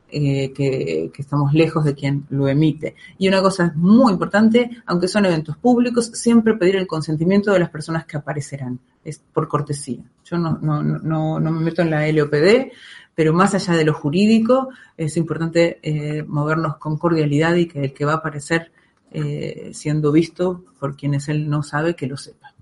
eh, 0.08 0.52
que, 0.52 1.10
que, 1.12 1.22
estamos 1.22 1.52
lejos 1.52 1.84
de 1.84 1.94
quien 1.94 2.26
lo 2.30 2.46
emite. 2.46 2.94
Y 3.18 3.26
una 3.26 3.42
cosa 3.42 3.72
muy 3.74 4.12
importante, 4.12 4.70
aunque 4.86 5.08
son 5.08 5.26
eventos 5.26 5.56
públicos, 5.56 6.06
siempre 6.14 6.54
pedir 6.54 6.76
el 6.76 6.86
consentimiento 6.86 7.52
de 7.52 7.58
las 7.58 7.70
personas 7.70 8.06
que 8.06 8.16
aparecerán. 8.16 8.78
Es 9.04 9.18
por 9.18 9.48
cortesía. 9.48 10.04
Yo 10.24 10.38
no, 10.38 10.58
no, 10.62 10.80
no, 10.82 11.40
no 11.40 11.50
me 11.50 11.60
meto 11.60 11.82
en 11.82 11.90
la 11.90 12.10
LOPD, 12.10 12.70
pero 13.16 13.32
más 13.32 13.54
allá 13.54 13.72
de 13.72 13.84
lo 13.84 13.94
jurídico, 13.94 14.68
es 14.96 15.16
importante 15.16 15.80
eh, 15.82 16.22
movernos 16.22 16.76
con 16.76 16.98
cordialidad 16.98 17.54
y 17.54 17.66
que 17.66 17.84
el 17.84 17.92
que 17.94 18.04
va 18.04 18.12
a 18.12 18.16
aparecer 18.16 18.70
eh, 19.10 19.70
siendo 19.72 20.12
visto 20.12 20.64
por 20.78 20.96
quienes 20.96 21.28
él 21.28 21.48
no 21.48 21.62
sabe, 21.62 21.96
que 21.96 22.06
lo 22.06 22.18
sepa. 22.18 22.54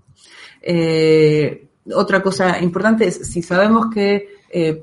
Eh, 0.63 1.67
otra 1.93 2.23
cosa 2.23 2.63
importante 2.63 3.09
es, 3.09 3.17
si 3.29 3.43
sabemos 3.43 3.93
que 3.93 4.33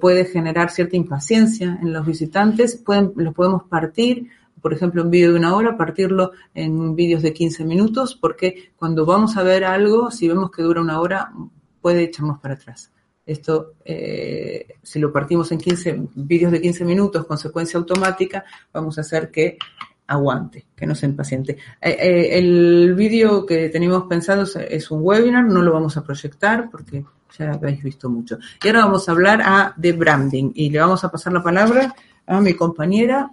puede 0.01 0.25
generar 0.25 0.69
cierta 0.69 0.97
impaciencia 0.97 1.79
en 1.81 1.93
los 1.93 2.05
visitantes, 2.05 2.75
pueden, 2.75 3.13
lo 3.15 3.31
podemos 3.31 3.63
partir, 3.63 4.27
por 4.61 4.73
ejemplo, 4.73 5.01
un 5.01 5.09
vídeo 5.09 5.31
de 5.31 5.39
una 5.39 5.55
hora, 5.55 5.77
partirlo 5.77 6.33
en 6.53 6.93
vídeos 6.93 7.21
de 7.21 7.31
15 7.31 7.63
minutos, 7.63 8.13
porque 8.19 8.73
cuando 8.75 9.05
vamos 9.05 9.37
a 9.37 9.43
ver 9.43 9.63
algo, 9.63 10.11
si 10.11 10.27
vemos 10.27 10.51
que 10.51 10.61
dura 10.61 10.81
una 10.81 10.99
hora, 10.99 11.31
puede 11.79 12.03
echarnos 12.03 12.39
para 12.39 12.55
atrás. 12.55 12.91
Esto, 13.31 13.75
eh, 13.85 14.75
si 14.83 14.99
lo 14.99 15.13
partimos 15.13 15.49
en 15.53 15.57
15 15.57 16.01
vídeos 16.15 16.51
de 16.51 16.61
15 16.61 16.83
minutos 16.83 17.25
con 17.25 17.37
secuencia 17.37 17.77
automática, 17.77 18.43
vamos 18.73 18.97
a 18.97 19.01
hacer 19.01 19.31
que 19.31 19.57
aguante, 20.05 20.65
que 20.75 20.85
no 20.85 20.95
se 20.95 21.05
impaciente. 21.05 21.53
Eh, 21.79 21.97
eh, 21.97 22.37
el 22.37 22.93
vídeo 22.93 23.45
que 23.45 23.69
teníamos 23.69 24.03
pensado 24.09 24.43
es, 24.43 24.91
un 24.91 24.99
webinar, 25.01 25.45
no 25.45 25.61
lo 25.61 25.71
vamos 25.71 25.95
a 25.95 26.03
proyectar 26.03 26.69
porque 26.69 27.05
ya 27.39 27.53
habéis 27.53 27.81
visto 27.81 28.09
mucho. 28.09 28.37
Y 28.61 28.67
ahora 28.67 28.85
vamos 28.85 29.07
a 29.07 29.13
hablar 29.13 29.41
a, 29.41 29.73
de 29.77 29.93
branding 29.93 30.51
y 30.53 30.69
le 30.69 30.79
vamos 30.79 31.01
a 31.05 31.09
pasar 31.09 31.31
la 31.31 31.41
palabra 31.41 31.95
a 32.27 32.41
mi 32.41 32.53
compañera 32.53 33.31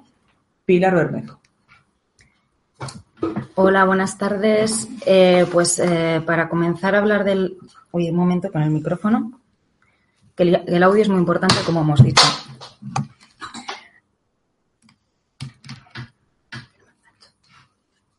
Pilar 0.64 0.94
Bermejo. 0.94 1.40
Hola, 3.57 3.84
buenas 3.84 4.16
tardes. 4.16 4.86
Pues 5.51 5.82
para 6.24 6.49
comenzar 6.49 6.94
a 6.94 6.99
hablar 6.99 7.24
del... 7.24 7.59
Oye, 7.90 8.12
un 8.12 8.16
momento 8.16 8.53
con 8.53 8.62
el 8.62 8.70
micrófono. 8.70 9.38
Que 10.39 10.45
el 10.45 10.82
audio 10.84 11.03
es 11.03 11.09
muy 11.09 11.18
importante, 11.18 11.57
como 11.66 11.80
hemos 11.80 12.01
dicho. 12.01 12.22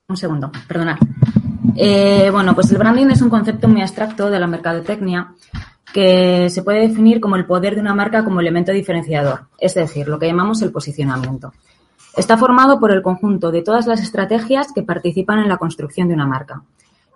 Un 0.09 0.17
segundo, 0.17 0.51
perdonad. 0.67 0.97
Eh, 1.77 2.29
bueno, 2.29 2.53
pues 2.53 2.69
el 2.71 2.77
branding 2.77 3.07
es 3.07 3.21
un 3.21 3.29
concepto 3.29 3.69
muy 3.69 3.81
abstracto 3.81 4.29
de 4.29 4.37
la 4.37 4.47
mercadotecnia 4.47 5.33
que 5.93 6.49
se 6.49 6.61
puede 6.61 6.89
definir 6.89 7.21
como 7.21 7.37
el 7.37 7.45
poder 7.45 7.75
de 7.75 7.79
una 7.79 7.95
marca 7.95 8.25
como 8.25 8.41
elemento 8.41 8.73
diferenciador, 8.73 9.47
es 9.57 9.75
decir, 9.75 10.09
lo 10.09 10.19
que 10.19 10.27
llamamos 10.27 10.61
el 10.61 10.73
posicionamiento. 10.73 11.53
Está 12.17 12.37
formado 12.37 12.81
por 12.81 12.91
el 12.91 13.01
conjunto 13.01 13.49
de 13.49 13.61
todas 13.61 13.87
las 13.87 14.01
estrategias 14.01 14.73
que 14.73 14.83
participan 14.83 15.39
en 15.39 15.47
la 15.47 15.57
construcción 15.57 16.09
de 16.09 16.15
una 16.15 16.27
marca. 16.27 16.63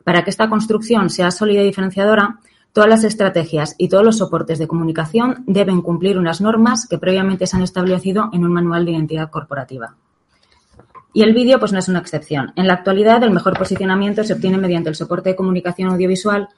Para 0.06 0.24
que 0.24 0.30
esta 0.30 0.50
construcción 0.50 1.10
sea 1.10 1.30
sólida 1.30 1.62
y 1.62 1.66
diferenciadora, 1.66 2.40
todas 2.74 2.90
las 2.90 3.04
estrategias 3.04 3.76
y 3.78 3.88
todos 3.88 4.04
los 4.04 4.18
soportes 4.18 4.58
de 4.60 4.68
comunicación 4.68 5.44
deben 5.46 5.82
cumplir 5.82 6.18
unas 6.18 6.42
normas 6.42 6.88
que 6.88 6.98
previamente 6.98 7.48
se 7.48 7.56
han 7.56 7.62
establecido 7.62 8.30
en 8.34 8.44
un 8.44 8.52
manual 8.52 8.84
de 8.84 8.92
identidad 8.92 9.30
corporativa. 9.30 9.96
Y 11.14 11.22
el 11.22 11.34
vídeo 11.34 11.60
pues 11.60 11.72
no 11.72 11.78
es 11.78 11.88
una 11.88 12.00
excepción. 12.00 12.52
En 12.56 12.66
la 12.66 12.74
actualidad 12.74 13.22
el 13.24 13.30
mejor 13.30 13.56
posicionamiento 13.56 14.24
se 14.24 14.34
obtiene 14.34 14.58
mediante 14.58 14.90
el 14.90 14.96
soporte 14.96 15.30
de 15.30 15.36
comunicación 15.36 15.92
audiovisual 15.92 16.50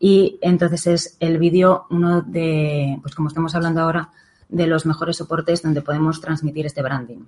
y 0.00 0.38
entonces 0.42 0.86
es 0.88 1.16
el 1.20 1.38
vídeo 1.38 1.86
uno 1.90 2.20
de, 2.20 2.98
pues 3.02 3.14
como 3.14 3.28
estamos 3.28 3.54
hablando 3.54 3.80
ahora, 3.80 4.10
de 4.48 4.66
los 4.66 4.84
mejores 4.84 5.18
soportes 5.18 5.62
donde 5.62 5.82
podemos 5.82 6.20
transmitir 6.20 6.66
este 6.66 6.82
branding. 6.82 7.20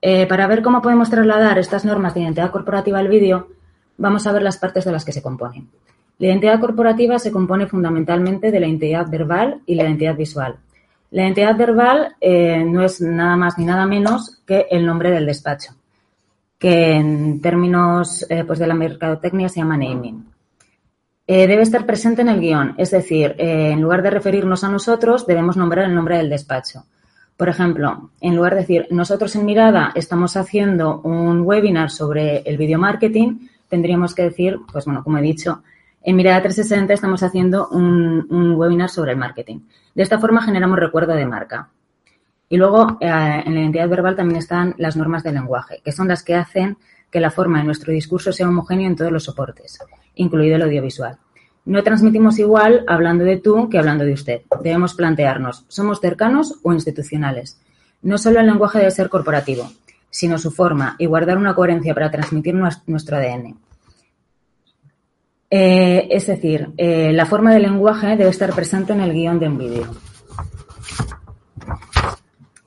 Eh, 0.00 0.26
para 0.26 0.46
ver 0.46 0.62
cómo 0.62 0.80
podemos 0.80 1.10
trasladar 1.10 1.58
estas 1.58 1.84
normas 1.84 2.14
de 2.14 2.20
identidad 2.20 2.50
corporativa 2.50 2.98
al 2.98 3.08
vídeo, 3.08 3.48
vamos 3.98 4.26
a 4.26 4.32
ver 4.32 4.42
las 4.42 4.56
partes 4.56 4.86
de 4.86 4.92
las 4.92 5.04
que 5.04 5.12
se 5.12 5.20
componen. 5.20 5.68
La 6.18 6.26
identidad 6.26 6.58
corporativa 6.58 7.18
se 7.18 7.30
compone 7.30 7.66
fundamentalmente 7.66 8.50
de 8.50 8.60
la 8.60 8.66
identidad 8.66 9.08
verbal 9.08 9.60
y 9.66 9.76
la 9.76 9.84
identidad 9.84 10.16
visual. 10.16 10.56
La 11.10 11.22
identidad 11.22 11.56
verbal 11.56 12.16
eh, 12.20 12.64
no 12.64 12.82
es 12.82 13.00
nada 13.00 13.36
más 13.36 13.56
ni 13.56 13.64
nada 13.64 13.86
menos 13.86 14.42
que 14.44 14.66
el 14.70 14.84
nombre 14.84 15.10
del 15.10 15.26
despacho, 15.26 15.74
que 16.58 16.92
en 16.92 17.40
términos 17.40 18.26
eh, 18.28 18.44
pues 18.44 18.58
de 18.58 18.66
la 18.66 18.74
mercadotecnia 18.74 19.48
se 19.48 19.60
llama 19.60 19.76
naming. 19.76 20.26
Eh, 21.26 21.46
debe 21.46 21.62
estar 21.62 21.86
presente 21.86 22.22
en 22.22 22.28
el 22.28 22.40
guion, 22.40 22.74
es 22.78 22.90
decir, 22.90 23.34
en 23.38 23.80
lugar 23.80 24.02
de 24.02 24.10
referirnos 24.10 24.64
a 24.64 24.70
nosotros, 24.70 25.26
debemos 25.26 25.56
nombrar 25.56 25.84
el 25.84 25.94
nombre 25.94 26.16
del 26.16 26.30
despacho. 26.30 26.84
Por 27.36 27.48
ejemplo, 27.48 28.10
en 28.20 28.34
lugar 28.34 28.54
de 28.54 28.60
decir 28.60 28.86
nosotros 28.90 29.36
en 29.36 29.44
Mirada 29.44 29.92
estamos 29.94 30.36
haciendo 30.36 31.00
un 31.02 31.42
webinar 31.42 31.90
sobre 31.90 32.38
el 32.38 32.56
video 32.56 32.78
marketing, 32.78 33.46
tendríamos 33.68 34.14
que 34.14 34.22
decir, 34.22 34.58
pues 34.72 34.86
bueno, 34.86 35.04
como 35.04 35.18
he 35.18 35.22
dicho, 35.22 35.62
en 36.02 36.16
Mirada 36.16 36.42
360 36.42 36.94
estamos 36.94 37.22
haciendo 37.22 37.68
un, 37.68 38.54
webinar 38.56 38.88
sobre 38.88 39.12
el 39.12 39.18
marketing. 39.18 39.60
De 39.94 40.02
esta 40.02 40.18
forma 40.18 40.42
generamos 40.42 40.78
recuerdo 40.78 41.14
de 41.14 41.26
marca. 41.26 41.70
Y 42.48 42.56
luego, 42.56 42.96
eh, 43.00 43.42
en 43.44 43.54
la 43.54 43.60
identidad 43.60 43.88
verbal 43.88 44.16
también 44.16 44.38
están 44.38 44.74
las 44.78 44.96
normas 44.96 45.22
del 45.22 45.34
lenguaje, 45.34 45.82
que 45.84 45.92
son 45.92 46.08
las 46.08 46.22
que 46.22 46.34
hacen 46.34 46.78
que 47.10 47.20
la 47.20 47.30
forma 47.30 47.58
de 47.58 47.64
nuestro 47.64 47.92
discurso 47.92 48.32
sea 48.32 48.48
homogéneo 48.48 48.86
en 48.86 48.96
todos 48.96 49.12
los 49.12 49.24
soportes, 49.24 49.78
incluido 50.14 50.56
el 50.56 50.62
audiovisual. 50.62 51.18
No 51.64 51.82
transmitimos 51.82 52.38
igual 52.38 52.84
hablando 52.86 53.24
de 53.24 53.36
tú 53.36 53.68
que 53.68 53.78
hablando 53.78 54.04
de 54.04 54.14
usted. 54.14 54.42
Debemos 54.62 54.94
plantearnos, 54.94 55.66
¿somos 55.68 56.00
cercanos 56.00 56.58
o 56.62 56.72
institucionales? 56.72 57.60
No 58.00 58.16
solo 58.16 58.40
el 58.40 58.46
lenguaje 58.46 58.78
debe 58.78 58.90
ser 58.90 59.10
corporativo, 59.10 59.70
sino 60.08 60.38
su 60.38 60.50
forma 60.50 60.96
y 60.98 61.06
guardar 61.06 61.36
una 61.36 61.54
coherencia 61.54 61.92
para 61.92 62.10
transmitir 62.10 62.54
nuestro 62.54 63.16
ADN. 63.16 63.67
Eh, 65.50 66.08
es 66.10 66.26
decir, 66.26 66.70
eh, 66.76 67.10
la 67.12 67.24
forma 67.24 67.52
del 67.52 67.62
lenguaje 67.62 68.16
debe 68.16 68.30
estar 68.30 68.52
presente 68.52 68.92
en 68.92 69.00
el 69.00 69.12
guion 69.12 69.38
de 69.38 69.48
un 69.48 69.58
vídeo. 69.58 69.86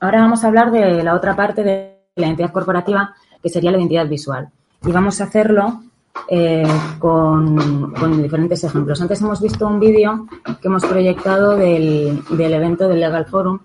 Ahora 0.00 0.20
vamos 0.20 0.42
a 0.42 0.48
hablar 0.48 0.72
de 0.72 1.02
la 1.04 1.14
otra 1.14 1.36
parte 1.36 1.62
de 1.62 1.98
la 2.16 2.26
identidad 2.26 2.50
corporativa, 2.50 3.14
que 3.40 3.48
sería 3.48 3.70
la 3.70 3.78
identidad 3.78 4.08
visual. 4.08 4.48
Y 4.84 4.90
vamos 4.90 5.20
a 5.20 5.24
hacerlo 5.24 5.80
eh, 6.28 6.66
con, 6.98 7.94
diferentes 8.20 8.64
ejemplos. 8.64 9.00
Antes 9.00 9.20
hemos 9.20 9.40
visto 9.40 9.66
un 9.66 9.78
vídeo 9.78 10.26
que 10.60 10.66
hemos 10.66 10.84
proyectado 10.84 11.56
del, 11.56 12.20
evento 12.30 12.88
del 12.88 12.98
Legal 12.98 13.26
Forum, 13.26 13.60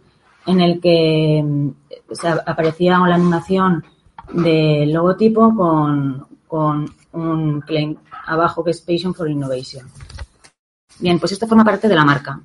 en 0.45 0.61
el 0.61 0.79
que 0.79 1.43
aparecía 2.45 2.99
la 2.99 3.15
animación 3.15 3.83
del 4.31 4.93
logotipo 4.93 5.55
con, 5.55 6.27
con 6.47 6.85
un 7.13 7.61
claim 7.61 7.97
abajo 8.27 8.63
que 8.63 8.71
es 8.71 8.81
Passion 8.81 9.13
for 9.13 9.29
Innovation. 9.29 9.87
Bien, 10.99 11.19
pues 11.19 11.31
esto 11.31 11.47
forma 11.47 11.63
parte 11.63 11.87
de 11.87 11.95
la 11.95 12.05
marca. 12.05 12.39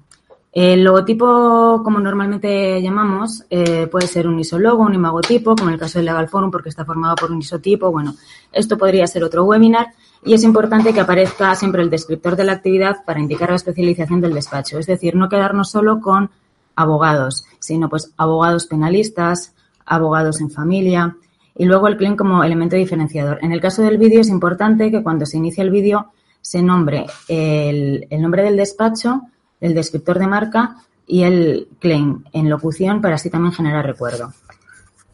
El 0.53 0.85
logotipo, 0.85 1.81
como 1.83 1.99
normalmente 1.99 2.83
llamamos, 2.83 3.45
eh, 3.49 3.87
puede 3.91 4.07
ser 4.07 4.29
un 4.29 4.39
isologo, 4.39 4.83
un 4.83 4.95
imagotipo, 4.95 5.57
como 5.57 5.71
en 5.71 5.75
el 5.75 5.81
caso 5.81 5.99
del 5.99 6.05
Legal 6.05 6.29
Forum, 6.29 6.51
porque 6.51 6.69
está 6.69 6.85
formado 6.85 7.15
por 7.17 7.33
un 7.33 7.39
isotipo. 7.39 7.91
Bueno, 7.91 8.15
esto 8.53 8.77
podría 8.77 9.07
ser 9.07 9.25
otro 9.25 9.45
webinar 9.45 9.95
y 10.23 10.35
es 10.35 10.45
importante 10.45 10.93
que 10.93 11.01
aparezca 11.01 11.55
siempre 11.55 11.81
el 11.81 11.89
descriptor 11.89 12.37
de 12.37 12.45
la 12.45 12.53
actividad 12.53 13.03
para 13.07 13.21
indicar 13.21 13.49
la 13.49 13.57
especialización 13.57 14.21
del 14.21 14.35
despacho. 14.35 14.79
Es 14.79 14.87
decir, 14.87 15.15
no 15.15 15.31
quedarnos 15.31 15.71
solo 15.71 16.01
con 16.01 16.31
abogados, 16.77 17.47
sino 17.59 17.89
pues 17.89 18.13
abogados 18.19 18.67
penalistas, 18.67 19.55
abogados 19.87 20.43
en 20.43 20.51
familia 20.51 21.17
y 21.57 21.65
luego 21.65 21.89
el 21.89 21.97
claim 21.97 22.17
como 22.17 22.43
elemento 22.45 22.77
diferenciador. 22.77 23.39
En 23.43 23.53
el 23.53 23.61
caso 23.61 23.83
del 23.83 23.99
vídeo 23.99 24.21
es 24.21 24.29
importante 24.29 24.91
que 24.91 25.03
cuando 25.03 25.27
se 25.27 25.37
inicie 25.37 25.63
el 25.63 25.71
vídeo 25.71 26.13
se 26.41 26.63
nombre 26.63 27.07
el, 27.29 28.07
el 28.11 28.23
nombre 28.23 28.43
del 28.43 28.57
despacho, 28.57 29.23
el 29.61 29.75
descriptor 29.75 30.19
de 30.19 30.27
marca 30.27 30.77
y 31.07 31.23
el 31.23 31.69
claim 31.79 32.25
en 32.33 32.49
locución 32.49 33.01
para 33.01 33.17
así 33.17 33.31
también 33.31 33.53
generar 33.53 33.87
recuerdo. 33.87 34.33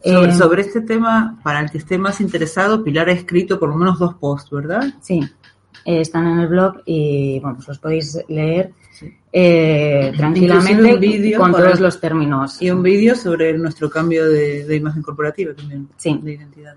Sobre, 0.03 0.31
Eh, 0.31 0.33
sobre 0.33 0.63
este 0.63 0.81
tema, 0.81 1.39
para 1.43 1.61
el 1.61 1.71
que 1.71 1.79
esté 1.79 1.99
más 1.99 2.21
interesado, 2.21 2.85
Pilar 2.85 3.09
ha 3.09 3.13
escrito 3.13 3.59
por 3.59 3.69
lo 3.69 3.77
menos 3.77 3.99
dos 3.99 4.15
posts, 4.15 4.51
¿verdad? 4.51 4.85
Sí, 5.01 5.21
eh, 5.85 6.01
están 6.01 6.27
en 6.29 6.39
el 6.39 6.47
blog 6.47 6.83
y 6.87 7.41
bueno, 7.41 7.57
pues 7.57 7.69
los 7.69 7.79
podéis 7.79 8.17
leer 8.29 8.73
eh, 9.33 10.13
tranquilamente 10.17 11.35
con 11.37 11.53
para- 11.53 11.65
todos 11.65 11.81
los 11.81 12.01
términos. 12.01 12.61
Y 12.63 12.71
un 12.71 12.83
vídeo 12.83 13.15
sobre 13.15 13.57
nuestro 13.59 13.91
cambio 13.91 14.29
de, 14.29 14.65
de 14.65 14.77
imagen 14.77 15.03
corporativa 15.03 15.53
también. 15.55 15.89
Sí. 15.97 16.19
De 16.23 16.33
identidad. 16.35 16.75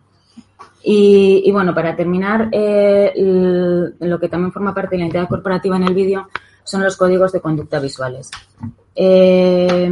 Y, 0.83 1.43
y 1.45 1.51
bueno, 1.51 1.73
para 1.75 1.95
terminar, 1.95 2.49
eh, 2.51 3.11
el- 3.15 3.95
lo 3.99 4.19
que 4.19 4.29
también 4.29 4.51
forma 4.51 4.73
parte 4.73 4.95
de 4.95 4.99
la 4.99 5.05
identidad 5.05 5.29
corporativa 5.29 5.77
en 5.77 5.83
el 5.83 5.93
vídeo 5.93 6.27
son 6.63 6.83
los 6.83 6.97
códigos 6.97 7.31
de 7.31 7.41
conducta 7.41 7.79
visuales. 7.79 8.29
Eh, 8.95 9.91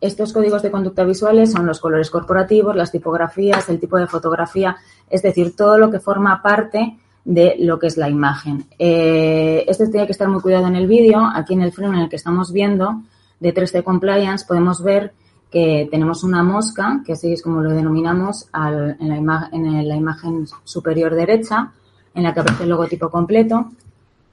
estos 0.00 0.32
códigos 0.32 0.62
de 0.62 0.70
conducta 0.70 1.04
visuales 1.04 1.52
son 1.52 1.66
los 1.66 1.80
colores 1.80 2.10
corporativos, 2.10 2.74
las 2.76 2.90
tipografías, 2.92 3.68
el 3.68 3.78
tipo 3.80 3.98
de 3.98 4.06
fotografía, 4.06 4.76
es 5.08 5.22
decir, 5.22 5.54
todo 5.56 5.76
lo 5.78 5.90
que 5.90 6.00
forma 6.00 6.40
parte 6.42 6.96
de 7.24 7.56
lo 7.58 7.78
que 7.78 7.86
es 7.86 7.96
la 7.96 8.08
imagen. 8.08 8.66
Eh, 8.78 9.64
esto 9.68 9.84
tiene 9.90 10.06
que 10.06 10.12
estar 10.12 10.28
muy 10.28 10.40
cuidado 10.40 10.66
en 10.66 10.76
el 10.76 10.86
vídeo. 10.86 11.28
Aquí 11.34 11.54
en 11.54 11.62
el 11.62 11.72
frame 11.72 11.96
en 11.96 12.02
el 12.04 12.08
que 12.08 12.16
estamos 12.16 12.52
viendo 12.52 13.02
de 13.38 13.54
3D 13.54 13.82
Compliance 13.82 14.44
podemos 14.46 14.82
ver 14.82 15.12
que 15.50 15.88
tenemos 15.90 16.22
una 16.22 16.42
mosca, 16.42 17.02
que 17.04 17.14
así 17.14 17.32
es 17.32 17.42
como 17.42 17.60
lo 17.60 17.70
denominamos 17.70 18.48
en, 18.54 19.26
la 19.26 19.48
en 19.52 19.88
la 19.88 19.96
imagen 19.96 20.46
superior 20.62 21.14
derecha, 21.14 21.72
en 22.14 22.22
la 22.22 22.32
que 22.32 22.40
aparece 22.40 22.62
el 22.62 22.68
logotipo 22.68 23.10
completo, 23.10 23.70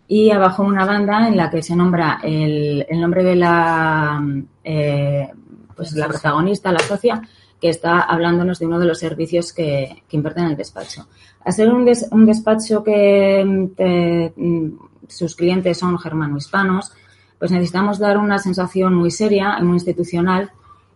y 0.07 0.29
abajo 0.29 0.63
una 0.63 0.85
banda 0.85 1.27
en 1.27 1.35
la 1.35 1.49
que 1.49 1.63
se 1.63 1.75
nombra 1.75 2.19
el, 2.23 2.85
el 2.88 3.01
nombre 3.01 3.23
de 3.23 3.35
la, 3.35 4.23
eh, 4.63 5.27
pues 5.75 5.93
la 5.93 6.07
protagonista, 6.07 6.71
la 6.71 6.79
socia, 6.79 7.21
que 7.62 7.70
está 7.70 8.01
hablándonos 8.01 8.60
de 8.60 8.68
uno 8.68 8.80
de 8.80 8.86
los 8.86 8.99
servicios 8.99 9.53
que, 9.53 10.03
que 10.08 10.18
en 10.18 10.45
el 10.45 10.55
despacho. 10.55 11.08
Ser 11.47 11.74
un, 11.74 11.89
un 12.12 12.26
despacho 12.26 12.84
que 12.84 13.43
mm, 13.45 14.41
mm, 14.41 14.80
sus 15.08 15.36
clientes 15.36 15.78
son 15.78 15.97
germano-hispanos, 15.97 16.91
pues 17.39 17.51
necesitamos 17.51 17.99
dar 17.99 18.18
una 18.18 18.38
sensación 18.39 18.93
muy 18.93 19.12
seria 19.12 19.58
y 19.60 19.64
muy 19.64 19.76
institucional, 19.76 20.51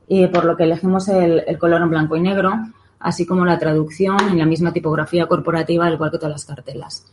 y 0.07 0.28
por 0.28 0.43
lo 0.43 0.57
que 0.57 0.64
elegimos 0.64 1.07
el, 1.07 1.43
el 1.47 1.57
color 1.57 1.82
en 1.82 1.89
blanco 1.89 2.18
y 2.18 2.22
negro, 2.22 2.53
así 2.99 3.26
como 3.26 3.45
la 3.45 3.57
traducción 3.57 4.18
en 4.30 4.38
la 4.38 4.45
misma 4.45 4.74
tipografía 4.74 5.26
corporativa, 5.28 5.88
al 5.88 5.93
igual 5.93 6.12
que 6.12 6.18
todas 6.18 6.34
las 6.34 6.45
cartelas. 6.45 7.05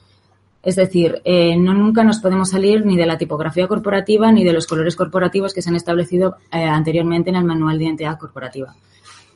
Es 0.62 0.76
decir, 0.76 1.22
eh, 1.24 1.56
no 1.56 1.72
nunca 1.72 2.02
nos 2.02 2.18
podemos 2.18 2.50
salir 2.50 2.84
ni 2.84 2.96
de 2.96 3.06
la 3.06 3.16
tipografía 3.16 3.68
corporativa 3.68 4.30
ni 4.32 4.44
de 4.44 4.52
los 4.52 4.66
colores 4.66 4.96
corporativos 4.96 5.54
que 5.54 5.62
se 5.62 5.70
han 5.70 5.76
establecido 5.76 6.36
eh, 6.52 6.64
anteriormente 6.64 7.30
en 7.30 7.36
el 7.36 7.44
manual 7.44 7.78
de 7.78 7.84
identidad 7.84 8.18
corporativa. 8.18 8.74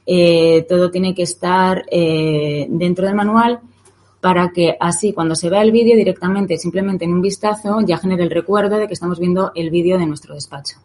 Eh, 0.07 0.67
todo 0.69 0.91
tiene 0.91 1.15
que 1.15 1.23
estar 1.23 1.85
eh, 1.91 2.67
dentro 2.69 3.07
del 3.07 3.15
manual 3.15 3.61
para 4.21 4.51
que 4.51 4.77
así 4.79 5.13
cuando 5.13 5.35
se 5.35 5.51
vea 5.51 5.63
el 5.63 5.73
vídeo 5.73 5.97
directamente, 5.97 6.57
simplemente 6.59 7.05
en 7.05 7.13
un 7.13 7.21
vistazo, 7.23 7.81
ya 7.81 7.99
genere 7.99 8.23
el 8.25 8.31
recuerdo 8.31 8.77
de 8.79 8.87
que 8.87 8.95
estamos 8.95 9.19
viendo 9.19 9.53
el 9.55 9.71
vídeo 9.71 9.99
de 9.99 10.07
nuestro 10.07 10.35
despacho. 10.35 10.77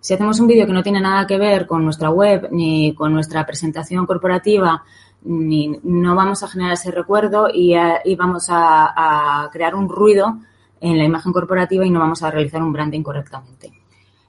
Si 0.00 0.14
hacemos 0.14 0.40
un 0.40 0.46
vídeo 0.46 0.66
que 0.66 0.72
no 0.72 0.82
tiene 0.82 1.00
nada 1.00 1.26
que 1.26 1.36
ver 1.36 1.66
con 1.66 1.84
nuestra 1.84 2.10
web 2.10 2.48
ni 2.50 2.94
con 2.94 3.12
nuestra 3.12 3.44
presentación 3.44 4.06
corporativa, 4.06 4.82
ni, 5.24 5.78
no 5.82 6.14
vamos 6.14 6.42
a 6.42 6.48
generar 6.48 6.74
ese 6.74 6.90
recuerdo 6.92 7.48
y, 7.52 7.74
a- 7.74 8.00
y 8.04 8.14
vamos 8.14 8.46
a, 8.48 9.42
a 9.44 9.50
crear 9.50 9.74
un 9.74 9.88
ruido 9.88 10.38
en 10.80 10.96
la 10.96 11.04
imagen 11.04 11.32
corporativa 11.32 11.84
y 11.84 11.90
no 11.90 11.98
vamos 12.00 12.22
a 12.22 12.30
realizar 12.30 12.62
un 12.62 12.72
branding 12.72 13.02
correctamente. 13.02 13.72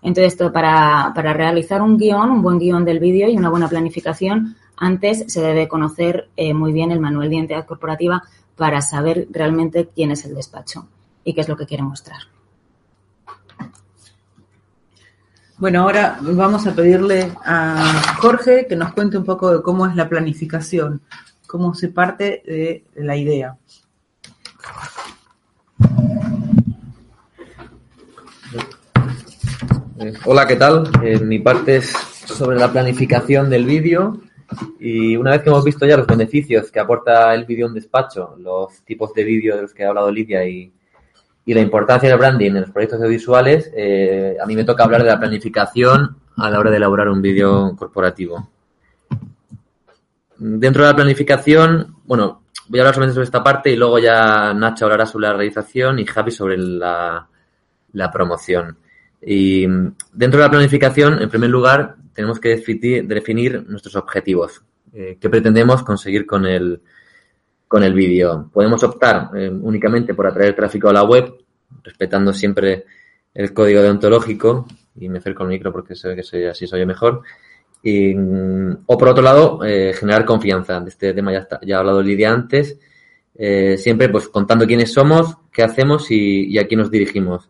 Entonces, 0.02 0.36
para, 0.52 1.12
para 1.16 1.34
realizar 1.34 1.82
un 1.82 1.98
guion, 1.98 2.30
un 2.30 2.41
buen 2.41 2.60
guion 2.60 2.86
del 2.86 3.00
vídeo 3.00 3.28
y 3.30 3.36
una 3.36 3.50
buena 3.50 3.68
planificación, 3.68 4.56
antes 4.78 5.26
se 5.28 5.41
debe 5.41 5.68
conocer 5.68 6.30
eh, 6.38 6.54
muy 6.54 6.72
bien 6.72 6.91
el 6.91 7.00
manual 7.00 7.30
de 7.30 7.36
identidad 7.36 7.66
corporativa 7.66 8.24
para 8.56 8.82
saber 8.82 9.28
realmente 9.32 9.89
quién 9.93 10.12
es 10.12 10.24
el 10.26 10.36
despacho 10.36 10.88
y 11.24 11.34
qué 11.34 11.41
es 11.41 11.50
lo 11.50 11.58
que 11.58 11.66
quiere 11.66 11.84
mostrar. 11.84 12.20
Bueno, 15.58 15.82
ahora 15.82 16.20
vamos 16.22 16.68
a 16.68 16.76
pedirle 16.76 17.32
a 17.43 18.16
Jorge 18.20 18.68
que 18.68 18.76
nos 18.76 18.93
cuente 18.93 19.18
un 19.18 19.26
poco 19.26 19.52
de 19.52 19.64
cómo 19.64 19.88
es 19.88 19.95
la 19.95 20.08
planificación, 20.08 21.02
cómo 21.48 21.74
se 21.74 21.88
parte 21.88 22.43
de 22.45 22.86
la 23.04 23.16
idea. 23.16 23.58
Eh, 30.00 30.14
Hola, 30.26 30.45
¿qué 30.45 30.56
tal? 30.56 30.84
Eh, 31.02 31.20
mi 31.20 31.39
parte 31.39 31.78
es 31.78 31.89
sobre 31.89 32.58
la 32.58 32.72
planificación 32.72 33.50
del 33.50 33.66
vídeo 33.66 34.22
y 34.80 35.16
una 35.16 35.32
vez 35.32 35.41
que 35.41 35.50
hemos 35.50 35.64
visto 35.64 35.88
ya 35.88 35.98
los 35.98 36.06
beneficios 36.06 36.70
que 36.70 36.80
aporta 36.80 37.34
el 37.34 37.45
vídeo 37.45 37.66
en 37.66 37.74
despacho, 37.74 38.36
los 38.38 38.84
tipos 38.84 39.12
de 39.14 39.24
vídeo 39.24 39.56
de 39.56 39.64
los 39.64 39.74
que 39.74 39.86
ha 39.86 39.89
hablado 39.89 40.12
Lidia 40.12 40.45
y, 40.45 40.72
y 41.45 41.54
la 41.54 41.62
importancia 41.62 42.10
del 42.10 42.20
branding 42.20 42.52
en 42.52 42.62
los 42.62 42.70
proyectos 42.70 43.00
audiovisuales, 43.00 43.72
eh, 43.76 44.38
a 44.39 44.45
mí 44.45 44.56
me 44.56 44.66
toca 44.66 44.84
hablar 44.84 45.02
de 45.02 45.10
la 45.10 45.20
planificación 45.20 46.18
a 46.36 46.50
la 46.52 46.60
hora 46.60 46.70
de 46.70 46.78
elaborar 46.78 47.10
un 47.10 47.22
vídeo 47.22 47.76
corporativo. 47.76 48.50
Dentro 50.38 50.84
de 50.84 50.89
la 50.89 50.95
planificación, 50.95 51.95
bueno, 52.06 52.43
voy 52.68 52.80
a 52.80 52.84
hablar 52.84 52.93
solamente 52.93 53.16
sobre 53.16 53.26
esta 53.26 53.43
parte 53.43 53.72
y 53.72 53.76
luego 53.76 53.98
ya 53.98 54.54
Nacho 54.54 54.86
hablará 54.86 55.08
sobre 55.08 55.28
la 55.28 55.34
realización 55.34 55.98
y 55.98 56.06
Javi 56.06 56.30
sobre 56.30 56.56
la, 56.58 57.28
la 57.93 58.12
promoción. 58.12 58.78
Y 59.22 59.68
mm, 59.68 59.95
dentro 60.13 60.39
de 60.39 60.45
la 60.45 60.51
planificación, 60.51 61.22
en 61.22 61.30
primer 61.30 61.49
lugar, 61.49 61.95
tenemos 62.13 62.39
que 62.39 62.49
definir, 62.49 63.70
nuestros 63.70 63.95
objetivos. 63.95 64.63
Eh, 64.93 65.18
¿Qué 65.20 65.30
pretendemos 65.30 65.84
conseguir 65.84 66.26
con 66.26 66.45
el, 66.45 66.82
con 67.68 67.84
el 67.84 67.93
vídeo? 67.93 68.49
Podemos 68.51 68.84
optar 68.84 69.30
eh, 69.36 69.49
únicamente 69.49 70.13
por 70.13 70.28
atraer 70.28 70.55
tráfico 70.55 70.89
a 70.89 70.93
la 70.93 71.03
web, 71.03 71.34
respetando 71.84 72.34
siempre 72.34 72.86
el 73.34 73.53
código 73.53 73.82
deontológico, 73.82 74.65
y 74.95 75.09
me 75.09 75.20
acerco 75.20 75.43
al 75.43 75.49
micro 75.49 75.72
porque 75.72 75.95
sé 75.95 76.15
que 76.15 76.24
soy, 76.24 76.45
así 76.45 76.65
soy 76.65 76.86
mejor. 76.86 77.22
Mm, 77.84 78.72
o 78.86 78.97
por 78.97 79.09
otro 79.09 79.24
lado, 79.24 79.63
eh, 79.63 79.93
generar 79.93 80.26
confianza. 80.26 80.80
De 80.80 80.89
este 80.89 81.13
tema 81.13 81.32
ya 81.32 81.76
ha 81.76 81.80
hablado 81.80 82.01
Lidia 82.01 82.32
antes. 82.32 82.80
Eh, 83.36 83.78
siempre 83.78 84.09
pues 84.09 84.28
contando 84.30 84.65
quiénes 84.65 84.91
somos, 84.91 85.38
qué 85.51 85.61
hacemos 85.61 86.09
y, 86.09 86.47
y 86.47 86.57
a 86.57 86.68
quién 86.68 86.80
nos 86.80 86.89
dirigimos. 86.89 87.49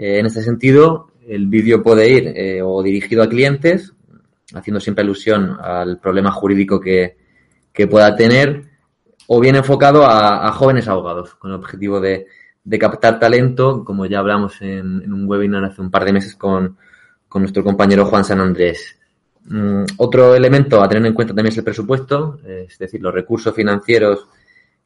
Eh, 0.00 0.18
en 0.18 0.24
este 0.24 0.42
sentido, 0.42 1.10
el 1.28 1.46
vídeo 1.48 1.82
puede 1.82 2.08
ir 2.08 2.32
eh, 2.34 2.62
o 2.62 2.82
dirigido 2.82 3.22
a 3.22 3.28
clientes, 3.28 3.92
haciendo 4.54 4.80
siempre 4.80 5.04
alusión 5.04 5.58
al 5.62 5.98
problema 5.98 6.30
jurídico 6.30 6.80
que, 6.80 7.18
pueda 7.90 8.16
tener, 8.16 8.64
o 9.26 9.40
bien 9.40 9.56
enfocado 9.56 10.06
a, 10.06 10.50
jóvenes 10.52 10.88
abogados, 10.88 11.34
con 11.34 11.50
el 11.50 11.56
objetivo 11.58 12.00
de, 12.00 12.26
captar 12.78 13.18
talento, 13.18 13.84
como 13.84 14.06
ya 14.06 14.20
hablamos 14.20 14.62
en, 14.62 15.12
un 15.12 15.28
webinar 15.28 15.64
hace 15.64 15.82
un 15.82 15.90
par 15.90 16.06
de 16.06 16.14
meses 16.14 16.34
con, 16.34 16.78
nuestro 17.34 17.62
compañero 17.62 18.06
Juan 18.06 18.24
San 18.24 18.40
Andrés. 18.40 18.98
Mm, 19.44 19.84
otro 19.98 20.34
elemento 20.34 20.82
a 20.82 20.88
tener 20.88 21.06
en 21.06 21.14
cuenta 21.14 21.34
también 21.34 21.52
es 21.52 21.58
el 21.58 21.64
presupuesto, 21.64 22.38
es 22.46 22.78
decir, 22.78 23.02
los 23.02 23.12
recursos 23.12 23.54
financieros 23.54 24.26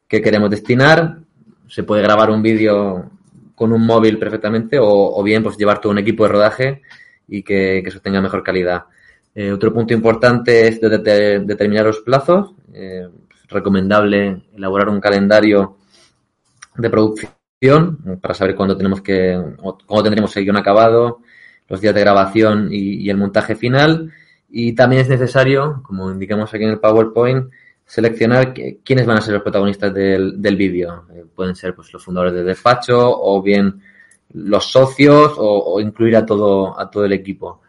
que 0.09 0.21
queremos 0.21 0.49
destinar. 0.49 1.19
Se 1.67 1.83
puede 1.83 2.01
grabar 2.01 2.29
un 2.29 2.41
vídeo 2.41 3.11
con 3.55 3.71
un 3.73 3.85
móvil 3.85 4.19
perfectamente 4.19 4.77
o, 4.79 4.87
o 4.87 5.23
bien 5.23 5.43
pues 5.43 5.57
llevar 5.57 5.79
todo 5.79 5.91
un 5.91 5.97
equipo 5.99 6.23
de 6.25 6.29
rodaje 6.31 6.81
y 7.27 7.41
que, 7.43 7.81
que 7.83 7.89
eso 7.89 7.99
tenga 8.01 8.21
mejor 8.21 8.43
calidad. 8.43 8.85
Eh, 9.33 9.51
otro 9.51 9.73
punto 9.73 9.93
importante 9.93 10.67
es 10.67 10.79
de- 10.81 10.97
de- 10.99 11.39
determinar 11.39 11.85
los 11.85 11.99
plazos. 12.01 12.53
Eh, 12.73 13.07
es 13.33 13.49
recomendable 13.49 14.43
elaborar 14.55 14.89
un 14.89 14.99
calendario 15.01 15.77
de 16.75 16.89
producción 16.89 17.33
para 18.21 18.33
saber 18.33 18.55
cuándo 18.55 18.77
tenemos 18.77 19.01
que, 19.01 19.39
cuándo 19.85 20.03
tendremos 20.03 20.35
el 20.37 20.43
guion 20.43 20.57
acabado, 20.57 21.19
los 21.67 21.81
días 21.81 21.95
de 21.95 22.01
grabación 22.01 22.67
y 22.71 23.09
el 23.09 23.17
montaje 23.17 23.55
final. 23.55 24.11
Y 24.49 24.73
también 24.73 25.01
es 25.01 25.09
necesario, 25.09 25.81
como 25.83 26.11
indicamos 26.11 26.53
aquí 26.53 26.63
en 26.63 26.71
el 26.71 26.79
PowerPoint, 26.79 27.51
seleccionar 27.85 28.53
qui- 28.53 28.79
quiénes 28.83 29.05
van 29.05 29.17
a 29.17 29.21
ser 29.21 29.33
los 29.35 29.43
protagonistas 29.43 29.93
del, 29.93 30.41
del 30.41 30.55
vídeo. 30.55 31.05
Eh, 31.13 31.25
pueden 31.33 31.55
ser 31.55 31.75
pues, 31.75 31.93
los 31.93 32.03
fundadores 32.03 32.33
del 32.33 32.45
despacho 32.45 32.97
o 32.99 33.41
bien 33.41 33.81
los 34.33 34.65
socios 34.71 35.33
o, 35.37 35.79
incluir 35.79 36.15
a 36.17 36.25
todo, 36.25 36.77
a 36.77 36.89
todo 36.89 37.05
el 37.05 37.13
equipo. 37.13 37.61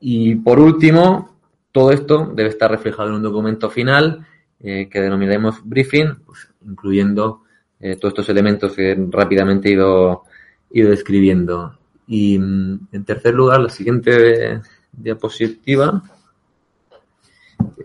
Y 0.00 0.34
por 0.34 0.58
último, 0.58 1.36
todo 1.70 1.90
esto 1.92 2.30
debe 2.34 2.50
estar 2.50 2.70
reflejado 2.70 3.08
en 3.08 3.14
un 3.14 3.22
documento 3.22 3.70
final 3.70 4.26
eh, 4.60 4.88
que 4.90 5.00
denominaremos 5.00 5.60
briefing, 5.64 6.16
pues, 6.26 6.48
incluyendo 6.66 7.42
eh, 7.80 7.96
todos 7.96 8.12
estos 8.12 8.28
elementos 8.28 8.72
que 8.74 8.96
rápidamente 9.10 9.68
he 9.68 9.72
ido, 9.72 10.24
ido 10.72 10.90
describiendo. 10.90 11.78
Y 12.06 12.38
mm, 12.38 12.88
en 12.92 13.04
tercer 13.04 13.34
lugar, 13.34 13.60
la 13.60 13.68
siguiente 13.70 14.60
diapositiva. 14.92 16.02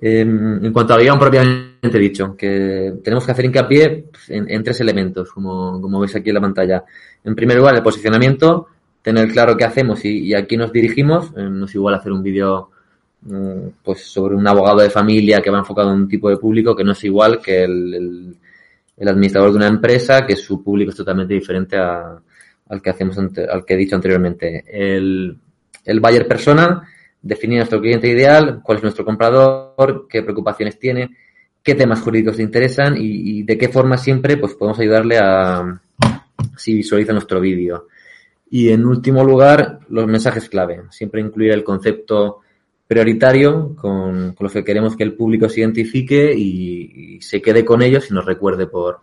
Em, 0.02 0.66
en 0.66 0.74
cuanto 0.74 0.94
al 0.94 1.02
guion 1.02 1.20
propiamente 1.20 2.00
dicho, 2.00 2.36
que 2.36 2.94
tenemos 3.04 3.26
que 3.26 3.32
hacer 3.32 3.46
hincapié 3.46 4.06
en, 4.30 4.64
tres 4.64 4.82
elementos, 4.82 5.32
como, 5.32 5.82
como, 5.82 6.00
veis 6.00 6.16
aquí 6.16 6.30
en 6.30 6.36
la 6.36 6.42
pantalla. 6.42 6.84
En 7.24 7.36
primer 7.36 7.58
lugar, 7.58 7.76
el 7.76 7.84
posicionamiento, 7.84 8.68
tener 9.02 9.30
claro 9.32 9.56
qué 9.56 9.64
hacemos 9.64 10.04
y, 10.04 10.34
a 10.34 10.46
quién 10.46 10.62
nos 10.62 10.72
dirigimos. 10.72 11.32
Eh, 11.38 11.50
no 11.50 11.66
es 11.66 11.76
igual 11.76 11.96
hacer 11.96 12.12
un 12.12 12.24
vídeo 12.24 12.70
mm, 13.22 13.68
pues 13.84 14.06
sobre 14.06 14.36
un 14.36 14.48
abogado 14.48 14.80
de 14.80 14.90
familia 14.90 15.42
que 15.42 15.50
va 15.50 15.60
enfocado 15.60 15.90
a 15.90 15.94
un 15.94 16.08
tipo 16.08 16.30
de 16.30 16.38
público 16.38 16.76
que 16.76 16.84
no 16.84 16.92
es 16.92 17.04
igual 17.04 17.42
que 17.42 17.64
el, 17.64 18.36
administrador 19.00 19.52
de 19.52 19.58
una 19.58 19.68
empresa, 19.68 20.26
que 20.26 20.36
su 20.36 20.64
público 20.64 20.92
es 20.92 20.98
totalmente 20.98 21.34
diferente 21.34 21.78
al 21.78 22.82
que 22.82 22.90
hacemos 22.90 23.18
al 23.18 23.64
que 23.66 23.74
he 23.74 23.78
dicho 23.78 23.96
anteriormente. 23.96 24.64
El, 24.68 25.38
el 25.86 26.00
buyer 26.00 26.28
persona 26.28 26.84
definir 27.28 27.58
nuestro 27.58 27.82
cliente 27.82 28.08
ideal, 28.08 28.62
cuál 28.64 28.78
es 28.78 28.84
nuestro 28.84 29.06
comprador, 29.06 30.08
qué 30.10 30.24
preocupaciones 30.24 30.80
tiene, 30.80 31.16
qué 31.62 31.76
temas 31.76 32.02
jurídicos 32.02 32.38
le 32.38 32.44
interesan 32.44 32.96
y, 32.98 33.44
de 33.44 33.58
qué 33.58 33.68
forma 33.68 33.98
siempre 33.98 34.38
pues 34.38 34.54
podemos 34.54 34.80
ayudarle 34.80 35.18
a 35.18 35.80
si 36.56 36.76
visualiza 36.76 37.14
nuestro 37.14 37.40
vídeo. 37.40 37.88
Y 38.50 38.70
en 38.70 38.86
último 38.86 39.24
lugar, 39.24 39.80
los 39.90 40.08
mensajes 40.08 40.48
clave. 40.48 40.84
Siempre 40.90 41.20
incluir 41.20 41.52
el 41.52 41.66
concepto 41.66 42.40
prioritario 42.88 43.76
con, 43.76 44.34
con 44.34 44.46
los 44.46 44.54
que 44.54 44.64
queremos 44.64 44.96
que 44.96 45.04
el 45.04 45.14
público 45.14 45.50
se 45.50 45.60
identifique 45.60 46.34
y, 46.34 47.20
se 47.22 47.42
quede 47.42 47.66
con 47.66 47.82
ellos 47.82 48.10
y 48.10 48.14
nos 48.14 48.26
recuerde 48.26 48.68
por, 48.68 49.02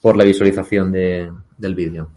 por 0.00 0.16
la 0.16 0.24
visualización 0.24 0.90
de, 0.90 1.30
del 1.56 1.74
vídeo. 1.74 2.10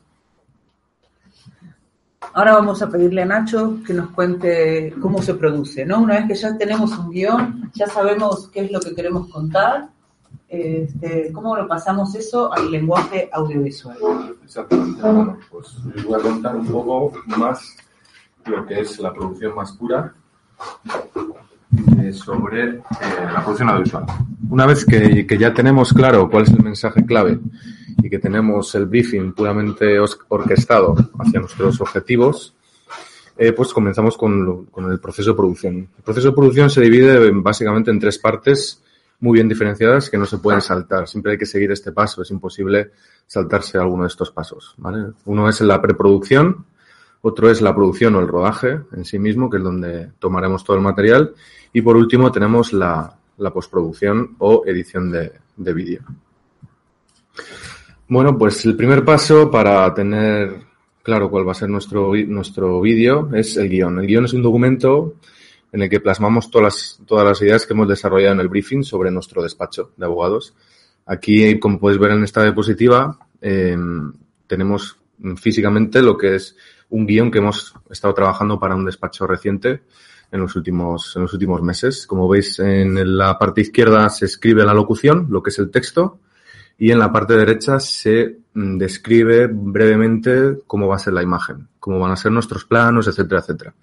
Ahora 2.34 2.54
vamos 2.54 2.82
a 2.82 2.90
pedirle 2.90 3.24
a 3.24 3.26
Nacho 3.26 3.78
que 3.86 3.94
nos 3.94 4.12
cuente 4.12 4.94
cómo 5.02 5.22
se 5.22 5.34
produce, 5.34 5.86
¿no? 5.86 6.00
Una 6.00 6.16
vez 6.16 6.28
que 6.28 6.36
ya 6.36 6.58
tenemos 6.58 6.98
un 6.98 7.10
guion, 7.10 7.72
ya 7.74 7.88
sabemos 7.88 8.50
qué 8.50 8.62
es 8.62 8.72
lo 8.72 8.80
que 8.80 8.94
queremos 8.94 9.30
contar, 9.30 9.90
este, 10.48 11.32
¿cómo 11.32 11.56
lo 11.56 11.68
pasamos 11.68 12.14
eso 12.16 12.52
al 12.54 12.72
lenguaje 12.72 13.30
audiovisual? 13.32 13.98
Exactamente. 14.44 15.02
Bueno, 15.02 15.38
pues 15.52 15.76
les 15.96 16.04
voy 16.04 16.20
a 16.20 16.24
contar 16.24 16.56
un 16.56 16.68
poco 16.68 17.14
más 17.38 17.76
lo 18.46 18.66
que 18.66 18.80
es 18.80 19.00
la 19.00 19.14
producción 19.14 19.56
más 19.56 19.72
pura 19.74 20.14
eh, 22.02 22.12
sobre 22.14 22.70
eh, 22.70 22.82
la 23.32 23.44
producción 23.44 23.70
audiovisual. 23.70 24.06
Una 24.50 24.66
vez 24.66 24.86
que, 24.86 25.28
que 25.28 25.38
ya 25.38 25.54
tenemos 25.54 25.94
claro 25.94 26.30
cuál 26.30 26.44
es 26.44 26.50
el 26.50 26.64
mensaje 26.64 27.06
clave 27.06 27.40
que 28.10 28.20
tenemos 28.20 28.74
el 28.76 28.86
briefing 28.86 29.34
puramente 29.34 30.00
orquestado 30.00 30.96
hacia 31.20 31.40
nuestros 31.40 31.80
objetivos, 31.82 32.54
eh, 33.38 33.54
pues 33.54 33.74
comenzamos 33.74 34.18
con, 34.18 34.68
el 34.90 35.00
proceso 35.00 35.32
de 35.32 35.38
producción. 35.38 35.76
El 35.98 36.04
proceso 36.04 36.30
de 36.30 36.36
producción 36.36 36.70
se 36.70 36.82
divide 36.82 37.32
básicamente 37.32 37.90
en 37.90 38.00
tres 38.00 38.18
partes 38.18 38.84
muy 39.22 39.36
bien 39.36 39.48
diferenciadas 39.48 40.10
que 40.10 40.18
no 40.18 40.26
se 40.26 40.40
pueden 40.40 40.62
saltar. 40.62 41.08
Siempre 41.08 41.34
hay 41.34 41.38
que 41.38 41.46
seguir 41.46 41.72
este 41.72 41.92
paso. 41.92 42.22
Es 42.22 42.32
imposible 42.32 42.92
saltarse 43.26 43.78
alguno 43.78 44.04
de 44.04 44.10
estos 44.10 44.32
pasos. 44.32 44.76
Uno 45.26 45.48
es 45.48 45.62
la 45.62 45.82
preproducción, 45.82 46.66
otro 47.22 47.50
es 47.50 47.62
la 47.62 47.74
producción 47.74 48.16
o 48.16 48.20
el 48.20 48.28
rodaje 48.28 48.82
en 48.92 49.06
sí 49.06 49.20
mismo, 49.20 49.50
que 49.50 49.58
es 49.58 49.64
donde 49.64 50.12
tomaremos 50.20 50.64
todo 50.64 50.76
el 50.76 50.84
material. 50.84 51.34
Y 51.72 51.82
por 51.82 51.96
último 51.96 52.32
tenemos 52.32 52.74
la, 52.74 53.18
la 53.38 53.52
postproducción 53.52 54.36
o 54.40 54.64
edición 54.66 55.12
de 55.12 55.74
vídeo. 55.74 56.02
Bueno, 58.10 58.36
pues 58.40 58.66
el 58.66 58.76
primer 58.76 59.06
paso 59.06 59.52
para 59.52 59.94
tener 59.94 60.64
claro 61.04 61.30
cuál 61.30 61.48
va 61.48 61.52
a 61.52 61.56
ser 61.56 61.70
nuestro, 61.70 62.12
nuestro 62.26 62.82
vídeo 62.82 63.30
es 63.36 63.56
el 63.56 63.70
guion. 63.70 64.00
El 64.00 64.08
guion 64.08 64.26
es 64.26 64.34
un 64.34 64.42
documento 64.42 65.14
en 65.72 65.84
el 65.84 65.90
que 65.92 66.00
plasmamos 66.00 66.50
todas 66.50 66.64
las, 66.64 67.02
todas 67.06 67.24
las 67.24 67.40
ideas 67.44 67.68
que 67.68 67.74
hemos 67.74 67.88
desarrollado 67.88 68.34
en 68.34 68.40
el 68.40 68.48
briefing 68.48 68.84
sobre 68.84 69.12
nuestro 69.12 69.44
despacho 69.44 69.92
de 69.96 70.06
abogados. 70.08 70.56
Aquí, 71.06 71.60
como 71.60 71.80
podéis 71.80 72.00
ver 72.00 72.10
en 72.14 72.24
esta 72.24 72.42
diapositiva, 72.42 73.16
em, 73.42 74.12
tenemos 74.48 74.98
físicamente 75.36 76.02
lo 76.02 76.18
que 76.18 76.34
es 76.34 76.58
un 76.90 77.06
guion 77.06 77.30
que 77.30 77.38
hemos 77.38 77.76
estado 77.92 78.16
trabajando 78.16 78.60
para 78.60 78.74
un 78.74 78.86
despacho 78.86 79.28
reciente 79.28 79.84
en 80.32 80.40
los 80.40 80.56
últimos, 80.56 81.16
en 81.16 81.22
los 81.22 81.34
últimos 81.34 81.62
meses. 81.62 82.08
Como 82.08 82.28
veis, 82.28 82.58
en 82.58 83.16
la 83.16 83.38
parte 83.38 83.62
izquierda 83.62 84.10
se 84.10 84.26
escribe 84.26 84.66
la 84.66 84.74
locución, 84.74 85.28
lo 85.30 85.44
que 85.44 85.52
es 85.52 85.60
el 85.60 85.70
texto, 85.70 86.18
y 86.80 86.92
en 86.92 87.00
la 87.00 87.12
parte 87.12 87.36
derecha 87.36 87.80
se 87.80 88.38
mm, 88.54 88.78
describe 88.78 89.48
brevemente 89.52 90.60
cómo 90.66 90.88
va 90.88 90.96
a 90.96 91.00
ser 91.00 91.14
la 91.14 91.22
imagen, 91.22 91.68
cómo 91.80 92.00
van 92.00 92.12
a 92.12 92.16
ser 92.16 92.32
nuestros 92.32 92.66
planos, 92.66 93.08
etcétera, 93.08 93.42
etcétera. 93.42 93.74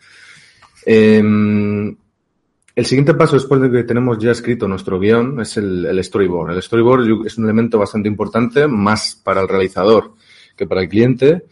Em, 0.87 1.95
el 2.75 2.87
siguiente 2.87 3.15
paso, 3.15 3.37
después 3.37 3.61
de 3.61 3.71
que 3.71 3.85
tenemos 3.85 4.19
ya 4.19 4.31
escrito 4.31 4.67
nuestro 4.67 4.99
guion, 4.99 5.41
es 5.41 5.57
el, 5.59 6.03
storyboard. 6.03 6.53
El 6.53 6.63
storyboard 6.63 7.27
es 7.27 7.37
un 7.37 7.45
elemento 7.45 7.79
bastante 7.79 8.09
importante, 8.09 8.67
más 8.67 9.21
para 9.23 9.43
el 9.43 9.49
realizador 9.49 10.15
que 10.57 10.67
para 10.67 10.81
el 10.81 10.89
cliente, 10.89 11.45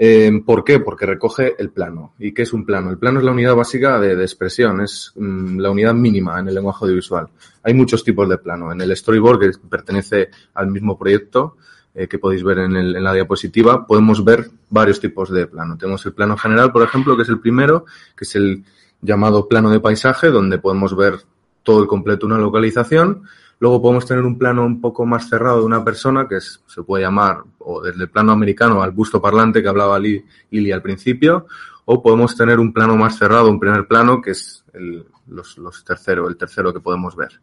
eh, 0.00 0.30
¿Por 0.46 0.62
qué? 0.62 0.78
Porque 0.78 1.06
recoge 1.06 1.56
el 1.58 1.70
plano. 1.70 2.14
¿Y 2.20 2.32
qué 2.32 2.42
es 2.42 2.52
un 2.52 2.64
plano? 2.64 2.90
El 2.90 2.98
plano 2.98 3.18
es 3.18 3.24
la 3.24 3.32
unidad 3.32 3.56
básica 3.56 3.98
de, 3.98 4.12
expresión, 4.22 4.80
es 4.80 5.12
mm, 5.16 5.58
la 5.58 5.70
unidad 5.70 5.92
mínima 5.92 6.38
en 6.38 6.46
el 6.46 6.54
lenguaje 6.54 6.84
audiovisual. 6.84 7.28
Hay 7.64 7.74
muchos 7.74 8.04
tipos 8.04 8.28
de 8.28 8.38
plano. 8.38 8.70
En 8.70 8.80
el 8.80 8.96
storyboard, 8.96 9.40
que 9.40 9.50
pertenece 9.68 10.30
al 10.54 10.68
mismo 10.68 10.96
proyecto, 10.96 11.56
eh, 11.94 12.06
que 12.06 12.20
podéis 12.20 12.44
ver 12.44 12.58
en, 12.58 12.76
en, 12.76 13.02
la 13.02 13.12
diapositiva, 13.12 13.84
podemos 13.88 14.24
ver 14.24 14.48
varios 14.70 15.00
tipos 15.00 15.30
de 15.30 15.48
plano. 15.48 15.76
Tenemos 15.76 16.06
el 16.06 16.12
plano 16.12 16.36
general, 16.36 16.70
por 16.70 16.82
ejemplo, 16.82 17.16
que 17.16 17.22
es 17.22 17.28
el 17.28 17.40
primero, 17.40 17.84
que 18.16 18.24
es 18.24 18.36
el 18.36 18.64
llamado 19.02 19.48
plano 19.48 19.68
de 19.68 19.80
paisaje, 19.80 20.28
donde 20.28 20.58
podemos 20.58 20.96
ver 20.96 21.22
todo 21.64 21.82
el 21.82 21.88
completo 21.88 22.24
una 22.24 22.38
localización. 22.38 23.24
Luego 23.60 23.82
podemos 23.82 24.06
tener 24.06 24.24
un 24.24 24.38
plano 24.38 24.64
un 24.64 24.80
poco 24.80 25.04
más 25.04 25.28
cerrado 25.28 25.60
de 25.60 25.66
una 25.66 25.84
persona, 25.84 26.28
que 26.28 26.40
se 26.40 26.82
puede 26.82 27.04
llamar, 27.04 27.38
o 27.58 27.82
desde 27.82 28.04
el 28.04 28.10
plano 28.10 28.32
americano 28.32 28.82
al 28.82 28.92
busto 28.92 29.20
parlante 29.20 29.62
que 29.62 29.68
hablaba 29.68 29.98
Lili 29.98 30.72
al 30.72 30.82
principio, 30.82 31.46
o 31.84 32.02
podemos 32.02 32.36
tener 32.36 32.60
un 32.60 32.72
plano 32.72 32.96
más 32.96 33.18
cerrado, 33.18 33.50
un 33.50 33.58
primer 33.58 33.86
plano, 33.86 34.20
que 34.20 34.32
es 34.32 34.64
el, 34.74 35.04
los, 35.26 35.58
los 35.58 35.84
tercero, 35.84 36.28
el 36.28 36.36
tercero 36.36 36.72
que 36.72 36.80
podemos 36.80 37.16
ver. 37.16 37.40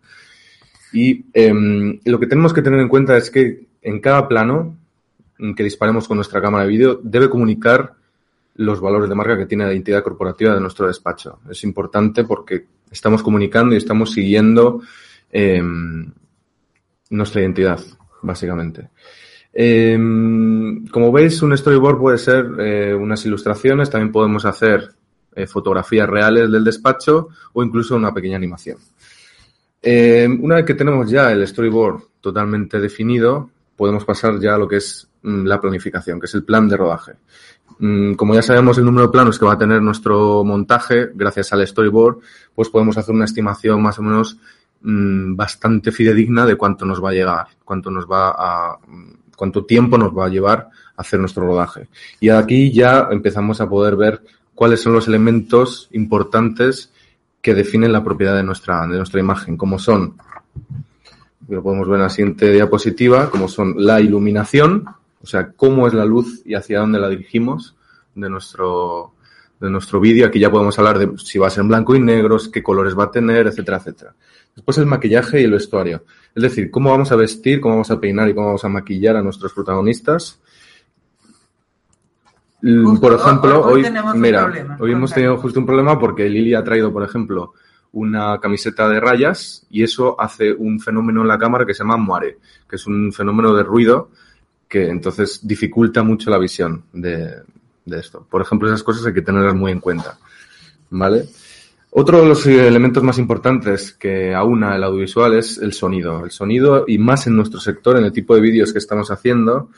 Y 0.94 1.26
em, 1.34 2.00
lo 2.06 2.20
que 2.20 2.28
tenemos 2.28 2.54
que 2.54 2.62
tener 2.62 2.80
en 2.80 2.88
cuenta 2.88 3.18
es 3.18 3.30
que 3.30 3.68
en 3.82 4.00
cada 4.00 4.28
plano 4.28 4.78
que 5.56 5.64
disparemos 5.64 6.08
con 6.08 6.16
nuestra 6.16 6.42
cámara 6.42 6.64
de 6.64 6.70
vídeo 6.70 7.00
debe 7.04 7.30
comunicar 7.30 7.96
los 8.56 8.80
valores 8.80 9.10
de 9.10 9.16
marca 9.16 9.38
que 9.38 9.46
tiene 9.46 9.66
la 9.66 9.74
identidad 9.74 10.02
corporativa 10.02 10.54
de 10.54 10.62
nuestro 10.62 10.88
despacho. 10.88 11.40
Es 11.50 11.64
importante 11.66 12.24
porque 12.24 12.68
estamos 12.90 13.22
comunicando 13.22 13.74
y 13.74 13.78
estamos 13.78 14.14
siguiendo 14.14 14.82
Em, 15.38 16.10
nuestra 17.10 17.42
identidad, 17.42 17.82
básicamente. 18.22 18.88
Em, 19.52 20.88
como 20.88 21.12
veis, 21.12 21.42
un 21.42 21.52
storyboard 21.58 21.98
puede 22.00 22.18
ser 22.18 22.48
eh, 22.58 22.96
unas 22.96 23.26
ilustraciones, 23.26 23.90
también 23.90 24.14
podemos 24.14 24.46
hacer 24.46 24.94
eh, 25.36 25.46
fotografías 25.46 26.08
reales 26.08 26.50
del 26.50 26.64
despacho 26.64 27.28
o 27.52 27.62
incluso 27.62 27.98
una 27.98 28.14
pequeña 28.14 28.38
animación. 28.38 28.78
Em, 29.82 30.42
una 30.42 30.56
vez 30.56 30.66
que 30.66 30.74
tenemos 30.74 31.12
ya 31.12 31.30
el 31.34 31.46
storyboard 31.46 32.02
totalmente 32.22 32.80
definido, 32.80 33.50
podemos 33.76 34.06
pasar 34.06 34.40
ya 34.40 34.56
a 34.56 34.58
lo 34.58 34.70
que 34.70 34.78
es 34.78 35.06
mm, 35.22 35.46
la 35.46 35.60
planificación, 35.60 36.18
que 36.18 36.28
es 36.28 36.36
el 36.36 36.46
plan 36.46 36.70
de 36.70 36.78
rodaje. 36.78 37.12
Mm, 37.80 38.14
como 38.14 38.36
ya 38.36 38.42
sabemos 38.42 38.78
el 38.78 38.86
número 38.86 39.08
de 39.08 39.12
planos 39.12 39.38
que 39.38 39.46
va 39.46 39.54
a 39.54 39.58
tener 39.58 39.82
nuestro 39.82 40.46
montaje, 40.46 41.10
gracias 41.14 41.52
al 41.52 41.68
storyboard, 41.68 42.20
pues 42.56 42.70
podemos 42.70 42.98
hacer 42.98 43.14
una 43.14 43.26
estimación 43.26 43.82
más 43.82 44.00
o 44.00 44.02
menos 44.02 44.40
Mm, 44.88 45.36
bastante 45.36 45.92
fidedigna 45.92 46.46
de 46.46 46.58
cuánto 46.58 46.86
nos 46.86 47.04
va 47.04 47.10
a 47.10 47.14
llegar, 47.14 47.48
cuánto 47.64 47.90
nos 47.90 48.06
va 48.06 48.36
a, 48.38 48.78
cuánto 49.36 49.66
tiempo 49.66 49.98
nos 49.98 50.16
va 50.16 50.28
a 50.28 50.30
llevar 50.30 50.70
a 50.96 51.02
hacer 51.02 51.20
nuestro 51.20 51.44
rodaje. 51.44 51.88
Y 52.20 52.30
aquí 52.30 52.72
ya 52.72 53.08
empezamos 53.10 53.60
a 53.62 53.68
poder 53.68 53.96
ver 53.96 54.22
cuáles 54.54 54.82
son 54.82 54.94
los 54.94 55.08
elementos 55.08 55.90
importantes 55.94 56.92
que 57.42 57.56
definen 57.56 57.92
la 57.94 58.04
propiedad 58.04 58.36
de 58.36 58.44
nuestra, 58.44 58.86
de 58.86 58.98
nuestra 58.98 59.20
imagen, 59.20 59.58
como 59.58 59.80
son, 59.80 60.18
lo 61.48 61.64
podemos 61.64 61.88
ver 61.88 61.96
en 61.96 62.04
la 62.04 62.10
siguiente 62.10 62.52
diapositiva, 62.52 63.32
como 63.32 63.48
son 63.48 63.74
la 63.84 64.00
iluminación, 64.00 64.86
o 65.20 65.26
sea, 65.26 65.52
cómo 65.54 65.88
es 65.88 65.96
la 65.96 66.06
luz 66.06 66.44
y 66.46 66.54
hacia 66.54 66.82
dónde 66.82 67.00
la 67.00 67.10
dirigimos 67.10 67.76
de 68.14 68.30
nuestro, 68.30 69.14
de 69.60 69.68
nuestro 69.72 70.00
vídeo. 70.00 70.28
Aquí 70.28 70.38
ya 70.38 70.52
podemos 70.52 70.78
hablar 70.78 71.00
de 71.00 71.18
si 71.18 71.40
va 71.40 71.48
a 71.48 71.50
ser 71.50 71.62
en 71.62 71.70
blanco 71.70 71.96
y 71.96 72.00
negro, 72.00 72.38
qué 72.54 72.62
colores 72.62 72.96
va 72.96 73.06
a 73.06 73.12
tener, 73.12 73.48
etcétera, 73.48 73.78
etcétera. 73.78 74.14
Después 74.56 74.78
el 74.78 74.86
maquillaje 74.86 75.42
y 75.42 75.44
el 75.44 75.52
vestuario. 75.52 76.04
Es 76.34 76.44
decir, 76.44 76.72
cómo 76.72 76.90
vamos 76.92 77.12
a 77.12 77.16
vestir, 77.16 77.60
cómo 77.60 77.76
vamos 77.76 77.92
a 77.92 78.00
peinar 78.00 78.30
y 78.30 78.34
cómo 78.34 78.48
vamos 78.48 78.64
a 78.64 78.70
maquillar 78.70 79.18
a 79.18 79.22
nuestros 79.22 79.54
protagonistas. 79.54 80.40
L- 82.64 82.98
por 83.00 83.14
ejemplo, 83.14 83.62
hoy 83.66 83.86
mira, 84.16 84.44
problema, 84.46 84.78
hoy 84.80 84.92
hemos 84.94 85.14
tenido 85.14 85.38
justo 85.38 85.60
un 85.60 85.66
problema 85.66 86.00
porque 86.00 86.30
Lili 86.30 86.54
ha 86.56 86.64
traído, 86.64 86.92
por 86.92 87.04
ejemplo, 87.04 87.54
una 87.92 88.40
camiseta 88.40 88.90
de 88.90 89.00
rayas 89.00 89.66
y 89.70 89.84
eso 89.84 90.20
hace 90.20 90.52
un 90.54 90.80
fenómeno 90.80 91.22
en 91.22 91.28
la 91.28 91.38
cámara 91.38 91.66
que 91.66 91.74
se 91.74 91.84
llama 91.84 91.98
moire, 91.98 92.38
que 92.68 92.78
es 92.78 92.88
un 92.88 93.12
fenómeno 93.14 93.54
de 93.54 93.64
ruido 93.64 94.10
que 94.68 94.90
entonces 94.90 95.42
dificulta 95.44 96.02
mucho 96.02 96.30
la 96.30 96.38
visión 96.40 96.86
de, 96.92 97.36
de 97.86 98.00
esto. 98.00 98.26
Por 98.30 98.42
ejemplo, 98.42 98.68
esas 98.68 98.84
cosas 98.84 99.06
hay 99.06 99.14
que 99.14 99.22
tenerlas 99.22 99.54
muy 99.54 99.72
en 99.72 99.80
cuenta. 99.80 100.18
¿Vale? 100.90 101.26
Otro 101.98 102.22
de 102.22 102.28
los 102.28 102.46
elementos 102.46 103.02
más 103.04 103.18
importantes 103.20 103.94
que 103.94 104.36
aúna 104.36 104.76
el 104.76 104.84
audiovisual 104.84 105.34
es 105.36 105.58
el 105.60 105.72
sonido. 105.72 106.26
El 106.26 106.32
sonido, 106.32 106.84
y 106.86 106.98
más 106.98 107.26
en 107.26 107.38
nuestro 107.38 107.62
sector, 107.62 107.98
en 107.98 108.04
el 108.04 108.12
tipo 108.12 108.36
de 108.36 108.42
vídeos 108.42 108.74
que 108.74 108.80
estamos 108.80 109.12
haciendo, 109.12 109.70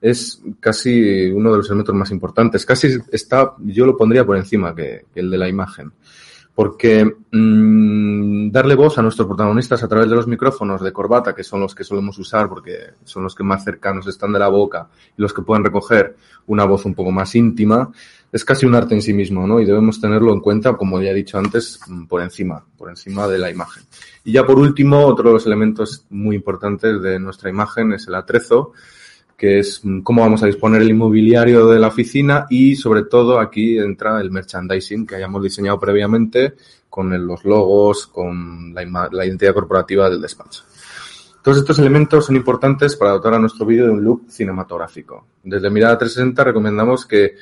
es 0.00 0.40
casi 0.60 1.32
uno 1.32 1.50
de 1.50 1.56
los 1.56 1.66
elementos 1.66 1.96
más 1.96 2.12
importantes. 2.12 2.64
Casi 2.64 2.96
está, 3.10 3.54
yo 3.58 3.86
lo 3.86 3.96
pondría 3.96 4.24
por 4.24 4.36
encima 4.36 4.72
que, 4.72 5.06
que 5.12 5.18
el 5.18 5.28
de 5.32 5.36
la 5.36 5.48
imagen. 5.48 5.90
Porque 6.54 7.12
mm, 7.32 8.52
darle 8.52 8.76
voz 8.76 8.96
a 8.98 9.02
nuestros 9.02 9.26
protagonistas 9.26 9.82
a 9.82 9.88
través 9.88 10.08
de 10.08 10.14
los 10.14 10.28
micrófonos 10.28 10.80
de 10.80 10.92
corbata, 10.92 11.34
que 11.34 11.42
son 11.42 11.58
los 11.58 11.74
que 11.74 11.82
solemos 11.82 12.16
usar 12.20 12.48
porque 12.48 12.90
son 13.02 13.24
los 13.24 13.34
que 13.34 13.42
más 13.42 13.64
cercanos 13.64 14.06
están 14.06 14.32
de 14.32 14.38
la 14.38 14.46
boca 14.46 14.86
y 15.18 15.20
los 15.20 15.34
que 15.34 15.42
pueden 15.42 15.64
recoger 15.64 16.14
una 16.46 16.66
voz 16.66 16.84
un 16.84 16.94
poco 16.94 17.10
más 17.10 17.34
íntima, 17.34 17.90
es 18.34 18.44
casi 18.44 18.66
un 18.66 18.74
arte 18.74 18.96
en 18.96 19.00
sí 19.00 19.12
mismo, 19.12 19.46
¿no? 19.46 19.60
Y 19.60 19.64
debemos 19.64 20.00
tenerlo 20.00 20.32
en 20.32 20.40
cuenta, 20.40 20.72
como 20.72 21.00
ya 21.00 21.12
he 21.12 21.14
dicho 21.14 21.38
antes, 21.38 21.78
mm, 21.86 22.06
por 22.06 22.20
encima, 22.20 22.64
por 22.76 22.90
encima 22.90 23.28
de 23.28 23.38
la 23.38 23.48
imagen. 23.48 23.84
Y 24.24 24.32
ya 24.32 24.44
por 24.44 24.58
último, 24.58 25.06
otro 25.06 25.28
de 25.28 25.34
los 25.34 25.46
elementos 25.46 26.04
muy 26.10 26.34
importantes 26.34 27.00
de 27.00 27.20
nuestra 27.20 27.48
imagen 27.48 27.92
es 27.92 28.08
el 28.08 28.16
atrezo, 28.16 28.72
que 29.36 29.60
es 29.60 29.84
mm, 29.84 30.00
cómo 30.00 30.22
vamos 30.22 30.42
a 30.42 30.46
disponer 30.46 30.82
el 30.82 30.90
inmobiliario 30.90 31.68
de 31.68 31.78
la 31.78 31.86
oficina 31.86 32.46
y 32.50 32.74
sobre 32.74 33.04
todo 33.04 33.38
aquí 33.38 33.78
entra 33.78 34.20
el 34.20 34.32
merchandising 34.32 35.06
que 35.06 35.14
hayamos 35.14 35.40
diseñado 35.40 35.78
previamente 35.78 36.54
con 36.90 37.24
los 37.24 37.44
logos, 37.44 38.08
con 38.08 38.74
la 38.74 39.24
identidad 39.24 39.54
corporativa 39.54 40.10
del 40.10 40.20
despacho. 40.20 40.64
Todos 41.40 41.58
estos 41.58 41.78
elementos 41.78 42.26
son 42.26 42.34
importantes 42.34 42.96
para 42.96 43.12
dotar 43.12 43.34
a 43.34 43.38
nuestro 43.38 43.64
vídeo 43.64 43.84
de 43.86 43.92
un 43.92 44.02
look 44.02 44.24
cinematográfico. 44.28 45.24
Desde 45.44 45.70
Mirada 45.70 45.98
360 45.98 46.42
recomendamos 46.42 47.06
que, 47.06 47.36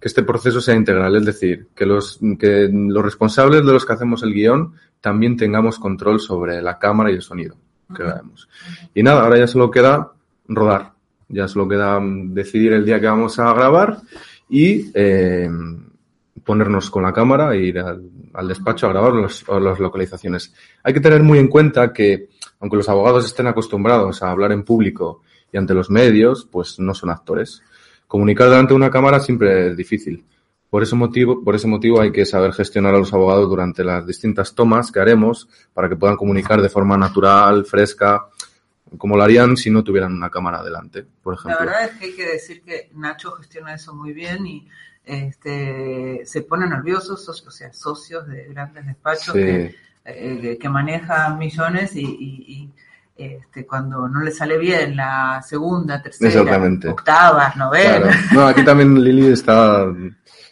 que 0.00 0.08
este 0.08 0.22
proceso 0.22 0.60
sea 0.60 0.74
integral, 0.74 1.14
es 1.16 1.24
decir, 1.24 1.68
que 1.74 1.86
los, 1.86 2.18
que 2.38 2.68
los 2.72 3.04
responsables 3.04 3.64
de 3.64 3.72
los 3.72 3.84
que 3.84 3.92
hacemos 3.92 4.22
el 4.22 4.32
guion 4.34 4.74
también 5.00 5.36
tengamos 5.36 5.78
control 5.78 6.20
sobre 6.20 6.60
la 6.62 6.78
cámara 6.78 7.10
y 7.10 7.14
el 7.14 7.22
sonido 7.22 7.56
que 7.94 8.02
grabemos. 8.02 8.48
Y 8.94 9.02
nada, 9.02 9.22
ahora 9.24 9.38
ya 9.38 9.46
solo 9.46 9.70
queda 9.70 10.12
rodar. 10.48 10.92
Ya 11.28 11.46
solo 11.48 11.68
queda 11.68 11.98
mm, 12.00 12.34
decidir 12.34 12.72
el 12.72 12.84
día 12.84 13.00
que 13.00 13.06
vamos 13.06 13.38
a 13.38 13.52
grabar 13.52 13.98
y 14.48 14.90
eh, 14.94 15.48
ponernos 16.44 16.90
con 16.90 17.02
la 17.02 17.12
cámara 17.12 17.54
e 17.54 17.58
ir 17.62 17.78
al, 17.78 18.02
al 18.34 18.48
despacho 18.48 18.86
a 18.86 18.90
grabar 18.90 19.12
los- 19.12 19.44
las 19.48 19.78
localizaciones. 19.78 20.52
Hay 20.82 20.92
que 20.94 21.00
tener 21.00 21.22
muy 21.22 21.38
en 21.38 21.48
cuenta 21.48 21.92
que, 21.92 22.28
aunque 22.60 22.76
los 22.76 22.88
abogados 22.88 23.24
estén 23.24 23.46
acostumbrados 23.46 24.22
a 24.22 24.30
hablar 24.30 24.52
en 24.52 24.64
público 24.64 25.22
y 25.52 25.56
ante 25.58 25.74
los 25.74 25.90
medios, 25.90 26.46
pues 26.50 26.78
no 26.78 26.94
son 26.94 27.10
actores. 27.10 27.62
Comunicar 28.10 28.48
delante 28.50 28.70
de 28.72 28.76
una 28.76 28.90
cámara 28.90 29.20
siempre 29.20 29.68
es 29.68 29.76
difícil. 29.76 30.24
Por 30.68 30.82
ese 30.82 30.96
motivo, 30.96 31.44
por 31.44 31.54
ese 31.54 31.68
motivo 31.68 32.00
hay 32.00 32.10
que 32.10 32.26
saber 32.26 32.52
gestionar 32.52 32.92
a 32.92 32.98
los 32.98 33.12
abogados 33.12 33.48
durante 33.48 33.84
las 33.84 34.04
distintas 34.04 34.52
tomas 34.52 34.90
que 34.90 34.98
haremos 34.98 35.48
para 35.72 35.88
que 35.88 35.94
puedan 35.94 36.16
comunicar 36.16 36.60
de 36.60 36.68
forma 36.68 36.96
natural, 36.96 37.64
fresca, 37.64 38.26
como 38.98 39.16
lo 39.16 39.22
harían 39.22 39.56
si 39.56 39.70
no 39.70 39.84
tuvieran 39.84 40.12
una 40.12 40.28
cámara 40.28 40.60
delante, 40.64 41.06
por 41.22 41.34
La 41.34 41.38
ejemplo. 41.52 41.66
verdad 41.66 41.84
es 41.84 41.90
que 42.00 42.04
hay 42.06 42.12
que 42.16 42.26
decir 42.26 42.62
que 42.62 42.90
Nacho 42.96 43.30
gestiona 43.30 43.74
eso 43.74 43.94
muy 43.94 44.12
bien 44.12 44.44
y 44.44 44.68
este, 45.04 46.22
se 46.24 46.42
pone 46.42 46.66
nervioso, 46.68 47.16
soci- 47.16 47.46
o 47.46 47.50
sea, 47.52 47.72
socios 47.72 48.26
de 48.26 48.44
grandes 48.48 48.86
despachos 48.86 49.34
Sí. 49.34 49.40
que, 49.40 49.74
eh, 50.04 50.58
que 50.60 50.68
manejan 50.68 51.38
millones 51.38 51.94
y, 51.94 52.00
y- 52.04 52.44
y, 52.48 52.70
este, 53.22 53.66
cuando 53.66 54.08
no 54.08 54.20
le 54.22 54.30
sale 54.30 54.58
bien 54.58 54.96
la 54.96 55.42
segunda, 55.46 56.02
tercera, 56.02 56.42
octavas, 56.90 57.56
novenas, 57.56 57.98
Claro. 58.00 58.18
No, 58.32 58.46
aquí 58.46 58.64
también 58.64 59.02
Lili 59.02 59.32
está, 59.32 59.84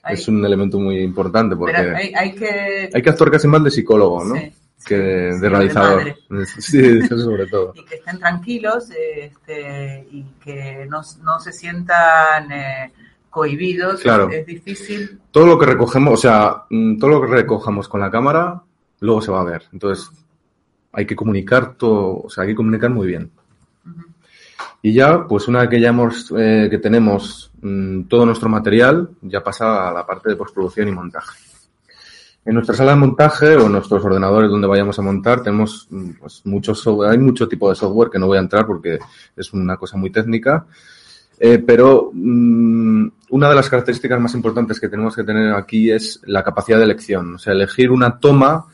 Hay- 0.03 0.15
es 0.15 0.29
un 0.29 0.45
elemento 0.45 0.79
muy 0.79 0.99
importante 1.01 1.57
porque 1.57 1.77
hay, 1.77 2.13
hay 2.15 2.35
que... 2.35 2.91
hay 2.93 3.03
que 3.03 3.11
actuar 3.11 3.31
casi 3.31 3.49
más 3.49 3.63
de 3.65 3.71
psicólogo, 3.71 4.25
¿no? 4.25 4.35
Sí, 4.37 4.53
que 4.87 4.97
de, 4.97 5.33
sí, 5.35 5.41
de 5.41 5.49
realizador. 5.49 6.17
Sí, 6.59 6.99
eso 7.03 7.19
sobre 7.19 7.47
todo. 7.47 7.73
y 7.75 7.85
que 7.85 7.97
estén 7.97 8.19
tranquilos 8.19 8.91
este, 8.91 10.07
y 10.11 10.25
que 10.43 10.87
no, 10.89 11.03
no 11.23 11.41
se 11.41 11.53
sientan 11.53 12.51
eh, 12.53 12.93
cohibidos. 13.31 14.01
Claro. 14.01 14.29
Es, 14.31 14.41
es 14.41 14.47
difícil. 14.47 15.21
Todo 15.31 15.47
lo 15.47 15.59
que 15.59 15.67
recogemos, 15.67 16.15
o 16.15 16.17
sea, 16.17 16.65
mm, 16.71 16.99
todo 16.99 17.11
lo 17.11 17.21
que 17.21 17.27
recojamos 17.29 17.89
con 17.89 18.01
la 18.01 18.11
cámara, 18.11 18.63
luego 19.01 19.21
se 19.21 19.31
va 19.31 19.41
a 19.41 19.45
ver. 19.45 19.63
Entonces, 19.73 20.11
hay 20.93 21.07
que 21.07 21.17
comunicar 21.17 21.75
todo, 21.75 22.23
o 22.25 22.31
sea, 22.31 22.43
hay 22.45 22.51
que 22.51 22.57
comunicar 22.57 22.91
muy 22.91 23.07
bien. 23.07 23.31
Y 24.83 24.93
ya, 24.93 25.27
pues 25.27 25.49
una 25.49 25.61
vez 25.61 25.71
que 25.71 25.81
ya 25.81 25.89
hemos, 25.89 26.33
eh, 26.37 26.69
que 26.71 26.79
tenemos 26.79 27.51
mm, 27.61 28.03
todo 28.03 28.25
nuestro 28.25 28.49
material, 28.49 29.11
ya 29.23 29.43
pasa 29.43 29.89
a 29.89 29.93
la 29.93 30.07
parte 30.07 30.31
de 30.31 30.37
postproducción 30.37 30.89
y 30.89 30.93
montaje. 30.93 31.39
En 32.45 32.55
nuestra 32.55 32.75
sala 32.75 32.93
de 32.93 32.99
montaje 32.99 33.57
o 33.57 33.67
en 33.67 33.73
nuestros 33.73 34.03
ordenadores 34.05 34.51
donde 34.51 34.69
vayamos 34.69 34.99
a 34.99 35.03
montar 35.03 35.43
tenemos 35.43 35.87
mm, 35.91 36.11
pues, 36.21 36.43
muchos 36.45 36.81
software, 36.81 37.11
hay 37.11 37.19
mucho 37.19 37.49
tipo 37.49 37.69
de 37.69 37.75
software 37.75 38.09
que 38.09 38.19
no 38.19 38.27
voy 38.27 38.39
a 38.39 38.41
entrar 38.41 38.67
porque 38.67 38.99
es 39.37 39.53
una 39.53 39.77
cosa 39.77 39.97
muy 39.97 40.11
técnica, 40.11 40.65
eh, 41.41 41.59
pero 41.59 42.11
mm, 42.13 43.09
una 43.31 43.49
de 43.49 43.55
las 43.55 43.69
características 43.69 44.21
más 44.21 44.35
importantes 44.35 44.81
que 44.81 44.89
tenemos 44.89 45.15
que 45.15 45.25
tener 45.25 45.53
aquí 45.55 45.91
es 45.91 46.21
la 46.25 46.43
capacidad 46.43 46.79
de 46.79 46.85
elección, 46.85 47.35
o 47.35 47.39
sea, 47.39 47.53
elegir 47.53 47.91
una 47.91 48.19
toma, 48.19 48.65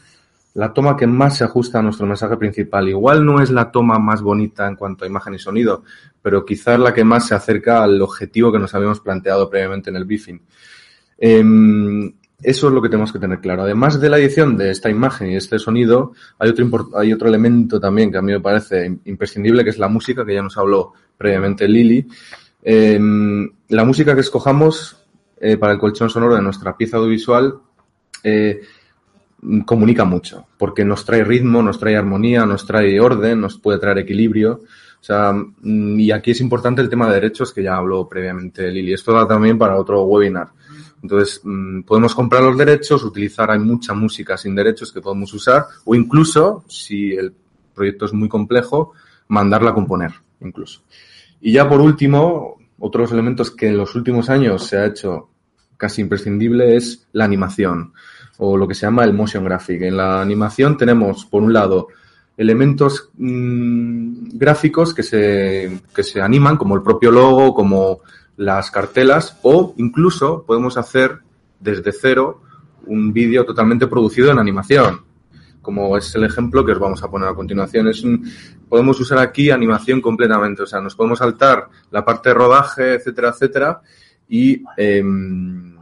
la 0.55 0.73
toma 0.73 0.97
que 0.97 1.07
más 1.07 1.37
se 1.39 1.45
ajusta 1.45 1.81
a 1.81 1.83
nuestro 1.83 2.07
mensaje 2.07 2.37
principal. 2.37 2.89
Igual 2.89 3.25
no 3.27 3.41
es 3.41 3.51
la 3.51 3.71
toma 3.73 3.99
más 3.99 4.23
bonita 4.23 4.67
en 4.69 4.77
cuanto 4.77 5.05
a 5.05 5.09
imagen 5.09 5.35
y 5.35 5.39
sonido, 5.39 5.83
pero 6.23 6.45
quizás 6.45 6.79
la 6.79 6.95
que 6.95 7.05
más 7.05 7.27
se 7.27 7.35
acerca 7.35 7.83
al 7.83 8.01
objetivo 8.01 8.53
que 8.53 8.59
nos 8.61 8.75
habíamos 8.75 9.01
planteado 9.01 9.51
previamente 9.51 9.91
en 9.91 9.97
el 9.97 10.05
briefing. 10.05 10.41
Em, 11.19 12.13
eso 12.43 12.69
es 12.69 12.75
lo 12.75 12.83
que 12.83 12.89
tenemos 12.89 13.13
que 13.13 13.19
tener 13.19 13.41
claro. 13.41 13.63
Además 13.63 14.01
de 14.01 14.09
la 14.11 14.19
edición 14.19 14.57
de 14.57 14.71
esta 14.71 14.91
imagen 14.91 15.31
y 15.31 15.37
este 15.37 15.59
sonido, 15.59 16.13
hay 16.39 16.51
otro, 16.51 16.91
hay 16.95 17.13
otro 17.13 17.29
elemento 17.29 17.81
también 17.81 18.11
que 18.13 18.19
a 18.19 18.23
mí 18.23 18.33
me 18.33 18.41
parece 18.41 18.87
im- 18.89 18.99
imprescindible, 19.07 19.65
que 19.65 19.71
es 19.71 19.79
la 19.79 19.89
música, 19.89 20.25
que 20.25 20.35
ya 20.35 20.43
nos 20.43 20.57
habló 20.59 20.93
previamente 21.17 21.67
Lili. 21.67 22.07
Em, 22.63 23.51
la 23.69 23.85
música 23.85 24.15
que 24.15 24.21
escojamos 24.21 24.99
eh, 25.41 25.57
para 25.57 25.73
el 25.73 25.79
colchón 25.79 26.11
sonoro 26.11 26.35
de 26.35 26.43
nuestra 26.43 26.77
pieza 26.77 26.97
audiovisual 26.99 27.55
eh, 28.23 28.61
comunica 29.65 30.05
mucho, 30.05 30.47
porque 30.59 30.85
nos 30.85 31.05
trae 31.05 31.25
ritmo, 31.25 31.63
nos 31.63 31.79
trae 31.79 31.97
armonía, 31.97 32.47
nos 32.47 32.67
trae 32.67 32.99
orden, 33.01 33.41
nos 33.41 33.59
puede 33.59 33.79
traer 33.79 33.99
equilibrio. 33.99 34.61
O 35.01 35.05
sea, 35.05 35.33
mm, 35.33 36.01
y 36.01 36.11
aquí 36.11 36.31
es 36.31 36.41
importante 36.41 36.81
el 36.81 36.89
tema 36.89 37.09
de 37.09 37.15
derechos 37.15 37.53
que 37.53 37.63
ya 37.63 37.77
habló 37.77 38.09
previamente 38.09 38.71
Lili. 38.71 38.95
Esto 38.95 39.13
da 39.13 39.27
también 39.29 39.59
para 39.59 39.77
otro 39.77 40.03
webinar. 40.05 40.49
Entonces, 41.03 41.41
mm, 41.45 41.83
podemos 41.83 42.15
comprar 42.15 42.43
los 42.43 42.57
derechos, 42.57 43.05
utilizar, 43.05 43.51
hay 43.51 43.59
mucha 43.59 43.93
música 43.93 44.39
sin 44.39 44.55
derechos 44.55 44.91
que 44.91 45.03
podemos 45.03 45.33
usar, 45.35 45.67
o 45.85 45.95
incluso, 45.95 46.65
si 46.69 47.13
el 47.13 47.35
proyecto 47.75 48.07
es 48.07 48.15
muy 48.15 48.29
complejo, 48.29 48.93
mandarla 49.29 49.71
a 49.71 49.75
componer, 49.75 50.13
incluso. 50.41 50.83
Y 51.43 51.53
ya 51.53 51.69
por 51.69 51.83
último, 51.83 52.57
otros 52.79 53.13
elementos 53.13 53.51
que 53.51 53.69
en 53.69 53.77
los 53.77 53.95
últimos 53.95 54.31
años 54.31 54.67
se 54.67 54.79
ha 54.79 54.87
hecho 54.87 55.29
casi 55.77 56.01
imprescindible 56.01 56.77
es 56.77 57.07
la 57.13 57.27
animación, 57.27 57.93
o 58.39 58.57
lo 58.57 58.67
que 58.67 58.75
se 58.75 58.87
llama 58.87 59.05
el 59.05 59.13
motion 59.13 59.45
graphic. 59.45 59.83
En 59.83 59.97
la 59.97 60.21
animación 60.21 60.77
tenemos, 60.77 61.25
por 61.27 61.43
un 61.43 61.53
lado, 61.53 61.89
elementos 62.37 63.11
mm, 63.17 64.37
gráficos 64.37 64.93
que 64.93 65.03
se, 65.03 65.81
que 65.95 66.03
se 66.03 66.21
animan, 66.21 66.57
como 66.57 66.75
el 66.75 66.83
propio 66.83 67.11
logo, 67.11 67.55
como 67.55 68.01
las 68.37 68.71
cartelas, 68.71 69.39
o 69.43 69.75
incluso 69.77 70.45
podemos 70.47 70.77
hacer 70.77 71.21
desde 71.61 71.93
cero 71.93 72.43
un 72.87 73.13
vídeo 73.13 73.45
totalmente 73.45 73.87
producido 73.87 74.31
en 74.31 74.39
animación, 74.39 75.03
como 75.63 75.97
es 75.97 76.15
el 76.15 76.25
ejemplo 76.25 76.65
que 76.65 76.73
os 76.73 76.79
vamos 76.79 77.03
a 77.03 77.11
poner 77.11 77.29
a 77.29 77.35
continuación. 77.35 77.89
Es 77.89 78.03
un, 78.03 78.29
podemos 78.69 78.99
usar 79.01 79.19
aquí 79.19 79.51
animación 79.51 80.01
completamente, 80.01 80.63
o 80.63 80.67
sea, 80.67 80.81
nos 80.81 80.97
podemos 80.97 81.21
saltar 81.21 81.69
la 81.91 82.05
parte 82.05 82.31
de 82.31 82.35
rodaje, 82.35 82.95
etcétera, 82.95 83.31
etcétera, 83.31 83.81
y 84.29 84.63
em, 84.77 85.74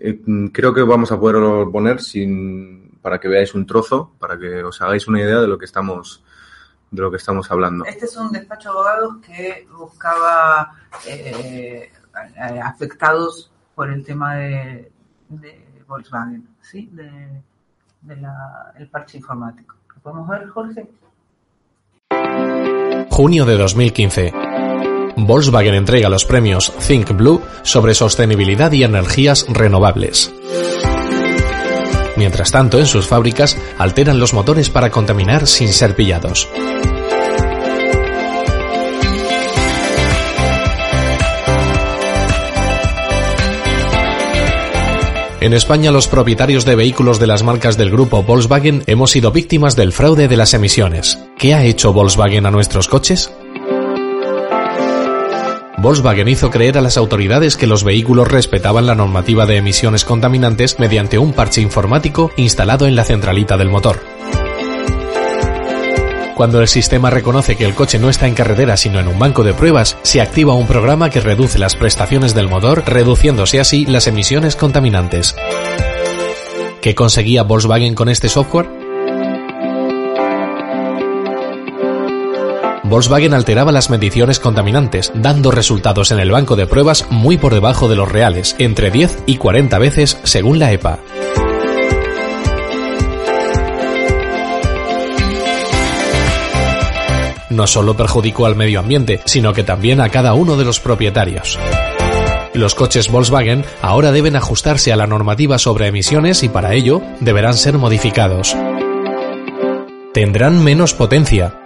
eh, 0.00 0.20
creo 0.52 0.72
que 0.74 0.82
vamos 0.82 1.12
a 1.12 1.20
poder 1.20 1.70
poner 1.70 2.00
sin, 2.00 2.98
para 3.02 3.18
que 3.20 3.28
veáis 3.28 3.54
un 3.54 3.66
trozo, 3.66 4.12
para 4.18 4.38
que 4.38 4.62
os 4.64 4.80
hagáis 4.82 5.06
una 5.08 5.20
idea 5.20 5.40
de 5.40 5.46
lo 5.46 5.58
que 5.58 5.64
estamos, 5.66 6.22
de 6.90 7.02
lo 7.02 7.10
que 7.10 7.18
estamos 7.18 7.50
hablando. 7.50 7.84
Este 7.84 8.06
es 8.06 8.16
un 8.16 8.32
despacho 8.32 8.70
de 8.70 8.74
abogados 8.74 9.16
que 9.26 9.68
buscaba 9.76 10.72
eh, 11.06 11.90
afectados 12.62 13.50
por 13.74 13.90
el 13.90 14.04
tema 14.04 14.34
de, 14.36 14.90
de 15.28 15.82
Volkswagen, 15.86 16.48
¿sí? 16.60 16.88
De, 16.92 17.42
de 18.02 18.16
la- 18.16 18.72
el 18.78 18.88
parche 18.88 19.18
informático. 19.18 19.76
¿Lo 19.94 20.02
podemos 20.02 20.28
ver, 20.28 20.48
Jorge? 20.48 20.88
Junio 23.10 23.44
de 23.44 23.56
2015. 23.56 24.32
Volkswagen 25.26 25.74
entrega 25.74 26.08
los 26.08 26.24
premios 26.24 26.72
Think 26.86 27.12
Blue 27.12 27.42
sobre 27.62 27.94
sostenibilidad 27.94 28.72
y 28.72 28.84
energías 28.84 29.46
renovables. 29.48 30.32
Mientras 32.16 32.50
tanto, 32.50 32.78
en 32.78 32.86
sus 32.86 33.06
fábricas 33.06 33.56
alteran 33.78 34.18
los 34.18 34.34
motores 34.34 34.68
para 34.68 34.90
contaminar 34.90 35.46
sin 35.46 35.68
ser 35.68 35.94
pillados. 35.94 36.48
En 45.40 45.54
España, 45.54 45.90
los 45.90 46.06
propietarios 46.06 46.66
de 46.66 46.76
vehículos 46.76 47.18
de 47.18 47.26
las 47.26 47.42
marcas 47.42 47.78
del 47.78 47.90
grupo 47.90 48.22
Volkswagen 48.22 48.82
hemos 48.86 49.12
sido 49.12 49.32
víctimas 49.32 49.74
del 49.74 49.92
fraude 49.92 50.28
de 50.28 50.36
las 50.36 50.52
emisiones. 50.52 51.18
¿Qué 51.38 51.54
ha 51.54 51.64
hecho 51.64 51.94
Volkswagen 51.94 52.44
a 52.44 52.50
nuestros 52.50 52.88
coches? 52.88 53.32
Volkswagen 55.80 56.28
hizo 56.28 56.50
creer 56.50 56.76
a 56.76 56.82
las 56.82 56.98
autoridades 56.98 57.56
que 57.56 57.66
los 57.66 57.84
vehículos 57.84 58.28
respetaban 58.28 58.84
la 58.84 58.94
normativa 58.94 59.46
de 59.46 59.56
emisiones 59.56 60.04
contaminantes 60.04 60.78
mediante 60.78 61.18
un 61.18 61.32
parche 61.32 61.62
informático 61.62 62.30
instalado 62.36 62.86
en 62.86 62.94
la 62.94 63.04
centralita 63.04 63.56
del 63.56 63.70
motor. 63.70 63.98
Cuando 66.36 66.60
el 66.60 66.68
sistema 66.68 67.08
reconoce 67.08 67.56
que 67.56 67.64
el 67.64 67.74
coche 67.74 67.98
no 67.98 68.10
está 68.10 68.26
en 68.26 68.34
carretera 68.34 68.76
sino 68.76 69.00
en 69.00 69.08
un 69.08 69.18
banco 69.18 69.42
de 69.42 69.54
pruebas, 69.54 69.96
se 70.02 70.20
activa 70.20 70.54
un 70.54 70.66
programa 70.66 71.08
que 71.08 71.20
reduce 71.20 71.58
las 71.58 71.76
prestaciones 71.76 72.34
del 72.34 72.48
motor, 72.48 72.82
reduciéndose 72.86 73.58
así 73.58 73.86
las 73.86 74.06
emisiones 74.06 74.56
contaminantes. 74.56 75.34
¿Qué 76.82 76.94
conseguía 76.94 77.42
Volkswagen 77.42 77.94
con 77.94 78.10
este 78.10 78.28
software? 78.28 78.79
Volkswagen 82.90 83.34
alteraba 83.34 83.70
las 83.70 83.88
mediciones 83.88 84.40
contaminantes, 84.40 85.12
dando 85.14 85.52
resultados 85.52 86.10
en 86.10 86.18
el 86.18 86.32
banco 86.32 86.56
de 86.56 86.66
pruebas 86.66 87.06
muy 87.08 87.38
por 87.38 87.54
debajo 87.54 87.88
de 87.88 87.94
los 87.94 88.10
reales, 88.10 88.56
entre 88.58 88.90
10 88.90 89.22
y 89.26 89.36
40 89.36 89.78
veces 89.78 90.18
según 90.24 90.58
la 90.58 90.72
EPA. 90.72 90.98
no 97.50 97.66
solo 97.66 97.94
perjudicó 97.94 98.46
al 98.46 98.56
medio 98.56 98.80
ambiente, 98.80 99.20
sino 99.26 99.52
que 99.52 99.64
también 99.64 100.00
a 100.00 100.08
cada 100.08 100.32
uno 100.34 100.56
de 100.56 100.64
los 100.64 100.80
propietarios. 100.80 101.58
Los 102.54 102.74
coches 102.74 103.10
Volkswagen 103.10 103.64
ahora 103.82 104.12
deben 104.12 104.34
ajustarse 104.34 104.92
a 104.92 104.96
la 104.96 105.06
normativa 105.06 105.58
sobre 105.58 105.88
emisiones 105.88 106.42
y 106.42 106.48
para 106.48 106.72
ello 106.72 107.02
deberán 107.20 107.54
ser 107.54 107.76
modificados. 107.76 108.56
Tendrán 110.14 110.64
menos 110.64 110.94
potencia, 110.94 111.60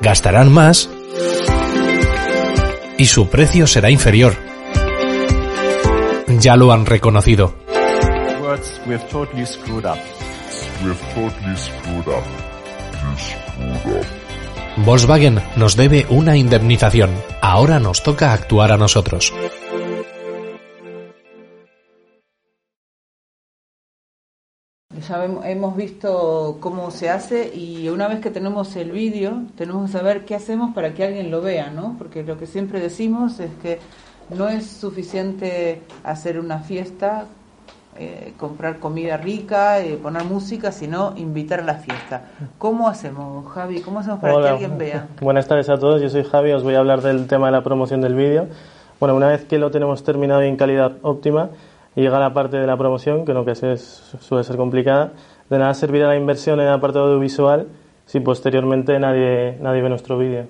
gastarán 0.00 0.52
más 0.52 0.88
y 2.96 3.06
su 3.06 3.28
precio 3.28 3.66
será 3.66 3.90
inferior. 3.90 4.34
Ya 6.40 6.56
lo 6.56 6.72
han 6.72 6.86
reconocido. 6.86 7.54
Volkswagen 14.84 15.40
nos 15.56 15.76
debe 15.76 16.06
una 16.08 16.36
indemnización. 16.36 17.10
Ahora 17.40 17.80
nos 17.80 18.02
toca 18.02 18.32
actuar 18.32 18.72
a 18.72 18.76
nosotros. 18.76 19.32
Ya 25.08 25.24
hemos 25.24 25.74
visto 25.74 26.58
cómo 26.60 26.90
se 26.90 27.08
hace 27.08 27.50
y 27.54 27.88
una 27.88 28.08
vez 28.08 28.20
que 28.20 28.30
tenemos 28.30 28.76
el 28.76 28.90
vídeo 28.90 29.42
tenemos 29.56 29.86
que 29.86 29.96
saber 29.96 30.26
qué 30.26 30.34
hacemos 30.34 30.74
para 30.74 30.92
que 30.92 31.04
alguien 31.04 31.30
lo 31.30 31.40
vea, 31.40 31.70
¿no? 31.70 31.94
Porque 31.96 32.22
lo 32.22 32.36
que 32.36 32.46
siempre 32.46 32.78
decimos 32.78 33.40
es 33.40 33.50
que 33.62 33.78
no 34.28 34.48
es 34.48 34.66
suficiente 34.66 35.80
hacer 36.04 36.38
una 36.38 36.58
fiesta 36.58 37.24
eh, 38.00 38.34
comprar 38.36 38.78
comida 38.78 39.16
rica, 39.16 39.80
eh, 39.80 39.98
poner 40.00 40.24
música, 40.24 40.70
sino 40.70 41.14
invitar 41.16 41.60
a 41.60 41.64
la 41.64 41.74
fiesta. 41.74 42.26
¿Cómo 42.58 42.86
hacemos, 42.86 43.50
Javi? 43.52 43.80
¿Cómo 43.80 43.98
hacemos 44.00 44.20
para 44.20 44.40
que 44.40 44.48
alguien 44.48 44.78
vea? 44.78 45.08
Buenas 45.20 45.48
tardes 45.48 45.68
a 45.68 45.78
todos, 45.78 46.00
yo 46.00 46.08
soy 46.08 46.22
Javi, 46.22 46.52
os 46.52 46.62
voy 46.62 46.74
a 46.74 46.78
hablar 46.78 47.00
del 47.00 47.26
tema 47.26 47.46
de 47.46 47.52
la 47.52 47.64
promoción 47.64 48.00
del 48.00 48.14
vídeo. 48.14 48.46
Bueno, 49.00 49.16
una 49.16 49.28
vez 49.28 49.44
que 49.46 49.58
lo 49.58 49.70
tenemos 49.72 50.04
terminado 50.04 50.44
y 50.44 50.48
en 50.48 50.56
calidad 50.56 50.92
óptima, 51.02 51.50
llega 52.00 52.18
la 52.18 52.32
parte 52.32 52.56
de 52.56 52.66
la 52.66 52.76
promoción, 52.76 53.24
que 53.24 53.32
en 53.32 53.38
ocasiones 53.38 54.14
suele 54.20 54.44
ser 54.44 54.56
complicada. 54.56 55.12
De 55.50 55.58
nada 55.58 55.74
servirá 55.74 56.08
la 56.08 56.16
inversión 56.16 56.60
en 56.60 56.66
la 56.66 56.80
parte 56.80 56.98
audiovisual 56.98 57.66
si 58.06 58.20
posteriormente 58.20 58.98
nadie, 58.98 59.58
nadie 59.60 59.82
ve 59.82 59.88
nuestro 59.88 60.16
vídeo. 60.16 60.46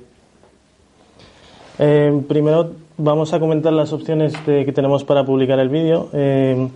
Eh, 1.81 2.23
primero 2.29 2.73
vamos 2.97 3.33
a 3.33 3.41
comentar 3.41 3.73
las 3.73 3.93
opciones 3.93 4.37
que 4.39 4.73
tenemos 4.73 5.05
para 5.05 5.25
publicar 5.25 5.59
el 5.59 5.69
vídeo 5.69 6.09
en 6.13 6.71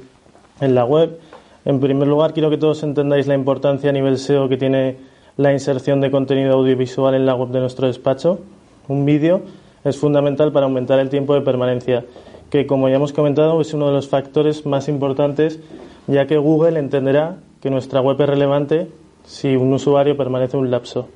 la 0.61 0.85
web. 0.85 1.18
En 1.64 1.81
primer 1.81 2.09
lugar, 2.09 2.33
quiero 2.33 2.51
que 2.51 2.57
todos 2.57 2.83
entendáis 2.83 3.27
la 3.27 3.35
importancia 3.35 3.91
a 3.91 3.93
nivel 3.93 4.18
SEO 4.18 4.49
que 4.49 4.57
tiene 4.57 4.97
la 5.37 5.53
inserción 5.53 6.01
de 6.01 6.11
contenido 6.11 6.55
audiovisual 6.55 7.14
en 7.14 7.27
la 7.27 7.35
web 7.35 7.51
de 7.51 7.61
nuestro 7.61 7.87
despacho. 7.87 8.41
Un 8.89 9.05
vídeo 9.05 9.43
es 9.85 9.97
fundamental 9.97 10.53
para 10.53 10.66
aumentar 10.66 10.99
el 10.99 11.09
tiempo 11.09 11.35
de 11.35 11.41
permanencia, 11.41 12.05
que 12.53 12.67
como 12.67 12.91
ya 12.91 12.97
hemos 12.97 13.15
comentado 13.15 13.59
es 13.63 13.73
uno 13.73 13.87
de 13.87 13.93
los 13.93 14.09
factores 14.09 14.67
más 14.67 14.87
importantes, 14.91 15.59
ya 16.07 16.27
que 16.27 16.37
Google 16.37 16.79
entenderá 16.79 17.39
que 17.63 17.71
nuestra 17.71 18.03
web 18.03 18.21
es 18.21 18.29
relevante 18.29 18.89
si 19.25 19.57
un 19.57 19.73
usuario 19.73 20.19
permanece 20.19 20.59
un 20.59 20.71
lapso. 20.71 21.09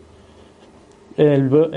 En 1.18 1.28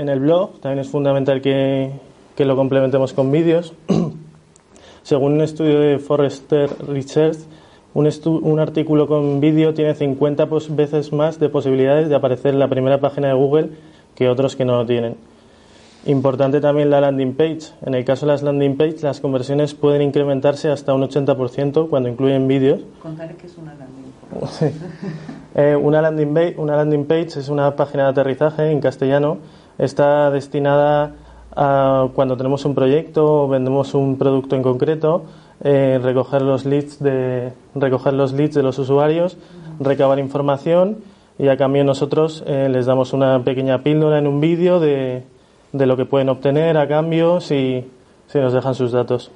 el, 0.08 0.20
blog 0.20 0.60
también 0.60 0.78
es 0.78 0.88
fundamental 0.88 1.42
que, 1.42 1.90
que 2.36 2.46
lo 2.46 2.56
complementemos 2.56 3.12
con 3.12 3.30
vídeos. 3.30 3.74
Según 5.02 5.34
un 5.34 5.42
estudio 5.42 5.78
de 5.78 5.98
Forrester 5.98 6.70
Research, 6.88 7.36
un, 7.92 8.08
un 8.24 8.60
artículo 8.60 9.06
con 9.06 9.40
vídeo 9.40 9.74
tiene 9.74 9.94
50 9.94 10.46
veces 10.70 11.12
más 11.12 11.38
de 11.38 11.50
posibilidades 11.50 12.08
de 12.08 12.14
aparecer 12.14 12.54
en 12.54 12.60
la 12.60 12.68
primera 12.68 12.98
página 12.98 13.28
de 13.28 13.34
Google 13.34 13.68
que 14.14 14.30
otros 14.30 14.56
que 14.56 14.64
no 14.64 14.76
lo 14.76 14.86
tienen. 14.86 15.16
Importante 16.06 16.60
también 16.60 16.90
la 16.90 17.00
landing 17.00 17.34
page. 17.34 17.72
En 17.84 17.94
el 17.94 18.04
caso 18.04 18.26
de 18.26 18.32
las 18.32 18.42
landing 18.42 18.76
page, 18.76 18.96
las 19.02 19.20
conversiones 19.20 19.74
pueden 19.74 20.02
incrementarse 20.02 20.70
hasta 20.70 20.94
un 20.94 21.02
80% 21.02 21.88
cuando 21.88 22.08
incluyen 22.08 22.48
vídeos. 22.48 22.80
Contar 23.02 23.34
qué 23.36 23.46
es 23.46 23.56
una 23.58 23.74
landing 23.74 24.12
page. 24.30 24.74
Eh, 25.56 25.74
una, 25.74 26.00
landing 26.00 26.54
una 26.58 26.76
landing 26.76 27.06
page 27.06 27.40
es 27.40 27.48
una 27.48 27.74
página 27.74 28.04
de 28.04 28.10
aterrizaje 28.10 28.70
en 28.70 28.80
castellano. 28.80 29.38
Está 29.78 30.30
destinada 30.30 31.16
a 31.56 32.06
cuando 32.14 32.36
tenemos 32.36 32.64
un 32.64 32.76
proyecto 32.76 33.42
o 33.42 33.48
vendemos 33.48 33.94
un 33.94 34.16
producto 34.16 34.54
en 34.54 34.62
concreto 34.62 35.24
eh, 35.62 36.00
recoger 36.02 36.40
los 36.40 36.64
leads 36.64 37.00
de 37.00 37.52
recoger 37.74 38.14
los 38.14 38.32
leads 38.32 38.54
de 38.54 38.62
los 38.62 38.78
usuarios, 38.78 39.36
recabar 39.78 40.18
información 40.18 40.98
y 41.38 41.48
a 41.48 41.58
cambio 41.58 41.84
nosotros 41.84 42.42
eh, 42.46 42.68
les 42.70 42.86
damos 42.86 43.12
una 43.12 43.44
pequeña 43.44 43.82
píldora 43.82 44.18
en 44.18 44.26
un 44.26 44.40
vídeo 44.40 44.80
de, 44.80 45.22
de, 45.72 45.86
lo 45.86 45.96
que 45.96 46.04
pueden 46.04 46.28
obtener 46.28 46.76
a 46.76 46.88
cambio 46.88 47.40
si, 47.40 47.84
si 48.26 48.38
nos 48.38 48.52
dejan 48.52 48.74
sus 48.74 48.92
datos. 48.92 49.30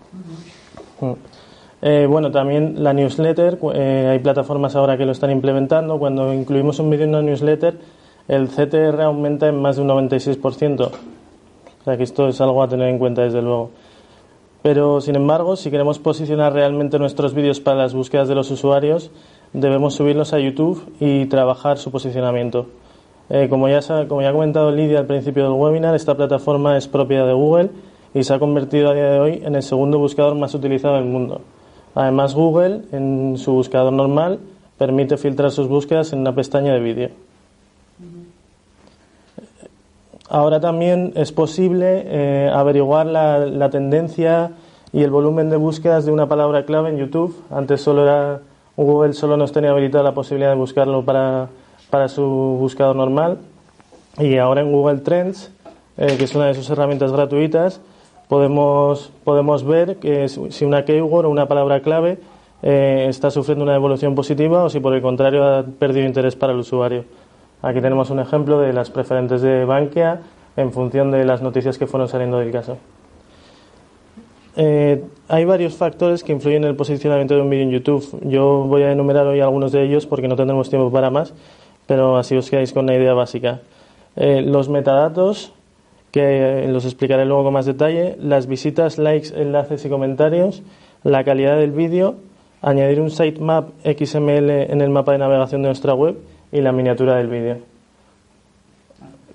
Mm. 1.01 1.13
Eh, 1.83 2.07
bueno, 2.09 2.31
también 2.31 2.83
la 2.83 2.95
newsletter, 2.95 3.59
hay 3.75 4.19
plataformas 4.21 4.75
ahora 4.75 4.97
que 4.97 5.05
lo 5.05 5.13
están 5.13 5.31
implementando. 5.31 5.99
Cuando 5.99 6.33
incluimos 6.33 6.79
un 6.79 6.89
vídeo 6.89 7.05
en 7.05 7.11
una 7.11 7.23
newsletter, 7.23 7.79
el 8.27 8.49
CTR 8.49 9.03
aumenta 9.03 9.49
en 9.49 9.61
más 9.61 9.77
de 9.77 9.83
un 9.83 9.89
96%. 9.89 10.81
O 10.81 11.85
sea 11.85 11.97
que 11.99 12.03
esto 12.03 12.27
es 12.29 12.41
algo 12.41 12.63
a 12.63 12.69
tener 12.69 12.89
en 12.89 12.99
cuenta 12.99 13.23
desde 13.23 13.43
luego. 13.43 13.71
Pero, 14.63 15.03
sin 15.03 15.15
embargo, 15.17 15.57
si 15.57 15.71
queremos 15.71 15.99
posicionar 15.99 16.55
realmente 16.55 16.99
nuestros 16.99 17.35
vídeos 17.35 17.61
para 17.61 17.77
las 17.77 17.93
búsquedas 17.93 18.29
de 18.29 18.35
los 18.35 18.51
usuarios, 18.51 19.11
debemos 19.53 19.95
subirlos 19.95 20.33
a 20.33 20.39
YouTube 20.39 20.91
y 21.01 21.27
trabajar 21.27 21.77
su 21.77 21.91
posicionamiento. 21.91 22.69
Eh, 23.31 23.49
como, 23.49 23.69
ya, 23.69 23.81
como 24.07 24.21
ya 24.21 24.31
ha 24.31 24.33
comentado 24.33 24.71
Lidia 24.71 24.99
al 24.99 25.07
principio 25.07 25.45
del 25.45 25.53
webinar, 25.53 25.95
esta 25.95 26.15
plataforma 26.15 26.77
es 26.77 26.89
propia 26.89 27.25
de 27.25 27.33
Google 27.33 27.71
y 28.13 28.23
se 28.23 28.35
ha 28.35 28.39
convertido 28.39 28.91
a 28.91 28.95
día 28.95 29.11
de 29.11 29.19
hoy 29.19 29.43
en 29.45 29.55
el 29.55 29.63
segundo 29.63 29.99
buscador 29.99 30.35
más 30.35 30.55
utilizado 30.55 30.97
del 30.97 31.05
mundo. 31.05 31.41
Además, 31.95 32.35
Google, 32.35 32.83
en 32.93 33.37
su 33.39 33.53
buscador 33.53 33.93
normal, 33.93 34.41
permite 34.79 35.17
filtrar 35.17 35.51
sus 35.51 35.69
búsquedas 35.69 36.13
en 36.13 36.21
una 36.21 36.35
pestaña 36.35 36.73
de 36.75 36.81
vídeo. 36.81 37.11
Ahora 40.29 40.59
también 40.59 41.13
es 41.17 41.33
posible 41.33 42.03
eh, 42.07 42.51
averiguar 42.53 43.07
la, 43.07 43.71
tendencia 43.71 44.53
y 44.93 45.03
el 45.03 45.11
volumen 45.11 45.51
de 45.51 45.57
búsquedas 45.57 46.07
de 46.07 46.13
una 46.13 46.27
palabra 46.27 46.65
clave 46.65 46.91
en 46.91 46.99
YouTube. 46.99 47.37
Antes 47.51 47.83
solo 47.83 48.03
era 48.03 48.41
Google 48.77 49.13
solo 49.13 49.37
nos 49.37 49.53
tenía 49.53 49.71
habilitada 49.71 50.03
la 50.03 50.15
posibilidad 50.15 50.51
de 50.51 50.57
buscarlo 50.57 51.05
para, 51.05 51.49
para 51.91 52.09
su 52.09 52.23
buscador 52.23 52.97
normal 52.97 53.39
y 54.19 54.37
ahora 54.39 54.61
en 54.61 54.73
Google 54.73 54.99
Trends, 54.99 55.53
eh, 55.97 56.17
que 56.17 56.25
es 56.25 56.35
una 56.35 56.47
de 56.47 56.55
sus 56.55 56.69
herramientas 56.71 57.13
gratuitas, 57.13 57.81
podemos, 58.29 59.13
podemos 59.25 59.65
ver 59.65 59.97
que 59.97 60.29
si 60.29 60.65
una 60.65 60.85
keyword 60.85 61.27
o 61.27 61.31
una 61.31 61.47
palabra 61.47 61.81
clave 61.81 62.19
eh, 62.63 63.07
está 63.09 63.31
sufriendo 63.31 63.65
una 63.65 63.75
evolución 63.75 64.15
positiva 64.15 64.65
o 64.65 64.71
si 64.71 64.81
por 64.81 64.95
el 64.95 65.03
contrario 65.03 65.45
ha 65.45 65.63
perdido 65.65 66.07
interés 66.07 66.35
para 66.35 66.53
el 66.53 66.61
usuario. 66.61 67.05
Aquí 67.61 67.81
tenemos 67.81 68.11
un 68.11 68.21
ejemplo 68.21 68.61
de 68.61 68.73
las 68.73 68.91
preferentes 68.91 69.43
de 69.43 69.65
Bankia 69.65 70.21
en 70.57 70.73
función 70.73 71.11
de 71.11 71.25
las 71.25 71.43
noticias 71.43 71.79
que 71.79 71.87
fueron 71.87 72.09
saliendo 72.09 72.39
del 72.39 72.51
caso. 72.51 72.79
Eh, 74.57 75.03
hay 75.29 75.45
varios 75.45 75.75
factores 75.75 76.23
que 76.23 76.33
influyen 76.33 76.63
en 76.63 76.71
el 76.71 76.77
posicionamiento 76.77 77.35
de 77.35 77.43
un 77.43 77.51
vídeo 77.51 77.65
en 77.65 77.71
YouTube. 77.71 78.21
Yo 78.23 78.65
voy 78.69 78.83
a 78.83 78.93
enumerar 78.93 79.27
hoy 79.27 79.41
algunos 79.41 79.73
de 79.73 79.83
ellos 79.83 80.07
porque 80.07 80.29
no 80.29 80.37
tendremos 80.37 80.71
tiempo 80.71 80.91
para 80.93 81.11
más, 81.11 81.35
pero 81.87 82.17
así 82.17 82.37
os 82.37 82.51
quedáis 82.51 82.73
con 82.73 82.85
una 82.85 82.95
idea 82.95 83.15
básica. 83.15 83.61
Eh, 84.17 84.43
los 84.43 84.69
metadatos, 84.69 85.53
que 86.11 86.67
los 86.69 86.85
explicaré 86.85 87.25
luego 87.25 87.45
con 87.45 87.53
más 87.55 87.67
detalle, 87.67 88.17
las 88.21 88.47
visitas, 88.47 88.99
likes, 88.99 89.29
enlaces 89.35 89.85
y 89.85 89.89
comentarios, 89.89 90.63
la 91.03 91.25
calidad 91.25 91.57
del 91.59 91.73
vídeo, 91.73 92.17
añadir 92.63 93.01
un 93.01 93.11
sitemap 93.11 93.71
XML 93.85 94.51
en 94.71 94.81
el 94.81 94.91
mapa 94.91 95.13
de 95.13 95.19
navegación 95.19 95.63
de 95.63 95.69
nuestra 95.69 95.95
web 95.95 96.17
y 96.51 96.61
la 96.61 96.73
miniatura 96.73 97.17
del 97.17 97.29
vídeo. 97.29 97.59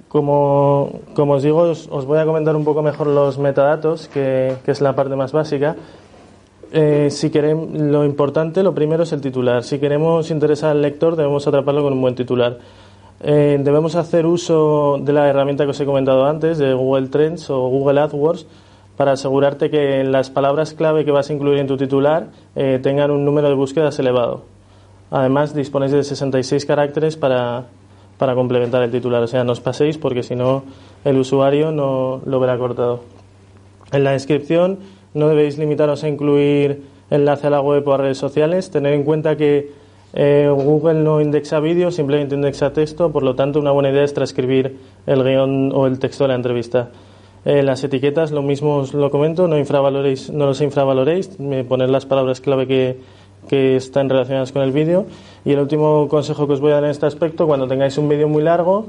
Como, 0.08 0.90
os 1.16 1.44
digo, 1.44 1.60
os, 1.60 2.06
voy 2.06 2.18
a 2.18 2.26
comentar 2.26 2.56
un 2.56 2.64
poco 2.66 2.82
mejor 2.82 3.08
los 3.08 3.38
metadatos, 3.38 4.08
que, 4.08 4.56
es 4.66 4.82
la 4.82 4.96
parte 4.96 5.16
más 5.16 5.32
básica. 5.32 5.76
Eh, 6.72 7.08
si 7.10 7.30
queremos, 7.30 7.70
lo 7.72 8.06
importante, 8.06 8.62
lo 8.62 8.74
primero 8.74 9.04
es 9.04 9.12
el 9.12 9.22
titular. 9.22 9.64
Si 9.64 9.80
queremos 9.80 10.30
interesar 10.30 10.72
al 10.72 10.82
lector, 10.82 11.16
debemos 11.16 11.48
atraparlo 11.48 11.84
con 11.84 11.94
un 11.94 12.02
buen 12.02 12.16
titular. 12.16 12.60
Eh, 13.22 13.60
debemos 13.62 13.96
hacer 13.96 14.26
uso 14.26 14.98
de 15.02 15.12
la 15.12 15.28
herramienta 15.28 15.66
que 15.66 15.72
os 15.72 15.80
he 15.80 15.86
comentado 15.86 16.26
antes, 16.26 16.58
de 16.58 16.74
Google 16.74 17.08
Trends 17.08 17.50
o 17.50 17.68
Google 17.68 18.00
AdWords, 18.02 18.46
para 18.96 19.14
asegurarte 19.14 19.70
que 19.70 20.04
las 20.04 20.30
palabras 20.30 20.74
clave 20.74 21.06
que 21.06 21.12
vas 21.12 21.30
a 21.30 21.34
incluir 21.34 21.60
en 21.60 21.68
tu 21.68 21.78
titular 21.78 22.28
eh, 22.56 22.80
tengan 22.84 23.12
un 23.12 23.26
número 23.26 23.48
de 23.48 23.56
búsquedas 23.56 23.98
elevado. 23.98 24.44
Además, 25.10 25.56
disponéis 25.56 25.92
de 25.92 26.04
66 26.04 26.66
caracteres 26.66 27.18
para, 27.18 27.66
para 28.18 28.36
complementar 28.36 28.84
el 28.84 28.92
titular. 28.92 29.24
O 29.24 29.28
sea, 29.28 29.44
no 29.44 29.54
os 29.54 29.62
paséis 29.62 29.98
porque 29.98 30.22
si 30.22 30.36
no 30.36 30.64
el 31.04 31.18
usuario 31.18 31.72
no 31.72 32.22
lo 32.26 32.40
verá 32.40 32.58
cortado. 32.58 33.00
En 33.92 34.04
la 34.04 34.12
descripción 34.12 34.80
no 35.14 35.28
debéis 35.28 35.58
limitaros 35.58 36.04
a 36.04 36.10
incluir 36.10 36.84
enlace 37.10 37.48
a 37.48 37.50
la 37.50 37.62
web 37.62 37.88
o 37.88 37.94
a 37.94 37.98
redes 37.98 38.18
sociales. 38.18 38.70
Tened 38.72 38.94
en 38.94 39.04
cuenta 39.04 39.36
que 39.36 39.72
eh, 40.14 40.50
Google 40.52 41.02
no 41.02 41.22
indexa 41.22 41.60
vídeo, 41.60 41.92
simplemente 41.92 42.36
indexa 42.36 42.74
texto, 42.74 43.12
por 43.12 43.24
lo 43.24 43.36
tanto 43.36 43.60
una 43.60 43.72
buena 43.72 43.90
idea 43.90 44.04
es 44.04 44.14
transcribir 44.14 44.78
el 45.06 45.24
guion 45.24 45.72
o 45.74 45.88
el 45.88 46.00
texto 46.00 46.24
de 46.24 46.30
la 46.30 46.36
entrevista. 46.36 46.90
Eh, 47.46 47.64
las 47.64 47.84
etiquetas, 47.84 48.32
lo 48.32 48.42
mismo 48.42 48.78
os 48.78 48.94
lo 48.94 49.10
comento, 49.12 49.48
no, 49.48 49.58
infravaloréis, 49.58 50.30
no 50.30 50.46
los 50.46 50.62
infravaloréis, 50.62 51.38
poner 51.68 51.90
las 51.90 52.06
palabras 52.06 52.42
clave 52.42 52.68
que, 52.68 53.00
que 53.48 53.76
están 53.78 54.10
relacionadas 54.10 54.52
con 54.52 54.62
el 54.62 54.72
vídeo. 54.72 55.06
Y 55.46 55.54
el 55.54 55.60
último 55.60 56.08
consejo 56.10 56.48
que 56.48 56.54
os 56.54 56.60
voy 56.60 56.72
a 56.72 56.76
dar 56.76 56.86
en 56.86 56.92
este 56.92 57.06
aspecto, 57.06 57.48
cuando 57.48 57.68
tengáis 57.68 57.98
un 57.98 58.10
vídeo 58.10 58.28
muy 58.28 58.44
largo, 58.44 58.88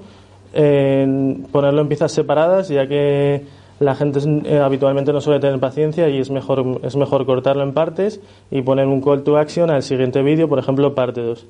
ponerlo 0.53 1.81
en 1.81 1.89
piezas 1.89 2.11
separadas, 2.11 2.69
ya 2.69 2.89
que 2.89 3.45
la 3.81 3.95
gente 3.95 4.21
eh, 4.45 4.59
habitualmente 4.59 5.13
no 5.13 5.23
suele 5.23 5.41
tener 5.41 5.59
paciencia 5.59 6.09
y 6.11 6.19
es 6.19 6.31
mejor, 6.31 6.81
es 6.83 6.97
mejor 6.97 7.25
cortarlo 7.25 7.63
en 7.63 7.73
partes 7.73 8.21
y 8.51 8.61
poner 8.61 8.87
un 8.87 9.01
call 9.01 9.25
to 9.25 9.39
action 9.39 9.71
al 9.71 9.83
siguiente 9.83 10.23
vídeo, 10.23 10.49
por 10.49 10.59
ejemplo, 10.59 10.95
parte 10.95 11.23
2. 11.23 11.47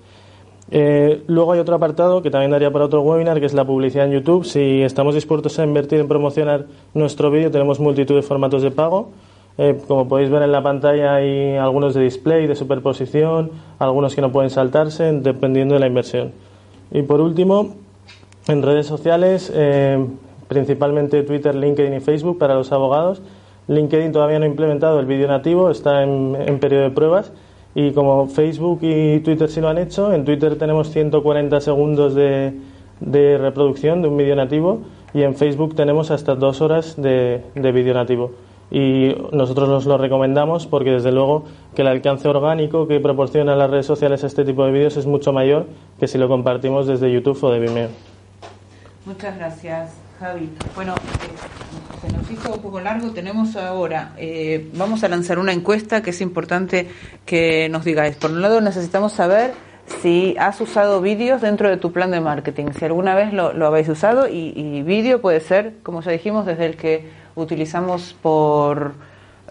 Eh, 0.70 1.24
luego 1.26 1.52
hay 1.52 1.58
otro 1.58 1.74
apartado 1.74 2.22
que 2.22 2.30
también 2.30 2.52
daría 2.52 2.70
para 2.70 2.84
otro 2.84 3.02
webinar, 3.02 3.40
que 3.40 3.46
es 3.46 3.52
la 3.52 3.64
publicidad 3.64 4.06
en 4.06 4.12
YouTube. 4.12 4.44
Si 4.44 4.80
estamos 4.80 5.16
dispuestos 5.16 5.58
a 5.58 5.64
invertir 5.64 5.98
en 5.98 6.06
promocionar 6.06 6.66
nuestro 6.94 7.32
vídeo, 7.32 7.50
tenemos 7.50 7.80
multitud 7.80 8.14
de 8.14 8.22
formatos 8.22 8.62
de 8.62 8.70
pago. 8.70 9.10
Eh, 9.58 9.80
como 9.88 10.06
podéis 10.06 10.30
ver 10.30 10.42
en 10.42 10.52
la 10.52 10.62
pantalla 10.62 11.16
hay 11.16 11.56
algunos 11.56 11.94
de 11.94 12.04
display, 12.04 12.46
de 12.46 12.54
superposición, 12.54 13.50
algunos 13.80 14.14
que 14.14 14.20
no 14.20 14.30
pueden 14.30 14.50
saltarse 14.50 15.12
dependiendo 15.12 15.74
de 15.74 15.80
la 15.80 15.88
inversión. 15.88 16.30
Y 16.92 17.02
por 17.02 17.20
último, 17.20 17.74
en 18.46 18.62
redes 18.62 18.86
sociales, 18.86 19.52
principalmente 20.50 21.22
Twitter, 21.22 21.54
LinkedIn 21.54 21.94
y 21.94 22.00
Facebook 22.00 22.36
para 22.36 22.56
los 22.56 22.72
abogados. 22.72 23.22
LinkedIn 23.68 24.10
todavía 24.10 24.40
no 24.40 24.46
ha 24.46 24.48
implementado 24.48 24.98
el 24.98 25.06
vídeo 25.06 25.28
nativo, 25.28 25.70
está 25.70 26.02
en, 26.02 26.58
periodo 26.60 26.82
de 26.82 26.90
pruebas. 26.90 27.32
Y 27.72 27.92
como 27.92 28.26
Facebook 28.26 28.80
y 28.82 29.20
Twitter 29.20 29.48
sí 29.48 29.60
lo 29.60 29.68
han 29.68 29.78
hecho, 29.78 30.12
en 30.12 30.24
Twitter 30.24 30.58
tenemos 30.58 30.90
140 30.90 31.60
segundos 31.60 32.16
de, 32.16 32.52
reproducción 33.00 34.02
de 34.02 34.08
un 34.08 34.16
vídeo 34.16 34.34
nativo 34.34 34.80
y 35.14 35.22
en 35.22 35.36
Facebook 35.36 35.76
tenemos 35.76 36.10
hasta 36.10 36.34
dos 36.34 36.60
horas 36.60 37.00
de, 37.00 37.44
de 37.54 37.72
vídeo 37.72 37.94
nativo 37.94 38.32
y 38.72 39.14
nosotros 39.30 39.68
nos 39.68 39.86
lo 39.86 39.98
recomendamos 39.98 40.66
porque 40.66 40.90
desde 40.90 41.12
luego 41.12 41.44
que 41.76 41.82
el 41.82 41.88
alcance 41.88 42.26
orgánico 42.28 42.88
que 42.88 42.98
proporcionan 42.98 43.56
las 43.56 43.70
redes 43.70 43.86
sociales 43.86 44.24
a 44.24 44.26
este 44.26 44.44
tipo 44.44 44.64
de 44.64 44.72
vídeos 44.72 44.96
es 44.96 45.06
mucho 45.06 45.32
mayor 45.32 45.66
que 46.00 46.08
si 46.08 46.18
lo 46.18 46.28
compartimos 46.28 46.88
desde 46.88 47.10
YouTube 47.12 47.42
o 47.44 47.52
de 47.52 47.60
Vimeo. 47.60 47.88
Muchas 49.06 49.38
gracias, 49.38 50.09
Javi. 50.20 50.50
Bueno, 50.74 50.94
eh, 50.94 52.06
se 52.06 52.12
nos 52.14 52.30
hizo 52.30 52.52
un 52.52 52.60
poco 52.60 52.78
largo. 52.78 53.10
Tenemos 53.10 53.56
ahora, 53.56 54.12
eh, 54.18 54.70
vamos 54.74 55.02
a 55.02 55.08
lanzar 55.08 55.38
una 55.38 55.52
encuesta 55.52 56.02
que 56.02 56.10
es 56.10 56.20
importante 56.20 56.88
que 57.24 57.68
nos 57.70 57.86
digáis. 57.86 58.16
Por 58.16 58.30
un 58.30 58.42
lado, 58.42 58.60
necesitamos 58.60 59.14
saber 59.14 59.52
si 60.02 60.36
has 60.38 60.60
usado 60.60 61.00
vídeos 61.00 61.40
dentro 61.40 61.70
de 61.70 61.78
tu 61.78 61.90
plan 61.90 62.10
de 62.10 62.20
marketing, 62.20 62.66
si 62.78 62.84
alguna 62.84 63.14
vez 63.14 63.32
lo, 63.32 63.66
habéis 63.66 63.88
usado 63.88 64.28
y, 64.28 64.52
y 64.54 64.82
vídeo 64.82 65.22
puede 65.22 65.40
ser, 65.40 65.76
como 65.82 66.02
ya 66.02 66.12
dijimos, 66.12 66.44
desde 66.44 66.66
el 66.66 66.76
que 66.76 67.08
utilizamos 67.34 68.14
por, 68.20 68.92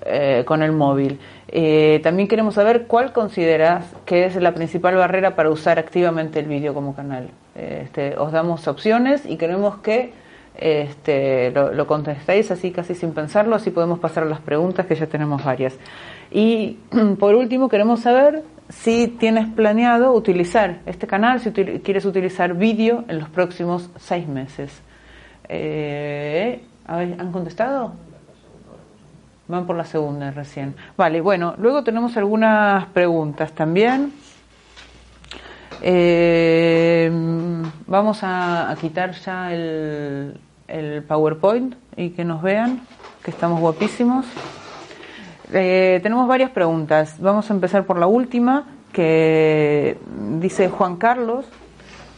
eh, 0.06 0.44
con 0.46 0.64
el 0.64 0.72
móvil. 0.72 1.20
Eh, 1.50 2.00
también 2.04 2.30
queremos 2.30 2.56
saber 2.56 2.88
cuál 2.88 3.12
consideras 3.12 3.86
que 4.06 4.26
es 4.26 4.36
la 4.38 4.54
principal 4.54 4.96
barrera 4.96 5.36
para 5.36 5.50
usar 5.50 5.78
activamente 5.78 6.40
el 6.40 6.46
vídeo 6.46 6.74
como 6.74 6.96
canal. 6.96 7.30
Este, 7.54 8.18
os 8.18 8.32
damos 8.32 8.68
opciones 8.70 9.26
y 9.26 9.36
queremos 9.36 9.80
que 9.80 10.14
este, 10.60 11.52
lo, 11.52 11.88
contestéis 11.88 12.52
así 12.52 12.72
casi 12.72 12.94
sin 12.94 13.14
pensarlo, 13.14 13.56
así 13.56 13.72
podemos 13.72 14.00
pasar 14.00 14.24
a 14.24 14.28
las 14.28 14.42
preguntas 14.42 14.86
que 14.86 14.96
ya 14.96 15.08
tenemos 15.08 15.44
varias. 15.44 15.78
Y 16.32 16.78
por 17.20 17.36
último 17.36 17.70
queremos 17.70 18.02
saber 18.02 18.44
si 18.68 19.08
tienes 19.08 19.48
planeado 19.48 20.14
utilizar 20.14 20.80
este 20.86 21.08
canal, 21.08 21.40
si 21.40 21.52
quieres 21.52 22.06
utilizar 22.06 22.54
vídeo 22.54 23.06
en 23.08 23.20
los 23.20 23.30
próximos 23.30 23.90
seis 23.98 24.28
meses. 24.28 24.82
Eh, 25.48 26.62
¿Han 26.86 27.32
contestado? 27.32 27.94
Van 29.48 29.66
por 29.66 29.78
la 29.78 29.86
segunda 29.86 30.30
recién. 30.32 30.76
Vale, 30.98 31.22
bueno, 31.22 31.56
luego 31.58 31.84
tenemos 31.84 32.18
algunas 32.18 32.86
preguntas 32.88 33.54
también. 33.54 34.12
Eh, 35.82 37.10
vamos 37.88 38.20
a, 38.22 38.76
quitar 38.80 39.12
ya 39.14 39.54
el, 39.54 40.40
PowerPoint 41.08 41.76
y 41.96 42.12
que 42.12 42.24
nos 42.24 42.42
vean, 42.42 42.82
que 43.24 43.32
estamos 43.32 43.60
guapísimos. 43.60 44.26
Eh, 45.52 46.00
tenemos 46.04 46.28
varias 46.28 46.52
preguntas. 46.52 47.16
Vamos 47.20 47.50
a 47.50 47.54
empezar 47.54 47.86
por 47.86 47.98
la 47.98 48.08
última, 48.08 48.68
que 48.94 49.98
dice 50.40 50.70
Juan 50.70 50.98
Carlos. 50.98 51.46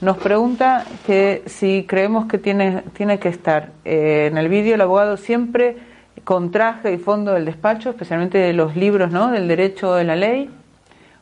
Nos 0.02 0.18
pregunta 0.18 0.86
que 1.06 1.43
si 1.45 1.86
creemos 1.88 2.26
que 2.26 2.38
tiene, 2.38 2.84
tiene 2.93 3.20
que 3.20 3.30
estar 3.30 3.72
eh, 3.86 4.30
en 4.32 4.38
el 4.38 4.49
vídeo 4.49 4.76
el 4.76 4.82
abogado 4.82 5.16
siempre 5.16 5.78
con 6.24 6.52
traje 6.52 6.93
y 6.93 6.97
fondo 6.97 7.34
del 7.34 7.45
despacho, 7.45 7.91
especialmente 7.91 8.38
de 8.38 8.54
los 8.54 8.76
libros 8.76 9.12
¿no? 9.12 9.32
del 9.32 9.47
derecho 9.47 9.93
de 9.93 10.04
la 10.04 10.16
ley, 10.16 10.49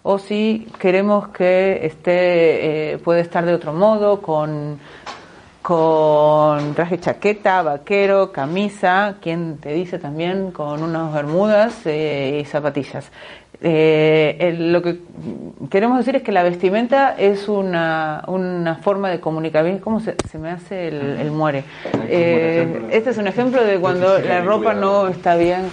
o 0.03 0.17
si 0.17 0.67
queremos 0.79 1.27
que 1.29 1.85
esté, 1.85 2.93
eh, 2.93 2.97
puede 2.99 3.21
estar 3.21 3.45
de 3.45 3.53
otro 3.53 3.73
modo, 3.73 4.21
con, 4.21 4.79
con 5.69 6.73
traje 6.73 6.99
chaqueta, 6.99 7.61
vaquero, 7.61 8.31
camisa, 8.31 9.17
quien 9.21 9.59
te 9.59 9.71
dice 9.71 9.99
también 9.99 10.49
con 10.49 10.81
unas 10.81 11.13
bermudas 11.13 11.85
eh, 11.85 12.39
y 12.41 12.45
zapatillas. 12.45 13.11
Eh, 13.61 14.55
lo 14.57 14.81
que 14.81 15.01
queremos 15.69 15.99
decir 15.99 16.15
es 16.15 16.23
que 16.23 16.31
la 16.31 16.41
vestimenta 16.41 17.13
es 17.15 17.47
una, 17.47 18.23
una 18.25 18.77
forma 18.77 19.11
de 19.11 19.19
comunicar. 19.19 19.79
¿Cómo 19.81 19.99
se, 19.99 20.15
me 20.39 20.49
hace 20.49 20.87
el, 20.87 21.29
muere? 21.29 21.65
Eh, 22.07 22.87
este 22.91 23.11
es 23.11 23.19
un 23.19 23.27
ejemplo 23.27 23.63
de 23.63 23.79
cuando 23.79 24.17
la 24.17 24.41
ropa 24.41 24.73
no 24.73 25.07
está 25.07 25.35
bien 25.35 25.69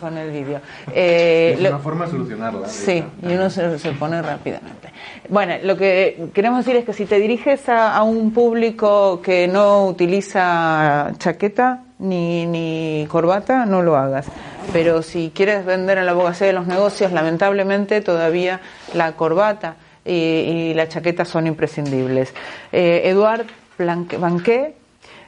con, 0.00 0.16
el 0.16 0.30
vídeo. 0.30 0.60
Eh, 0.94 1.58
es 1.58 1.68
una 1.68 1.78
forma 1.80 2.06
de 2.06 2.12
solucionarla. 2.12 2.68
Sí, 2.68 3.04
y 3.22 3.26
uno 3.34 3.50
se, 3.50 3.78
se, 3.78 3.92
pone 3.92 4.22
rápidamente. 4.22 4.83
Bueno, 5.28 5.54
lo 5.62 5.76
que 5.76 6.28
queremos 6.34 6.64
decir 6.64 6.76
es 6.76 6.84
que 6.84 6.92
si 6.92 7.06
te 7.06 7.18
diriges 7.18 7.68
a, 7.68 8.02
un 8.02 8.32
público 8.32 9.22
que 9.22 9.48
no 9.48 9.86
utiliza 9.86 11.12
chaqueta 11.18 11.84
ni, 11.98 12.46
ni 12.46 13.06
corbata, 13.08 13.64
no 13.64 13.82
lo 13.82 13.96
hagas 13.96 14.26
pero 14.72 15.02
si 15.02 15.30
quieres 15.34 15.64
vender 15.64 15.98
en 15.98 16.06
la 16.06 16.12
abogacía 16.12 16.46
de 16.46 16.52
los 16.52 16.66
negocios, 16.66 17.12
lamentablemente 17.12 18.00
todavía 18.00 18.60
la 18.92 19.12
corbata 19.12 19.76
y, 20.04 20.74
la 20.74 20.88
chaqueta 20.88 21.24
son 21.24 21.46
imprescindibles. 21.46 22.34
Eh, 22.72 23.02
Eduard 23.04 23.46
Banqué 23.78 24.74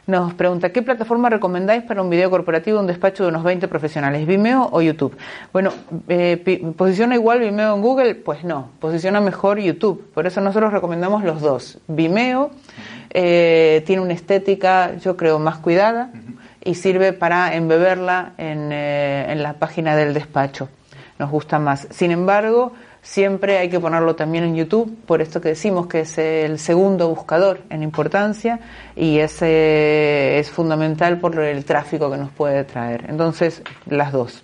nos 0.06 0.34
pregunta, 0.34 0.70
¿qué 0.70 0.82
plataforma 0.82 1.28
recomendáis 1.28 1.82
para 1.82 2.00
un 2.00 2.10
video 2.10 2.30
corporativo 2.30 2.78
un 2.78 2.86
despacho 2.86 3.24
de 3.24 3.30
unos 3.30 3.42
20 3.42 3.66
profesionales, 3.66 4.26
Vimeo 4.26 4.68
o 4.70 4.80
YouTube? 4.80 5.16
Bueno, 5.52 5.72
eh, 6.08 6.72
¿posiciona 6.76 7.16
igual 7.16 7.40
Vimeo 7.40 7.74
en 7.74 7.82
Google? 7.82 8.14
Pues 8.14 8.44
no, 8.44 8.70
posiciona 8.78 9.20
mejor 9.20 9.58
YouTube. 9.58 10.10
Por 10.14 10.26
eso 10.26 10.40
nosotros 10.40 10.72
recomendamos 10.72 11.24
los 11.24 11.40
dos. 11.40 11.78
Vimeo 11.88 12.50
eh, 13.10 13.82
tiene 13.84 14.02
una 14.02 14.12
estética, 14.12 14.96
yo 14.96 15.16
creo, 15.16 15.40
más 15.40 15.58
cuidada 15.58 16.10
y 16.62 16.74
sirve 16.74 17.12
para 17.12 17.54
embeberla 17.54 18.32
en, 18.38 18.70
eh, 18.72 19.26
en 19.32 19.42
la 19.42 19.54
página 19.54 19.96
del 19.96 20.14
despacho. 20.14 20.68
Nos 21.18 21.30
gusta 21.30 21.58
más. 21.58 21.88
Sin 21.90 22.12
embargo, 22.12 22.72
siempre 23.06 23.58
hay 23.58 23.68
que 23.68 23.78
ponerlo 23.78 24.16
también 24.16 24.42
en 24.42 24.56
YouTube, 24.56 24.98
por 25.06 25.22
esto 25.22 25.40
que 25.40 25.50
decimos 25.50 25.86
que 25.86 26.00
es 26.00 26.18
el 26.18 26.58
segundo 26.58 27.08
buscador 27.08 27.60
en 27.70 27.84
importancia 27.84 28.58
y 28.96 29.20
ese 29.20 30.40
es 30.40 30.50
fundamental 30.50 31.18
por 31.20 31.38
el 31.38 31.64
tráfico 31.64 32.10
que 32.10 32.16
nos 32.16 32.30
puede 32.30 32.64
traer. 32.64 33.06
Entonces, 33.08 33.62
las 33.86 34.10
dos. 34.10 34.42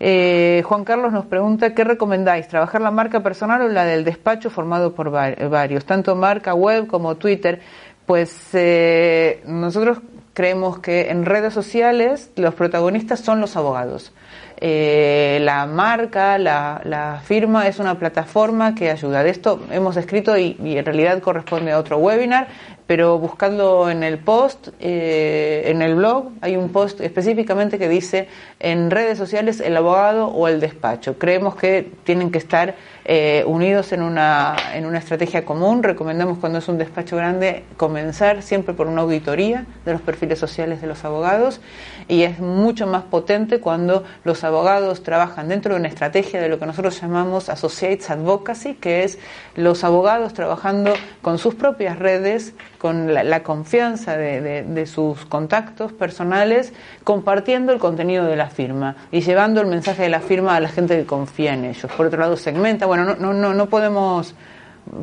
Eh, 0.00 0.62
Juan 0.66 0.84
Carlos 0.84 1.12
nos 1.12 1.26
pregunta, 1.26 1.74
¿qué 1.74 1.84
recomendáis? 1.84 2.48
¿Trabajar 2.48 2.80
la 2.80 2.90
marca 2.90 3.22
personal 3.22 3.60
o 3.60 3.68
la 3.68 3.84
del 3.84 4.02
despacho 4.02 4.48
formado 4.48 4.94
por 4.94 5.10
varios? 5.10 5.84
Tanto 5.84 6.16
marca 6.16 6.54
web 6.54 6.86
como 6.86 7.16
Twitter. 7.16 7.60
Pues 8.06 8.48
eh, 8.54 9.42
nosotros 9.46 9.98
creemos 10.32 10.78
que 10.78 11.10
en 11.10 11.26
redes 11.26 11.52
sociales 11.52 12.30
los 12.36 12.54
protagonistas 12.54 13.20
son 13.20 13.40
los 13.40 13.56
abogados. 13.56 14.12
Eh, 14.60 15.38
la 15.42 15.66
marca, 15.66 16.38
la, 16.38 17.20
firma 17.24 17.66
es 17.66 17.78
una 17.78 17.98
plataforma 17.98 18.74
que 18.74 18.90
ayuda. 18.90 19.22
De 19.22 19.30
esto 19.30 19.60
hemos 19.70 19.96
escrito 19.96 20.36
y, 20.38 20.56
en 20.60 20.84
realidad 20.84 21.20
corresponde 21.20 21.72
a 21.72 21.78
otro 21.78 21.98
webinar, 21.98 22.48
pero 22.86 23.18
buscando 23.18 23.90
en 23.90 24.02
el 24.02 24.18
post, 24.18 24.68
eh, 24.78 25.64
en 25.66 25.82
el 25.82 25.94
blog, 25.94 26.30
hay 26.40 26.56
un 26.56 26.70
post 26.70 27.00
específicamente 27.00 27.78
que 27.78 27.88
dice 27.88 28.28
en 28.60 28.90
redes 28.90 29.18
sociales 29.18 29.60
el 29.60 29.76
abogado 29.76 30.28
o 30.28 30.48
el 30.48 30.60
despacho. 30.60 31.18
Creemos 31.18 31.56
que 31.56 31.90
tienen 32.04 32.30
que 32.30 32.38
estar 32.38 32.74
eh, 33.06 33.44
unidos 33.46 33.92
en 33.92 34.00
una, 34.00 34.56
en 34.72 34.86
una 34.86 34.98
estrategia 34.98 35.44
común. 35.44 35.82
Recomendamos 35.82 36.38
cuando 36.38 36.58
es 36.58 36.68
un 36.68 36.78
despacho 36.78 37.16
grande 37.16 37.64
comenzar 37.76 38.42
siempre 38.42 38.72
por 38.72 38.86
una 38.86 39.02
auditoría 39.02 39.66
de 39.84 39.92
los 39.92 40.00
perfiles 40.00 40.38
sociales 40.38 40.80
de 40.80 40.86
los 40.86 41.04
abogados 41.04 41.60
y 42.08 42.22
es 42.22 42.38
mucho 42.38 42.86
más 42.86 43.02
potente 43.04 43.60
cuando 43.60 44.04
los 44.24 44.42
abogados 44.44 45.02
trabajan 45.02 45.48
dentro 45.48 45.74
de 45.74 45.80
una 45.80 45.88
estrategia 45.88 46.40
de 46.40 46.48
lo 46.48 46.58
que 46.58 46.66
nosotros 46.66 47.00
llamamos 47.00 47.48
Associates 47.48 48.10
Advocacy, 48.10 48.74
que 48.74 49.04
es 49.04 49.18
los 49.54 49.84
abogados 49.84 50.32
trabajando 50.32 50.94
con 51.20 51.38
sus 51.38 51.54
propias 51.54 51.98
redes, 51.98 52.54
con 52.78 53.12
la, 53.12 53.42
confianza 53.42 54.16
de, 54.16 54.62
de 54.62 54.86
sus 54.86 55.24
contactos 55.26 55.92
personales, 55.92 56.72
compartiendo 57.02 57.72
el 57.72 57.78
contenido 57.78 58.26
de 58.26 58.36
la 58.36 58.48
firma 58.48 58.96
y 59.10 59.20
llevando 59.20 59.60
el 59.60 59.66
mensaje 59.66 60.02
de 60.02 60.08
la 60.10 60.20
firma 60.20 60.56
a 60.56 60.60
la 60.60 60.68
gente 60.68 60.96
que 60.96 61.06
confía 61.06 61.54
en 61.54 61.64
ellos. 61.64 61.90
Por 61.96 62.06
otro 62.06 62.20
lado, 62.20 62.36
segmenta, 62.36 62.86
bueno, 62.96 63.16
no, 63.18 63.32
no, 63.32 63.54
no 63.54 63.66
podemos 63.66 64.34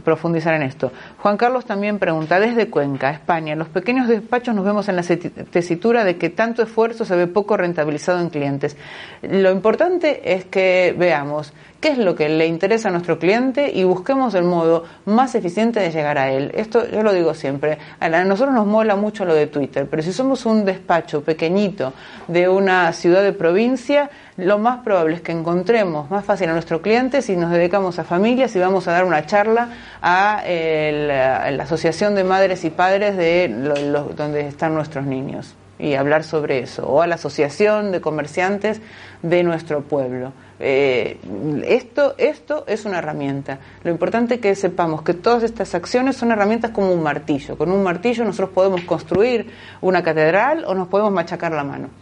profundizar 0.04 0.54
en 0.54 0.64
esto. 0.64 0.92
Juan 1.18 1.38
Carlos 1.38 1.66
también 1.66 2.00
pregunta, 2.00 2.39
desde 2.39 2.70
Cuenca, 2.70 3.12
España, 3.12 3.56
los 3.56 3.68
pequeños 3.68 4.08
despachos 4.08 4.56
nos 4.56 4.64
vemos 4.64 4.88
en 4.89 4.96
la 4.96 5.04
tesitura 5.04 6.04
de 6.04 6.18
que 6.18 6.30
tanto 6.30 6.62
esfuerzo 6.62 7.04
se 7.04 7.16
ve 7.16 7.28
poco 7.28 7.58
rentabilizado 7.58 8.20
en 8.20 8.30
clientes. 8.30 8.78
Lo 9.22 9.52
importante 9.52 10.34
es 10.34 10.46
que 10.46 10.96
veamos 10.98 11.54
qué 11.80 11.89
es 11.89 11.98
lo 11.98 12.16
que 12.16 12.30
le 12.30 12.46
interesa 12.46 12.89
a 12.89 12.92
nuestro 12.92 13.18
cliente 13.18 13.72
y 13.74 13.84
busquemos 13.84 14.36
el 14.36 14.44
modo 14.44 14.84
más 15.06 15.34
eficiente 15.34 15.80
de 15.80 15.89
llegar 15.89 16.20
a 16.20 16.32
él. 16.32 16.52
Esto 16.54 16.88
yo 16.88 17.02
lo 17.02 17.12
digo 17.12 17.34
siempre, 17.34 17.80
a 18.00 18.10
nosotros 18.24 18.54
nos 18.54 18.68
mola 18.68 18.96
mucho 18.96 19.26
lo 19.26 19.34
de 19.34 19.48
Twitter, 19.48 19.88
pero 19.89 20.04
si 20.04 20.14
somos 20.14 20.46
un 20.46 20.64
despacho 20.64 21.24
pequeñito 21.24 21.94
de 22.28 22.48
una 22.48 22.94
ciudad 22.94 23.24
de 23.24 23.34
provincia, 23.34 24.12
lo 24.38 24.58
más 24.58 24.80
probable 24.84 25.16
es 25.16 25.22
que 25.22 25.32
encontremos 25.32 26.10
más 26.10 26.24
fácil 26.24 26.50
a 26.50 26.54
nuestro 26.54 26.82
cliente 26.82 27.22
si 27.22 27.36
nos 27.36 27.52
dedicamos 27.52 28.00
a 28.00 28.04
familias 28.04 28.56
y 28.56 28.60
vamos 28.60 28.88
a 28.88 28.92
dar 28.92 29.04
una 29.04 29.26
charla 29.26 29.70
a, 30.02 30.42
la 30.46 31.64
Asociación 31.64 32.16
de 32.16 32.24
Madres 32.24 32.64
y 32.64 32.70
Padres 32.70 33.18
de 33.18 33.50
donde 34.16 34.48
están 34.48 34.74
nuestros 34.74 35.06
niños 35.06 35.56
y 35.78 35.96
hablar 35.96 36.24
sobre 36.24 36.60
eso, 36.60 36.88
o 36.88 37.02
a 37.02 37.08
la 37.08 37.16
Asociación 37.16 37.92
de 37.92 38.02
Comerciantes 38.02 38.82
de 39.24 39.44
nuestro 39.44 39.82
pueblo. 39.82 40.32
Eh, 40.60 41.18
esto, 41.66 42.14
esto 42.20 42.66
es 42.68 42.86
una 42.86 43.00
herramienta. 43.00 43.58
Lo 43.84 43.90
importante 43.90 44.36
es 44.36 44.42
que 44.42 44.54
sepamos 44.54 45.02
que 45.02 45.16
todas 45.16 45.42
estas 45.42 45.74
acciones 45.74 46.18
son 46.18 46.32
herramientas 46.32 46.70
como 46.70 46.94
un 46.94 47.02
martillo. 47.02 47.58
Con 47.58 47.72
un 47.72 47.82
martillo 47.82 48.24
nosotros 48.24 48.52
podemos 48.52 48.82
construir 48.82 49.50
una 49.82 50.04
catedral 50.04 50.66
o 50.66 50.76
nos 50.76 50.88
podemos 50.88 51.12
machacar 51.12 51.52
la 51.52 51.64
mano 51.64 52.01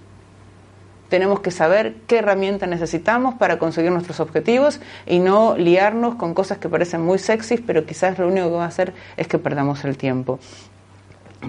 tenemos 1.10 1.42
que 1.42 1.52
saber 1.52 1.96
qué 2.08 2.20
herramienta 2.20 2.68
necesitamos 2.68 3.36
para 3.36 3.60
conseguir 3.60 3.92
nuestros 3.92 4.20
objetivos 4.20 4.80
y 5.06 5.20
no 5.20 5.58
liarnos 5.58 6.16
con 6.16 6.34
cosas 6.34 6.60
que 6.60 6.70
parecen 6.70 7.02
muy 7.02 7.20
sexys, 7.20 7.62
pero 7.66 7.86
quizás 7.86 8.18
lo 8.20 8.28
único 8.28 8.48
que 8.48 8.56
va 8.56 8.66
a 8.66 8.68
hacer 8.68 8.94
es 9.18 9.28
que 9.28 9.40
perdamos 9.40 9.84
el 9.84 9.98
tiempo. 9.98 10.40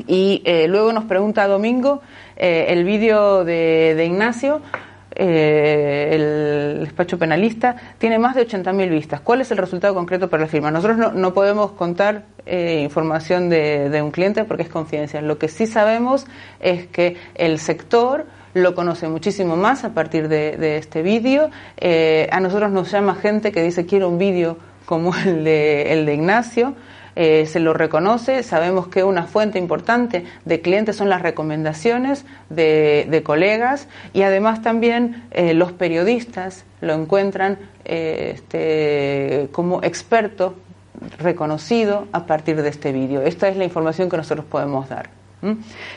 Y 0.06 0.42
eh, 0.44 0.68
luego 0.68 0.92
nos 0.92 1.04
pregunta 1.04 1.46
Domingo 1.46 2.00
eh, 2.36 2.66
el 2.68 2.84
vídeo 2.84 3.44
de, 3.44 4.04
Ignacio. 4.04 4.60
Eh, 5.12 6.10
el 6.12 6.84
despacho 6.84 7.18
penalista 7.18 7.74
tiene 7.98 8.18
más 8.18 8.36
de 8.36 8.46
80.000 8.46 8.88
vistas. 8.88 9.20
¿Cuál 9.20 9.40
es 9.40 9.50
el 9.50 9.58
resultado 9.58 9.92
concreto 9.92 10.30
para 10.30 10.44
la 10.44 10.48
firma? 10.48 10.70
Nosotros 10.70 11.14
no, 11.14 11.34
podemos 11.34 11.72
contar 11.72 12.24
información 12.46 13.48
de, 13.48 13.90
de 13.90 14.02
un 14.02 14.12
cliente 14.12 14.44
porque 14.44 14.62
es 14.62 14.68
confidencial. 14.68 15.26
Lo 15.26 15.38
que 15.38 15.48
sí 15.48 15.66
sabemos 15.66 16.26
es 16.60 16.86
que 16.86 17.16
el 17.34 17.58
sector 17.58 18.26
lo 18.54 18.74
conoce 18.74 19.08
muchísimo 19.08 19.56
más 19.56 19.84
a 19.84 19.90
partir 19.90 20.28
de, 20.28 20.76
este 20.76 21.02
vídeo. 21.02 21.50
Eh, 21.76 22.28
a 22.32 22.40
nosotros 22.40 22.70
nos 22.70 22.90
llama 22.90 23.14
gente 23.14 23.52
que 23.52 23.62
dice 23.62 23.86
quiero 23.86 24.08
un 24.08 24.18
vídeo 24.18 24.56
como 24.86 25.14
el 25.24 25.44
de, 25.44 25.92
el 25.92 26.06
de 26.06 26.14
Ignacio. 26.14 26.74
Eh, 27.16 27.46
se 27.46 27.58
lo 27.60 27.74
reconoce, 27.74 28.42
sabemos 28.44 28.86
que 28.86 29.02
una 29.02 29.24
fuente 29.24 29.58
importante 29.58 30.24
de 30.44 30.60
clientes 30.60 30.96
son 30.96 31.08
las 31.08 31.22
recomendaciones 31.22 32.24
de, 32.48 33.22
colegas 33.24 33.88
y 34.12 34.22
además 34.22 34.62
también 34.62 35.24
eh, 35.32 35.52
los 35.52 35.72
periodistas 35.72 36.64
lo 36.80 36.94
encuentran 36.94 37.58
este, 37.84 39.48
como 39.52 39.82
experto 39.82 40.54
reconocido 41.18 42.06
a 42.12 42.26
partir 42.26 42.62
de 42.62 42.68
este 42.68 42.92
vídeo. 42.92 43.22
Esta 43.22 43.48
es 43.48 43.56
la 43.56 43.64
información 43.64 44.08
que 44.08 44.16
nosotros 44.16 44.46
podemos 44.46 44.88
dar. 44.88 45.19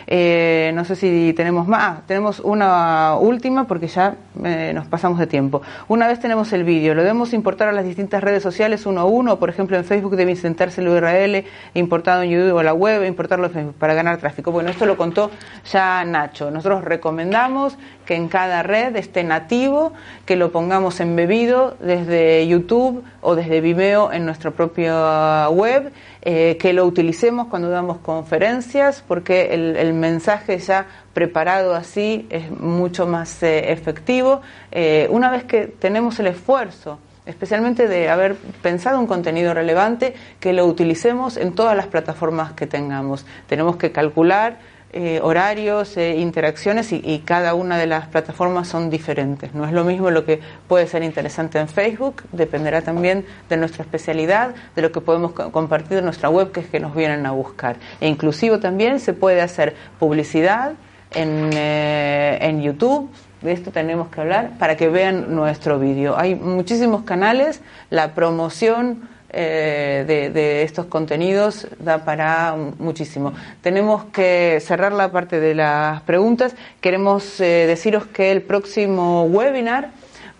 Eh, 0.08 0.72
no 0.74 0.86
sé 0.86 0.96
si 0.96 1.34
tenemos 1.34 1.68
más. 1.68 1.82
Ah, 1.84 2.02
tenemos 2.08 2.40
una 2.40 3.18
última 3.20 3.68
porque 3.68 3.88
ya 3.88 4.16
eh, 4.44 4.72
nos 4.74 4.88
pasamos 4.88 5.20
de 5.20 5.28
tiempo. 5.28 5.62
Una 5.88 6.08
vez 6.08 6.20
tenemos 6.20 6.54
el 6.54 6.64
vídeo, 6.64 6.96
lo 6.96 7.02
debemos 7.02 7.34
importar 7.34 7.68
a 7.68 7.72
las 7.72 7.86
distintas 7.86 8.24
redes 8.24 8.42
sociales 8.42 8.86
uno 8.86 9.02
a 9.02 9.06
uno. 9.06 9.40
Por 9.40 9.50
ejemplo, 9.50 9.76
en 9.76 9.84
Facebook 9.84 10.16
debe 10.16 10.32
insertarse 10.32 10.82
el 10.82 10.88
URL 10.88 11.46
importado 11.74 12.24
en 12.24 12.30
YouTube 12.30 12.56
o 12.56 12.64
la 12.64 12.74
web, 12.74 13.04
importarlo 13.06 13.50
para 13.78 13.94
ganar 13.94 14.18
tráfico. 14.18 14.52
Bueno, 14.52 14.70
esto 14.70 14.86
lo 14.86 14.98
contó 14.98 15.32
ya 15.72 16.06
Nacho. 16.06 16.52
Nosotros 16.52 16.84
recomendamos 16.84 17.78
que 18.06 18.16
en 18.16 18.28
cada 18.28 18.64
red 18.64 18.96
esté 18.96 19.24
nativo, 19.24 19.94
que 20.26 20.36
lo 20.36 20.52
pongamos 20.52 21.00
embebido 21.00 21.76
desde 21.80 22.48
YouTube 22.48 23.04
o 23.22 23.36
desde 23.36 23.62
Vimeo 23.62 24.12
en 24.12 24.26
nuestra 24.26 24.52
propia 24.52 25.50
web 25.50 25.92
eh, 26.26 26.56
que 26.58 26.72
lo 26.72 26.86
utilicemos 26.86 27.48
cuando 27.48 27.70
damos 27.70 27.98
conferencias, 27.98 29.04
porque 29.06 29.54
el, 29.54 29.94
mensaje 29.94 30.58
ya 30.58 30.88
preparado 31.12 31.76
así 31.76 32.28
es 32.30 32.50
mucho 32.50 33.06
más 33.06 33.44
eh, 33.44 33.74
efectivo. 33.74 34.42
Eh, 34.72 35.08
una 35.12 35.30
vez 35.30 35.44
que 35.44 35.68
tenemos 35.68 36.18
el 36.22 36.28
esfuerzo, 36.28 36.98
especialmente 37.26 37.90
de 37.90 38.08
haber 38.08 38.38
pensado 38.62 39.02
un 39.02 39.06
contenido 39.06 39.54
relevante, 39.54 40.14
que 40.40 40.54
lo 40.54 40.66
utilicemos 40.66 41.36
en 41.36 41.56
todas 41.56 41.76
las 41.76 41.88
plataformas 41.88 42.54
que 42.54 42.68
tengamos. 42.68 43.26
Tenemos 43.48 43.76
que 43.76 43.92
calcular 43.92 44.60
eh, 44.96 45.20
horarios, 45.24 45.98
e 45.98 46.18
interacciones 46.18 46.92
y, 46.92 47.24
cada 47.26 47.56
una 47.56 47.80
de 47.80 47.88
las 47.88 48.08
plataformas 48.08 48.68
son 48.68 48.92
diferentes. 48.92 49.54
No 49.56 49.66
es 49.66 49.72
lo 49.72 49.84
mismo 49.84 50.12
lo 50.12 50.24
que 50.24 50.40
puede 50.68 50.86
ser 50.86 51.02
interesante 51.02 51.58
en 51.60 51.68
Facebook, 51.68 52.22
dependerá 52.32 52.84
también 52.84 53.26
de 53.50 53.58
nuestra 53.58 53.84
especialidad, 53.84 54.54
de 54.76 54.82
lo 54.84 54.92
que 54.92 55.02
podemos 55.02 55.32
compartir 55.32 55.98
en 55.98 56.06
nuestra 56.06 56.30
web, 56.30 56.52
que 56.52 56.60
es 56.60 56.68
que 56.68 56.80
nos 56.80 56.96
vienen 56.96 57.26
a 57.26 57.32
buscar. 57.32 57.78
E 58.02 58.08
inclusive 58.08 58.60
también 58.60 59.00
se 59.00 59.14
puede 59.14 59.42
hacer 59.42 59.76
publicidad 59.98 60.74
en, 61.16 61.50
eh, 61.54 62.38
en 62.42 62.62
YouTube, 62.62 63.10
de 63.42 63.52
esto 63.52 63.72
tenemos 63.72 64.10
que 64.10 64.22
hablar, 64.22 64.52
para 64.60 64.78
que 64.78 64.90
vean 64.90 65.34
nuestro 65.36 65.80
vídeo. 65.80 66.16
Hay 66.18 66.36
muchísimos 66.36 67.04
canales, 67.04 67.62
la 67.90 68.14
promoción 68.14 69.10
eh, 69.36 70.04
de, 70.08 70.62
estos 70.62 70.86
contenidos 70.86 71.68
da 71.80 72.06
para 72.06 72.56
muchísimo. 72.78 73.34
Tenemos 73.62 74.06
que 74.06 74.60
cerrar 74.62 74.94
la 74.94 75.12
parte 75.12 75.40
de 75.40 75.56
las 75.56 76.02
preguntas. 76.04 76.56
Queremos 76.80 77.40
eh, 77.40 77.66
deciros 77.66 78.06
que 78.06 78.32
el 78.32 78.44
próximo 78.44 79.24
webinar 79.24 79.90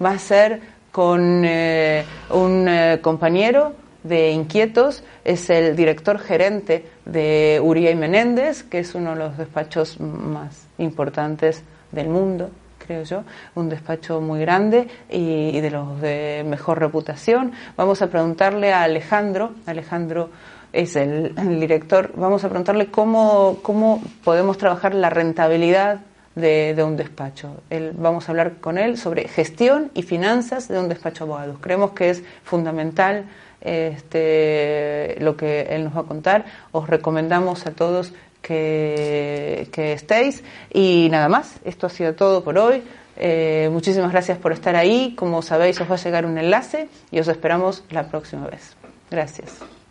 va 0.04 0.12
a 0.12 0.20
ser 0.20 0.62
con 0.92 1.44
eh, 1.44 2.06
un 2.30 2.70
compañero 3.02 3.74
de 4.04 4.32
Inquietos, 4.32 5.04
es 5.24 5.50
el 5.50 5.76
director 5.76 6.20
gerente 6.20 6.86
de 7.06 7.60
Uriah 7.64 7.90
y 7.90 7.96
Menéndez, 7.96 8.62
que 8.62 8.80
es 8.80 8.94
uno 8.94 9.12
de 9.12 9.16
los 9.16 9.38
despachos 9.38 10.00
más 10.00 10.68
importantes 10.78 11.64
del 11.92 12.10
mundo 12.10 12.52
creo 12.86 13.04
yo, 13.04 13.24
un 13.56 13.70
despacho 13.70 14.22
muy 14.22 14.42
grande 14.42 14.88
y, 15.10 15.60
de 15.60 15.72
los 15.72 16.02
de 16.02 16.44
mejor 16.46 16.80
reputación. 16.80 17.52
Vamos 17.78 18.02
a 18.02 18.08
preguntarle 18.08 18.74
a 18.74 18.84
Alejandro, 18.84 19.52
Alejandro 19.66 20.30
es 20.72 20.96
el, 20.96 21.34
director. 21.60 22.12
Vamos 22.16 22.44
a 22.44 22.50
preguntarle 22.50 22.88
cómo, 22.88 23.60
cómo 23.62 24.02
podemos 24.24 24.58
trabajar 24.58 24.94
la 24.96 25.10
rentabilidad 25.10 26.02
de, 26.36 26.76
un 26.84 26.98
despacho. 26.98 27.62
vamos 27.94 28.28
a 28.28 28.32
hablar 28.32 28.56
con 28.60 28.78
él 28.78 28.98
sobre 28.98 29.28
gestión 29.28 29.92
y 29.94 30.02
finanzas 30.02 30.68
de 30.68 30.80
un 30.80 30.90
despacho 30.90 31.26
de 31.26 31.32
abogados. 31.32 31.58
Creemos 31.62 31.92
que 31.92 32.10
es 32.10 32.24
fundamental 32.44 33.26
este, 33.62 35.16
lo 35.20 35.38
que 35.38 35.62
él 35.70 35.86
nos 35.86 35.96
va 35.96 36.02
a 36.02 36.06
contar. 36.06 36.46
Os 36.72 36.90
recomendamos 36.90 37.66
a 37.68 37.72
todos 37.72 38.14
que, 38.44 39.94
estéis. 39.94 40.44
Y 40.72 41.08
nada 41.10 41.30
más, 41.30 41.56
esto 41.66 41.88
ha 41.88 41.90
sido 41.90 42.14
todo 42.14 42.44
por 42.44 42.58
hoy. 42.58 42.84
Eh, 43.18 43.70
muchísimas 43.72 44.12
gracias 44.12 44.38
por 44.38 44.52
estar 44.52 44.76
ahí. 44.76 45.16
Como 45.16 45.42
sabéis, 45.42 45.80
os 45.82 45.90
va 45.90 45.96
a 45.96 45.98
llegar 45.98 46.26
un 46.26 46.38
enlace 46.38 46.88
y 47.12 47.20
os 47.20 47.28
esperamos 47.28 47.84
la 47.90 48.08
próxima 48.08 48.46
vez. 48.48 48.76
Gracias. 49.10 49.83